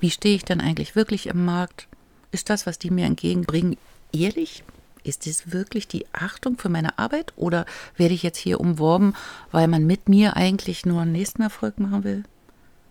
[0.00, 1.88] Wie stehe ich dann eigentlich wirklich im Markt?
[2.30, 3.76] Ist das, was die mir entgegenbringen,
[4.12, 4.64] ehrlich?
[5.04, 7.66] Ist das wirklich die Achtung für meine Arbeit oder
[7.96, 9.14] werde ich jetzt hier umworben,
[9.52, 12.24] weil man mit mir eigentlich nur einen nächsten Erfolg machen will?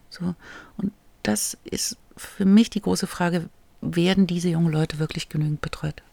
[0.10, 0.36] So.
[0.78, 0.94] Und
[1.24, 3.50] das ist für mich die große Frage,
[3.82, 6.04] werden diese jungen Leute wirklich genügend betreut?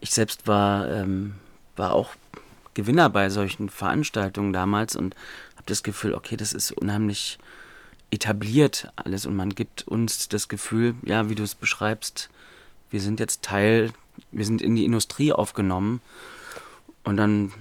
[0.00, 1.34] ich selbst war, ähm,
[1.76, 2.14] war auch
[2.74, 5.14] Gewinner bei solchen Veranstaltungen damals und
[5.56, 7.38] habe das Gefühl, okay, das ist unheimlich
[8.10, 12.30] etabliert alles und man gibt uns das Gefühl, ja, wie du es beschreibst,
[12.90, 13.92] wir sind jetzt Teil
[14.30, 16.00] wir sind in die Industrie aufgenommen
[17.04, 17.52] Und dann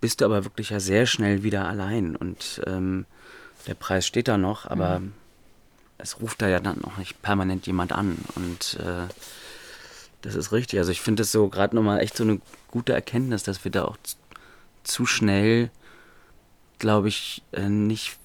[0.00, 3.06] bist du aber wirklich ja sehr schnell wieder allein und ähm,
[3.66, 5.12] der Preis steht da noch, aber mhm.
[5.96, 9.08] es ruft da ja dann noch nicht permanent jemand an und äh,
[10.22, 10.78] das ist richtig.
[10.78, 12.40] Also ich finde es so gerade nochmal echt so eine
[12.70, 13.96] gute Erkenntnis, dass wir da auch
[14.82, 15.70] zu schnell,
[16.78, 18.18] glaube ich, äh, nicht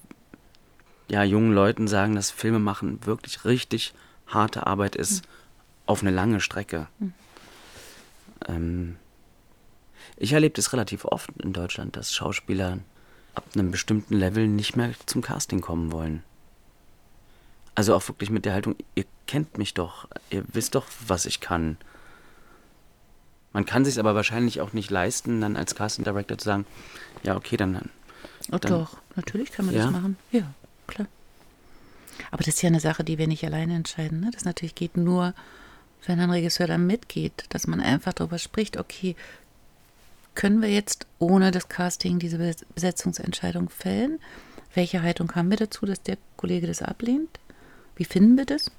[1.09, 3.93] ja, jungen Leuten sagen, dass Filme machen wirklich richtig
[4.27, 5.29] harte Arbeit ist mhm.
[5.87, 6.87] auf eine lange Strecke.
[6.99, 7.13] Mhm.
[8.47, 8.97] Ähm,
[10.17, 12.79] ich erlebe das relativ oft in Deutschland, dass Schauspieler
[13.35, 16.23] ab einem bestimmten Level nicht mehr zum Casting kommen wollen.
[17.75, 21.39] Also auch wirklich mit der Haltung, ihr kennt mich doch, ihr wisst doch, was ich
[21.39, 21.77] kann.
[23.53, 26.65] Man kann sich aber wahrscheinlich auch nicht leisten, dann als Casting Director zu sagen,
[27.23, 27.89] ja, okay, dann.
[28.51, 29.83] Oh, dann doch, natürlich kann man ja?
[29.83, 30.17] das machen.
[30.31, 30.53] Ja,
[30.87, 31.07] klar.
[32.31, 34.19] Aber das ist ja eine Sache, die wir nicht alleine entscheiden.
[34.19, 34.29] Ne?
[34.33, 35.33] Das natürlich geht nur,
[36.05, 39.15] wenn ein Regisseur dann mitgeht, dass man einfach darüber spricht, okay,
[40.35, 42.37] können wir jetzt ohne das Casting diese
[42.73, 44.19] Besetzungsentscheidung fällen?
[44.73, 47.39] Welche Haltung haben wir dazu, dass der Kollege das ablehnt?
[47.95, 48.71] Wie finden wir das?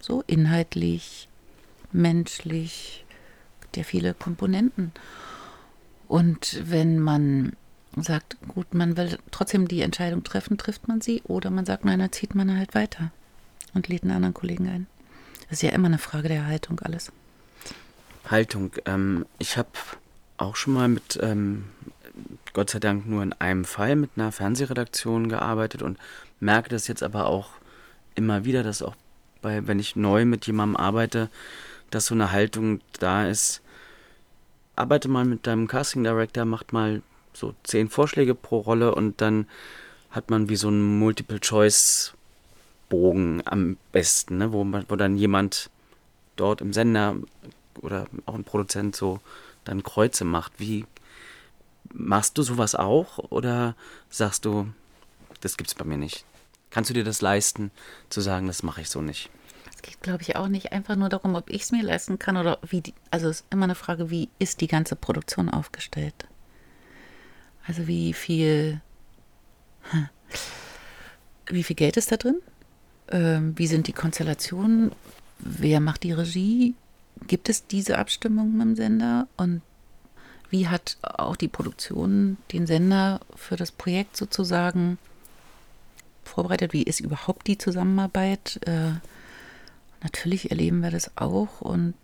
[0.00, 1.28] So inhaltlich,
[1.92, 3.04] menschlich,
[3.76, 4.92] ja viele Komponenten.
[6.08, 7.52] Und wenn man
[7.96, 11.98] sagt, gut, man will trotzdem die Entscheidung treffen, trifft man sie, oder man sagt, nein,
[11.98, 13.12] dann zieht man halt weiter
[13.74, 14.86] und lädt einen anderen Kollegen ein.
[15.52, 17.12] Das ist ja immer eine Frage der Haltung, alles.
[18.24, 18.70] Haltung.
[18.86, 19.68] Ähm, ich habe
[20.38, 21.64] auch schon mal mit, ähm,
[22.54, 25.98] Gott sei Dank nur in einem Fall, mit einer Fernsehredaktion gearbeitet und
[26.40, 27.50] merke das jetzt aber auch
[28.14, 28.96] immer wieder, dass auch
[29.42, 31.28] bei, wenn ich neu mit jemandem arbeite,
[31.90, 33.60] dass so eine Haltung da ist,
[34.74, 37.02] arbeite mal mit deinem Casting Director, macht mal
[37.34, 39.46] so zehn Vorschläge pro Rolle und dann
[40.12, 40.98] hat man wie so einen
[42.92, 44.52] Multiple-Choice-Bogen am besten, ne?
[44.52, 45.70] wo, man, wo dann jemand
[46.36, 47.16] dort im Sender
[47.80, 49.20] oder auch ein Produzent so
[49.64, 50.52] dann Kreuze macht.
[50.58, 50.84] Wie
[51.92, 53.74] machst du sowas auch oder
[54.10, 54.68] sagst du,
[55.40, 56.24] das gibt's bei mir nicht?
[56.70, 57.70] Kannst du dir das leisten,
[58.08, 59.30] zu sagen, das mache ich so nicht?
[59.74, 62.36] Es geht, glaube ich, auch nicht einfach nur darum, ob ich es mir leisten kann
[62.36, 66.26] oder wie die, also es ist immer eine Frage, wie ist die ganze Produktion aufgestellt?
[67.66, 68.80] Also wie viel,
[71.46, 72.40] wie viel Geld ist da drin?
[73.12, 74.90] Ähm, wie sind die Konstellationen?
[75.38, 76.74] Wer macht die Regie?
[77.28, 79.28] Gibt es diese Abstimmung mit dem Sender?
[79.36, 79.60] Und
[80.50, 84.98] wie hat auch die Produktion den Sender für das Projekt sozusagen
[86.24, 86.72] vorbereitet?
[86.72, 88.60] Wie ist überhaupt die Zusammenarbeit?
[88.66, 88.92] Äh,
[90.02, 91.94] natürlich erleben wir das auch und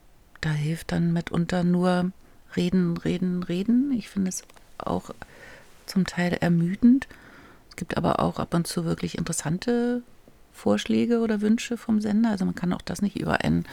[0.41, 2.13] da hilft dann mitunter nur
[2.55, 3.93] reden, reden, reden.
[3.93, 4.45] Ich finde es
[4.77, 5.11] auch
[5.87, 7.09] zum Teil ermüdend.
[7.71, 10.03] Es gibt aber auch ab und zu wirklich interessante
[10.59, 12.31] Vorschläge oder Wünsche vom Sender.
[12.31, 13.65] Also man kann auch das nicht über einen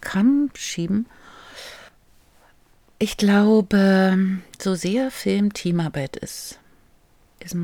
[0.00, 1.06] Kamm schieben.
[2.98, 6.58] Ich glaube, so sehr Film Teamarbeit ist,
[7.40, 7.56] ist,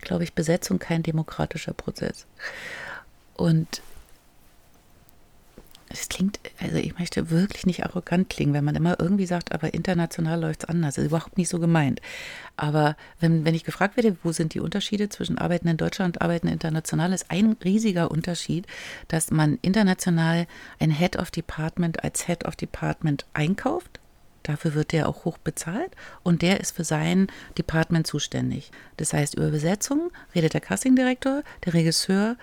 [0.00, 2.26] glaube ich, Besetzung kein demokratischer Prozess.
[3.34, 3.82] Und
[5.94, 9.74] es klingt, also ich möchte wirklich nicht arrogant klingen, wenn man immer irgendwie sagt, aber
[9.74, 10.96] international läuft es anders.
[10.96, 12.00] Das ist überhaupt nicht so gemeint.
[12.56, 16.22] Aber wenn, wenn ich gefragt werde, wo sind die Unterschiede zwischen Arbeiten in Deutschland und
[16.22, 18.66] Arbeiten international, ist ein riesiger Unterschied,
[19.08, 20.46] dass man international
[20.80, 24.00] ein Head of Department als Head of Department einkauft.
[24.42, 25.92] Dafür wird der auch hoch bezahlt
[26.22, 28.72] und der ist für sein Department zuständig.
[28.98, 32.36] Das heißt, über Besetzung redet der Castingdirektor, der Regisseur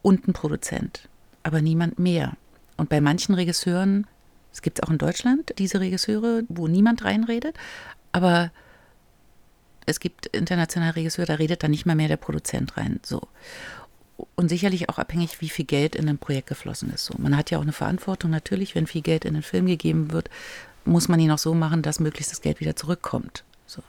[0.00, 1.08] und ein Produzent,
[1.42, 2.36] aber niemand mehr.
[2.76, 4.06] Und bei manchen Regisseuren,
[4.52, 7.56] es gibt auch in Deutschland diese Regisseure, wo niemand reinredet,
[8.12, 8.50] aber
[9.86, 13.00] es gibt internationale Regisseure, da redet dann nicht mal mehr der Produzent rein.
[13.02, 13.22] So.
[14.34, 17.04] Und sicherlich auch abhängig, wie viel Geld in ein Projekt geflossen ist.
[17.04, 17.14] So.
[17.18, 20.30] Man hat ja auch eine Verantwortung natürlich, wenn viel Geld in den Film gegeben wird,
[20.84, 23.44] muss man ihn auch so machen, dass möglichst das Geld wieder zurückkommt.
[23.66, 23.82] So.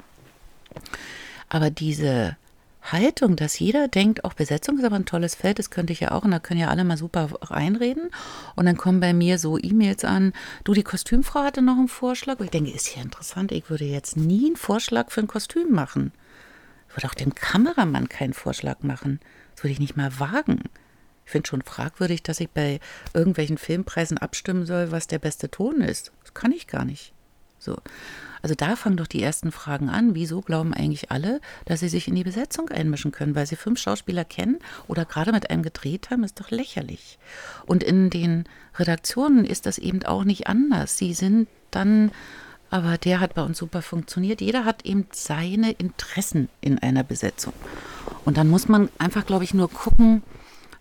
[1.49, 2.37] Aber diese
[2.91, 6.11] Haltung, dass jeder denkt, auch Besetzung ist aber ein tolles Feld, das könnte ich ja
[6.11, 8.09] auch und da können ja alle mal super reinreden.
[8.55, 10.33] Und dann kommen bei mir so E-Mails an,
[10.63, 12.39] du, die Kostümfrau hatte noch einen Vorschlag.
[12.39, 15.71] Und ich denke, ist ja interessant, ich würde jetzt nie einen Vorschlag für ein Kostüm
[15.71, 16.11] machen.
[16.89, 19.19] Ich würde auch dem Kameramann keinen Vorschlag machen.
[19.55, 20.63] Das würde ich nicht mal wagen.
[21.25, 22.79] Ich finde schon fragwürdig, dass ich bei
[23.13, 26.11] irgendwelchen Filmpreisen abstimmen soll, was der beste Ton ist.
[26.21, 27.13] Das kann ich gar nicht.
[27.57, 27.77] So.
[28.45, 30.13] Also da fangen doch die ersten Fragen an.
[30.13, 33.33] Wieso glauben eigentlich alle, dass sie sich in die Besetzung einmischen können?
[33.33, 37.17] Weil sie fünf Schauspieler kennen oder gerade mit einem gedreht haben, ist doch lächerlich.
[37.65, 38.43] Und in den
[38.77, 40.95] Redaktionen ist das eben auch nicht anders.
[40.95, 42.11] Sie sind dann,
[42.69, 44.41] aber der hat bei uns super funktioniert.
[44.41, 47.53] Jeder hat eben seine Interessen in einer Besetzung.
[48.25, 50.21] Und dann muss man einfach, glaube ich, nur gucken,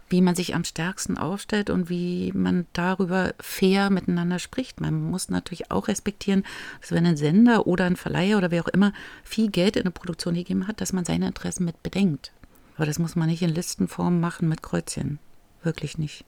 [0.08, 4.80] wie man sich am stärksten aufstellt und wie man darüber fair miteinander spricht.
[4.80, 6.44] Man muss natürlich auch respektieren,
[6.80, 9.90] dass wenn ein Sender oder ein Verleiher oder wer auch immer viel Geld in eine
[9.90, 12.32] Produktion gegeben hat, dass man seine Interessen mit bedenkt.
[12.76, 15.18] Aber das muss man nicht in Listenform machen mit Kreuzchen.
[15.62, 16.24] Wirklich nicht.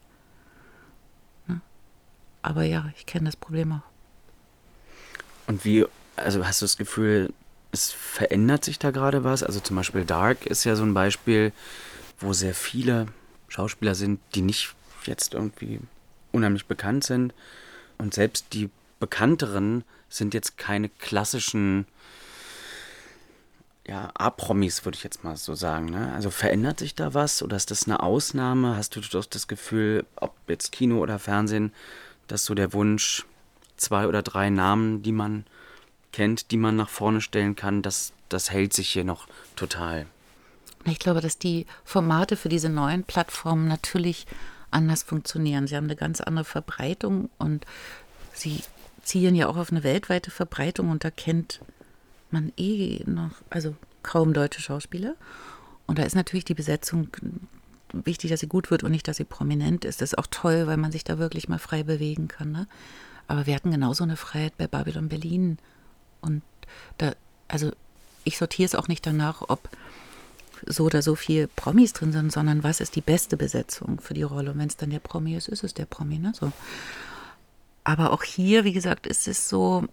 [1.47, 1.61] Ne?
[2.43, 5.47] Aber ja, ich kenne das Problem auch.
[5.47, 5.85] Und wie,
[6.17, 7.33] also hast du das Gefühl,
[7.73, 9.43] es verändert sich da gerade was?
[9.43, 11.53] Also zum Beispiel Dark ist ja so ein Beispiel,
[12.19, 13.07] wo sehr viele
[13.49, 14.75] Schauspieler sind, die nicht
[15.05, 15.81] jetzt irgendwie
[16.33, 17.35] unheimlich bekannt sind.
[17.99, 18.71] Und selbst die
[19.01, 21.87] bekannteren sind jetzt keine klassischen
[23.87, 25.87] ja, A-Promis, würde ich jetzt mal so sagen.
[25.87, 26.13] Ne?
[26.13, 28.77] Also verändert sich da was oder ist das eine Ausnahme?
[28.77, 31.73] Hast du doch das Gefühl, ob jetzt Kino oder Fernsehen,
[32.27, 33.25] dass so der Wunsch,
[33.77, 35.45] zwei oder drei Namen, die man
[36.13, 40.07] kennt, die man nach vorne stellen kann, das, das hält sich hier noch total?
[40.87, 44.27] Ich glaube, dass die Formate für diese neuen Plattformen natürlich
[44.71, 45.67] anders funktionieren.
[45.67, 47.67] Sie haben eine ganz andere Verbreitung und
[48.33, 48.63] sie
[49.03, 51.61] zielen ja auch auf eine weltweite Verbreitung und da kennt
[52.31, 55.15] man eh noch, also kaum deutsche Schauspieler.
[55.87, 57.09] Und da ist natürlich die Besetzung
[57.93, 60.01] wichtig, dass sie gut wird und nicht, dass sie prominent ist.
[60.01, 62.51] Das ist auch toll, weil man sich da wirklich mal frei bewegen kann.
[62.53, 62.67] Ne?
[63.29, 65.59] Aber wir hatten genauso eine Freiheit bei Babylon Berlin.
[66.21, 66.43] Und
[66.99, 67.13] da,
[67.49, 67.71] also
[68.25, 69.69] ich sortiere es auch nicht danach, ob
[70.67, 74.23] so oder so viel Promis drin sind, sondern was ist die beste Besetzung für die
[74.23, 74.53] Rolle.
[74.53, 76.19] Und wenn es dann der Promi ist, ist es der Promi.
[76.19, 76.33] Ne?
[76.39, 76.53] So.
[77.85, 79.85] Aber auch hier, wie gesagt, ist es so,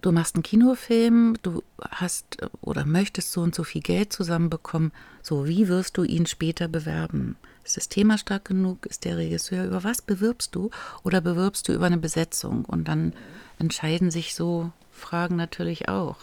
[0.00, 4.92] du machst einen Kinofilm, du hast oder möchtest so und so viel Geld zusammenbekommen.
[5.22, 7.36] So, wie wirst du ihn später bewerben?
[7.64, 8.86] Ist das Thema stark genug?
[8.86, 9.66] Ist der Regisseur?
[9.66, 10.70] Über was bewirbst du?
[11.02, 12.64] Oder bewirbst du über eine Besetzung?
[12.64, 13.12] Und dann
[13.58, 16.16] entscheiden sich so Fragen natürlich auch.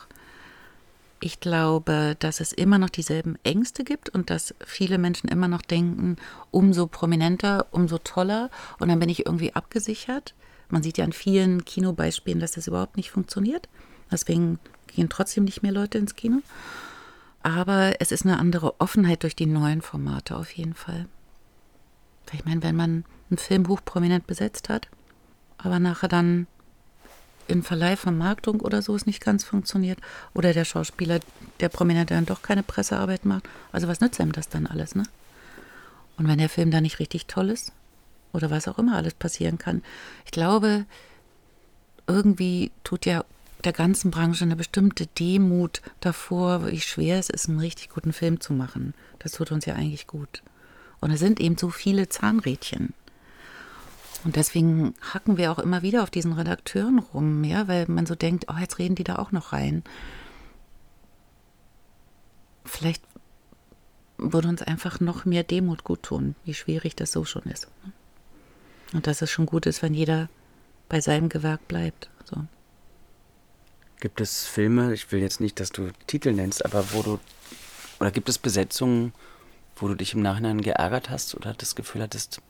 [1.25, 5.63] Ich glaube, dass es immer noch dieselben Ängste gibt und dass viele Menschen immer noch
[5.63, 6.17] denken,
[6.51, 10.35] umso prominenter, umso toller und dann bin ich irgendwie abgesichert.
[10.69, 13.69] Man sieht ja an vielen Kinobeispielen, dass das überhaupt nicht funktioniert.
[14.11, 16.43] Deswegen gehen trotzdem nicht mehr Leute ins Kino.
[17.41, 21.07] Aber es ist eine andere Offenheit durch die neuen Formate auf jeden Fall.
[22.33, 24.89] Ich meine, wenn man ein Filmbuch prominent besetzt hat,
[25.57, 26.45] aber nachher dann
[27.47, 29.99] in Verleih, Vermarktung oder so es nicht ganz funktioniert
[30.33, 31.19] oder der Schauspieler,
[31.59, 33.43] der Prominente dann doch keine Pressearbeit macht.
[33.71, 35.03] Also was nützt einem das dann alles, ne?
[36.17, 37.71] Und wenn der Film dann nicht richtig toll ist
[38.31, 39.83] oder was auch immer alles passieren kann.
[40.25, 40.85] Ich glaube,
[42.07, 43.25] irgendwie tut ja
[43.63, 48.39] der ganzen Branche eine bestimmte Demut davor, wie schwer es ist, einen richtig guten Film
[48.39, 48.93] zu machen.
[49.19, 50.43] Das tut uns ja eigentlich gut.
[51.01, 52.93] Und es sind eben so viele Zahnrädchen.
[54.23, 58.15] Und deswegen hacken wir auch immer wieder auf diesen Redakteuren rum, ja, weil man so
[58.15, 59.83] denkt, oh, jetzt reden die da auch noch rein.
[62.63, 63.03] Vielleicht
[64.17, 67.67] würde uns einfach noch mehr Demut gut tun, wie schwierig das so schon ist.
[68.93, 70.29] Und dass es schon gut ist, wenn jeder
[70.89, 72.09] bei seinem Gewerk bleibt.
[72.23, 72.37] So.
[73.99, 77.19] Gibt es Filme, ich will jetzt nicht, dass du Titel nennst, aber wo du,
[77.99, 79.13] oder gibt es Besetzungen,
[79.75, 82.41] wo du dich im Nachhinein geärgert hast oder das Gefühl hattest,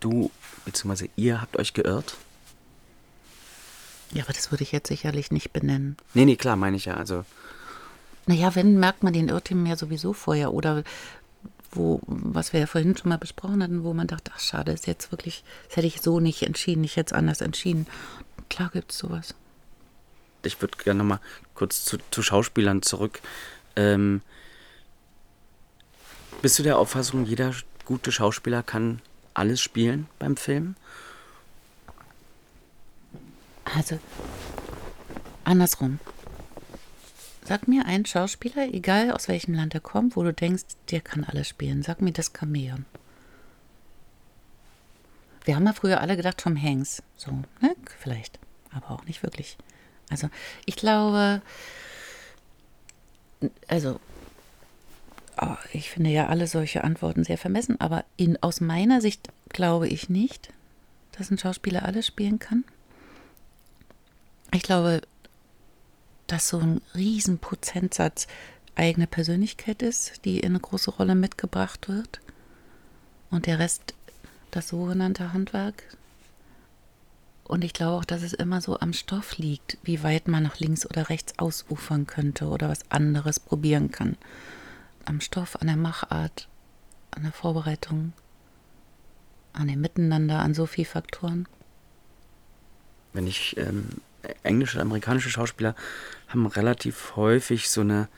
[0.00, 0.30] du
[0.64, 1.08] bzw.
[1.16, 2.16] ihr habt euch geirrt?
[4.12, 5.96] Ja, aber das würde ich jetzt sicherlich nicht benennen.
[6.14, 6.94] Nee, nee, klar, meine ich ja.
[6.94, 7.24] Also.
[8.26, 10.52] Naja, wenn, merkt man den Irrtum ja sowieso vorher.
[10.52, 10.82] Oder
[11.72, 14.86] wo, was wir ja vorhin schon mal besprochen hatten, wo man dachte, ach schade, ist
[14.86, 17.86] jetzt wirklich, das hätte ich so nicht entschieden, ich hätte es anders entschieden.
[18.48, 19.34] Klar gibt es sowas.
[20.42, 21.20] Ich würde gerne nochmal
[21.54, 23.20] kurz zu, zu, Schauspielern zurück.
[23.76, 24.22] Ähm,
[26.42, 27.54] bist du der Auffassung, jeder
[27.84, 29.00] gute Schauspieler kann
[29.40, 30.76] alles spielen beim Film?
[33.64, 33.98] Also,
[35.44, 35.98] andersrum.
[37.44, 41.24] Sag mir einen Schauspieler, egal aus welchem Land er kommt, wo du denkst, der kann
[41.24, 41.82] alles spielen.
[41.82, 42.84] Sag mir das Chamäleon.
[45.44, 47.02] Wir haben ja früher alle gedacht, Tom Hanks.
[47.16, 47.30] So,
[47.60, 47.74] ne?
[47.98, 48.38] Vielleicht.
[48.72, 49.56] Aber auch nicht wirklich.
[50.10, 50.28] Also,
[50.66, 51.40] ich glaube,
[53.68, 54.00] also
[55.40, 59.88] Oh, ich finde ja alle solche Antworten sehr vermessen, aber in, aus meiner Sicht glaube
[59.88, 60.52] ich nicht,
[61.12, 62.64] dass ein Schauspieler alles spielen kann.
[64.52, 65.02] Ich glaube,
[66.26, 68.26] dass so ein riesen Prozentsatz
[68.74, 72.20] eigene Persönlichkeit ist, die in eine große Rolle mitgebracht wird.
[73.30, 73.94] Und der Rest
[74.50, 75.84] das sogenannte Handwerk.
[77.44, 80.58] Und ich glaube auch, dass es immer so am Stoff liegt, wie weit man nach
[80.58, 84.16] links oder rechts ausufern könnte oder was anderes probieren kann
[85.04, 86.48] am Stoff, an der Machart,
[87.10, 88.12] an der Vorbereitung,
[89.52, 91.48] an dem Miteinander, an so vielen Faktoren?
[93.12, 93.88] Wenn ich ähm,
[94.42, 95.74] englische und amerikanische Schauspieler
[96.28, 98.08] haben relativ häufig so eine,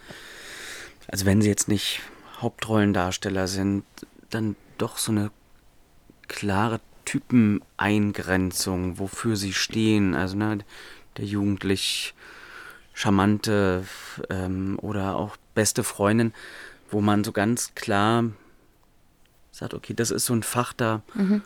[1.08, 2.00] also wenn sie jetzt nicht
[2.40, 3.84] Hauptrollendarsteller sind,
[4.30, 5.30] dann doch so eine
[6.28, 10.14] klare Typeneingrenzung, wofür sie stehen.
[10.14, 10.58] Also ne,
[11.16, 12.14] der jugendlich
[12.94, 13.84] charmante
[14.30, 16.32] ähm, oder auch beste Freundin,
[16.92, 18.24] wo man so ganz klar
[19.50, 21.42] sagt, okay, das ist so ein Fach, da mhm.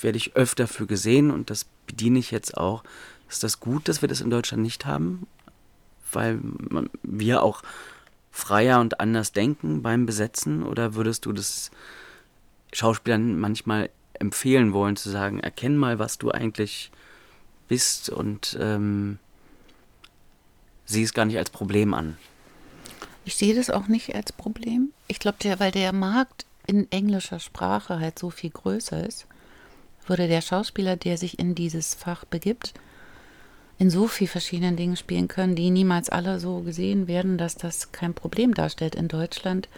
[0.00, 2.82] werde ich öfter für gesehen und das bediene ich jetzt auch.
[3.28, 5.26] Ist das gut, dass wir das in Deutschland nicht haben?
[6.12, 7.62] Weil man, wir auch
[8.30, 10.62] freier und anders denken beim Besetzen?
[10.62, 11.70] Oder würdest du das
[12.72, 16.90] Schauspielern manchmal empfehlen wollen, zu sagen, erkenn mal, was du eigentlich
[17.68, 19.18] bist und ähm,
[20.84, 22.16] sieh es gar nicht als Problem an?
[23.26, 24.92] Ich sehe das auch nicht als Problem.
[25.08, 29.26] Ich glaube, weil der Markt in englischer Sprache halt so viel größer ist,
[30.06, 32.72] würde der Schauspieler, der sich in dieses Fach begibt,
[33.78, 37.90] in so vielen verschiedenen Dingen spielen können, die niemals alle so gesehen werden, dass das
[37.90, 39.68] kein Problem darstellt in Deutschland,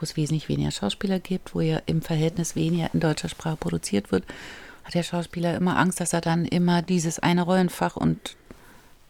[0.00, 4.10] wo es wesentlich weniger Schauspieler gibt, wo ja im Verhältnis weniger in deutscher Sprache produziert
[4.10, 4.24] wird,
[4.82, 8.36] hat der Schauspieler immer Angst, dass er dann immer dieses eine Rollenfach und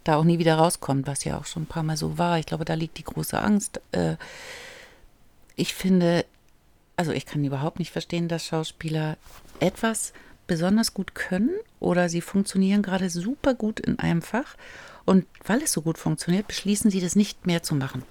[0.09, 2.39] da auch nie wieder rauskommt, was ja auch schon ein paar Mal so war.
[2.39, 3.81] Ich glaube, da liegt die große Angst.
[3.93, 4.17] Äh,
[5.55, 6.25] ich finde,
[6.97, 9.19] also ich kann überhaupt nicht verstehen, dass Schauspieler
[9.61, 10.15] etwas
[10.47, 14.57] besonders gut können oder sie funktionieren gerade super gut in einem Fach
[15.05, 18.03] und weil es so gut funktioniert, beschließen sie das nicht mehr zu machen.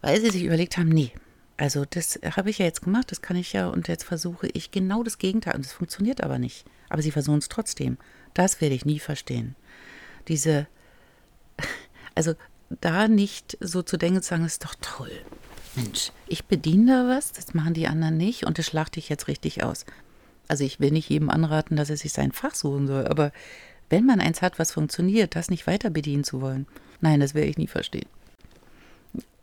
[0.00, 1.12] Weil sie sich überlegt haben, nee,
[1.56, 4.72] also das habe ich ja jetzt gemacht, das kann ich ja und jetzt versuche ich
[4.72, 6.64] genau das Gegenteil und es funktioniert aber nicht.
[6.88, 7.98] Aber sie versuchen es trotzdem.
[8.34, 9.54] Das werde ich nie verstehen.
[10.28, 10.66] Diese,
[12.14, 12.34] also
[12.80, 15.12] da nicht so zu denken, zu sagen, das ist doch toll.
[15.74, 19.28] Mensch, ich bediene da was, das machen die anderen nicht und das schlachte ich jetzt
[19.28, 19.86] richtig aus.
[20.48, 23.32] Also ich will nicht jedem anraten, dass er sich sein Fach suchen soll, aber
[23.88, 26.66] wenn man eins hat, was funktioniert, das nicht weiter bedienen zu wollen,
[27.00, 28.08] nein, das werde ich nie verstehen.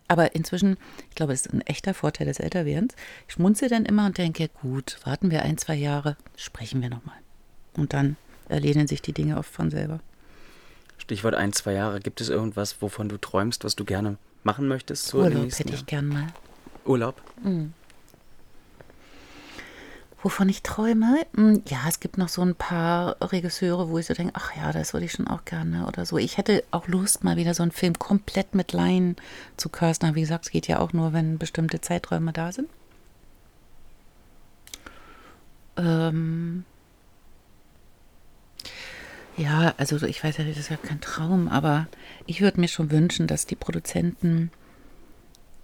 [0.08, 0.76] Aber inzwischen,
[1.08, 2.96] ich glaube, es ist ein echter Vorteil des Älterwerdens.
[3.28, 7.18] Ich schmunze dann immer und denke, gut, warten wir ein, zwei Jahre, sprechen wir nochmal.
[7.74, 8.16] Und dann
[8.48, 10.00] erledigen sich die Dinge oft von selber.
[11.00, 12.00] Stichwort ein, zwei Jahre.
[12.00, 15.06] Gibt es irgendwas, wovon du träumst, was du gerne machen möchtest?
[15.06, 16.26] So Urlaub hätte ich gern mal.
[16.84, 17.20] Urlaub?
[17.42, 17.72] Mhm.
[20.22, 21.26] Wovon ich träume?
[21.34, 24.70] Hm, ja, es gibt noch so ein paar Regisseure, wo ich so denke, ach ja,
[24.70, 26.18] das würde ich schon auch gerne oder so.
[26.18, 29.16] Ich hätte auch Lust, mal wieder so einen Film komplett mit Laien
[29.56, 30.14] zu casten.
[30.14, 32.68] Wie gesagt, es geht ja auch nur, wenn bestimmte Zeiträume da sind.
[35.78, 36.64] Ähm
[39.40, 41.88] ja, also ich weiß ja, das ist ja kein Traum, aber
[42.26, 44.50] ich würde mir schon wünschen, dass die Produzenten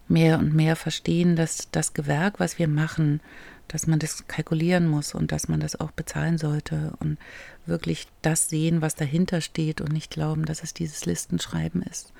[0.07, 3.21] mehr und mehr verstehen, dass das Gewerk, was wir machen,
[3.67, 7.19] dass man das kalkulieren muss und dass man das auch bezahlen sollte und
[7.67, 12.13] wirklich das sehen, was dahinter steht und nicht glauben, dass es dieses Listenschreiben ist.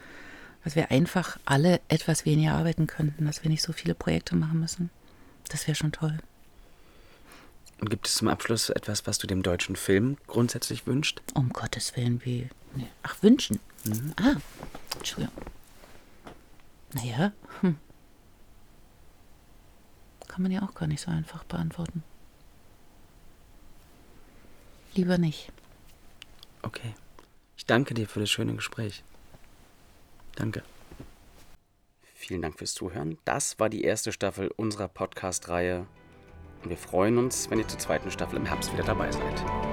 [0.64, 4.60] Dass wir einfach alle etwas weniger arbeiten könnten, dass wir nicht so viele Projekte machen
[4.60, 4.92] müssen.
[5.50, 6.20] Das wäre schon toll.
[7.80, 11.22] Und gibt es zum Abschluss etwas, was du dem deutschen Film grundsätzlich wünscht?
[11.36, 12.50] Um Gottes Willen, wie.
[12.76, 12.88] Nee.
[13.04, 13.60] Ach, wünschen.
[13.86, 14.14] Mhm.
[14.20, 14.36] Ah,
[14.98, 15.36] Entschuldigung.
[16.94, 17.78] Naja, hm
[20.38, 22.04] kann man ja auch gar nicht so einfach beantworten.
[24.94, 25.52] Lieber nicht.
[26.62, 26.94] Okay.
[27.56, 29.04] Ich danke dir für das schöne Gespräch.
[30.36, 30.62] Danke.
[32.14, 33.18] Vielen Dank fürs Zuhören.
[33.26, 35.88] Das war die erste Staffel unserer Podcast-Reihe.
[36.70, 39.67] Wir freuen uns, wenn ihr zur zweiten Staffel im Herbst wieder dabei seid.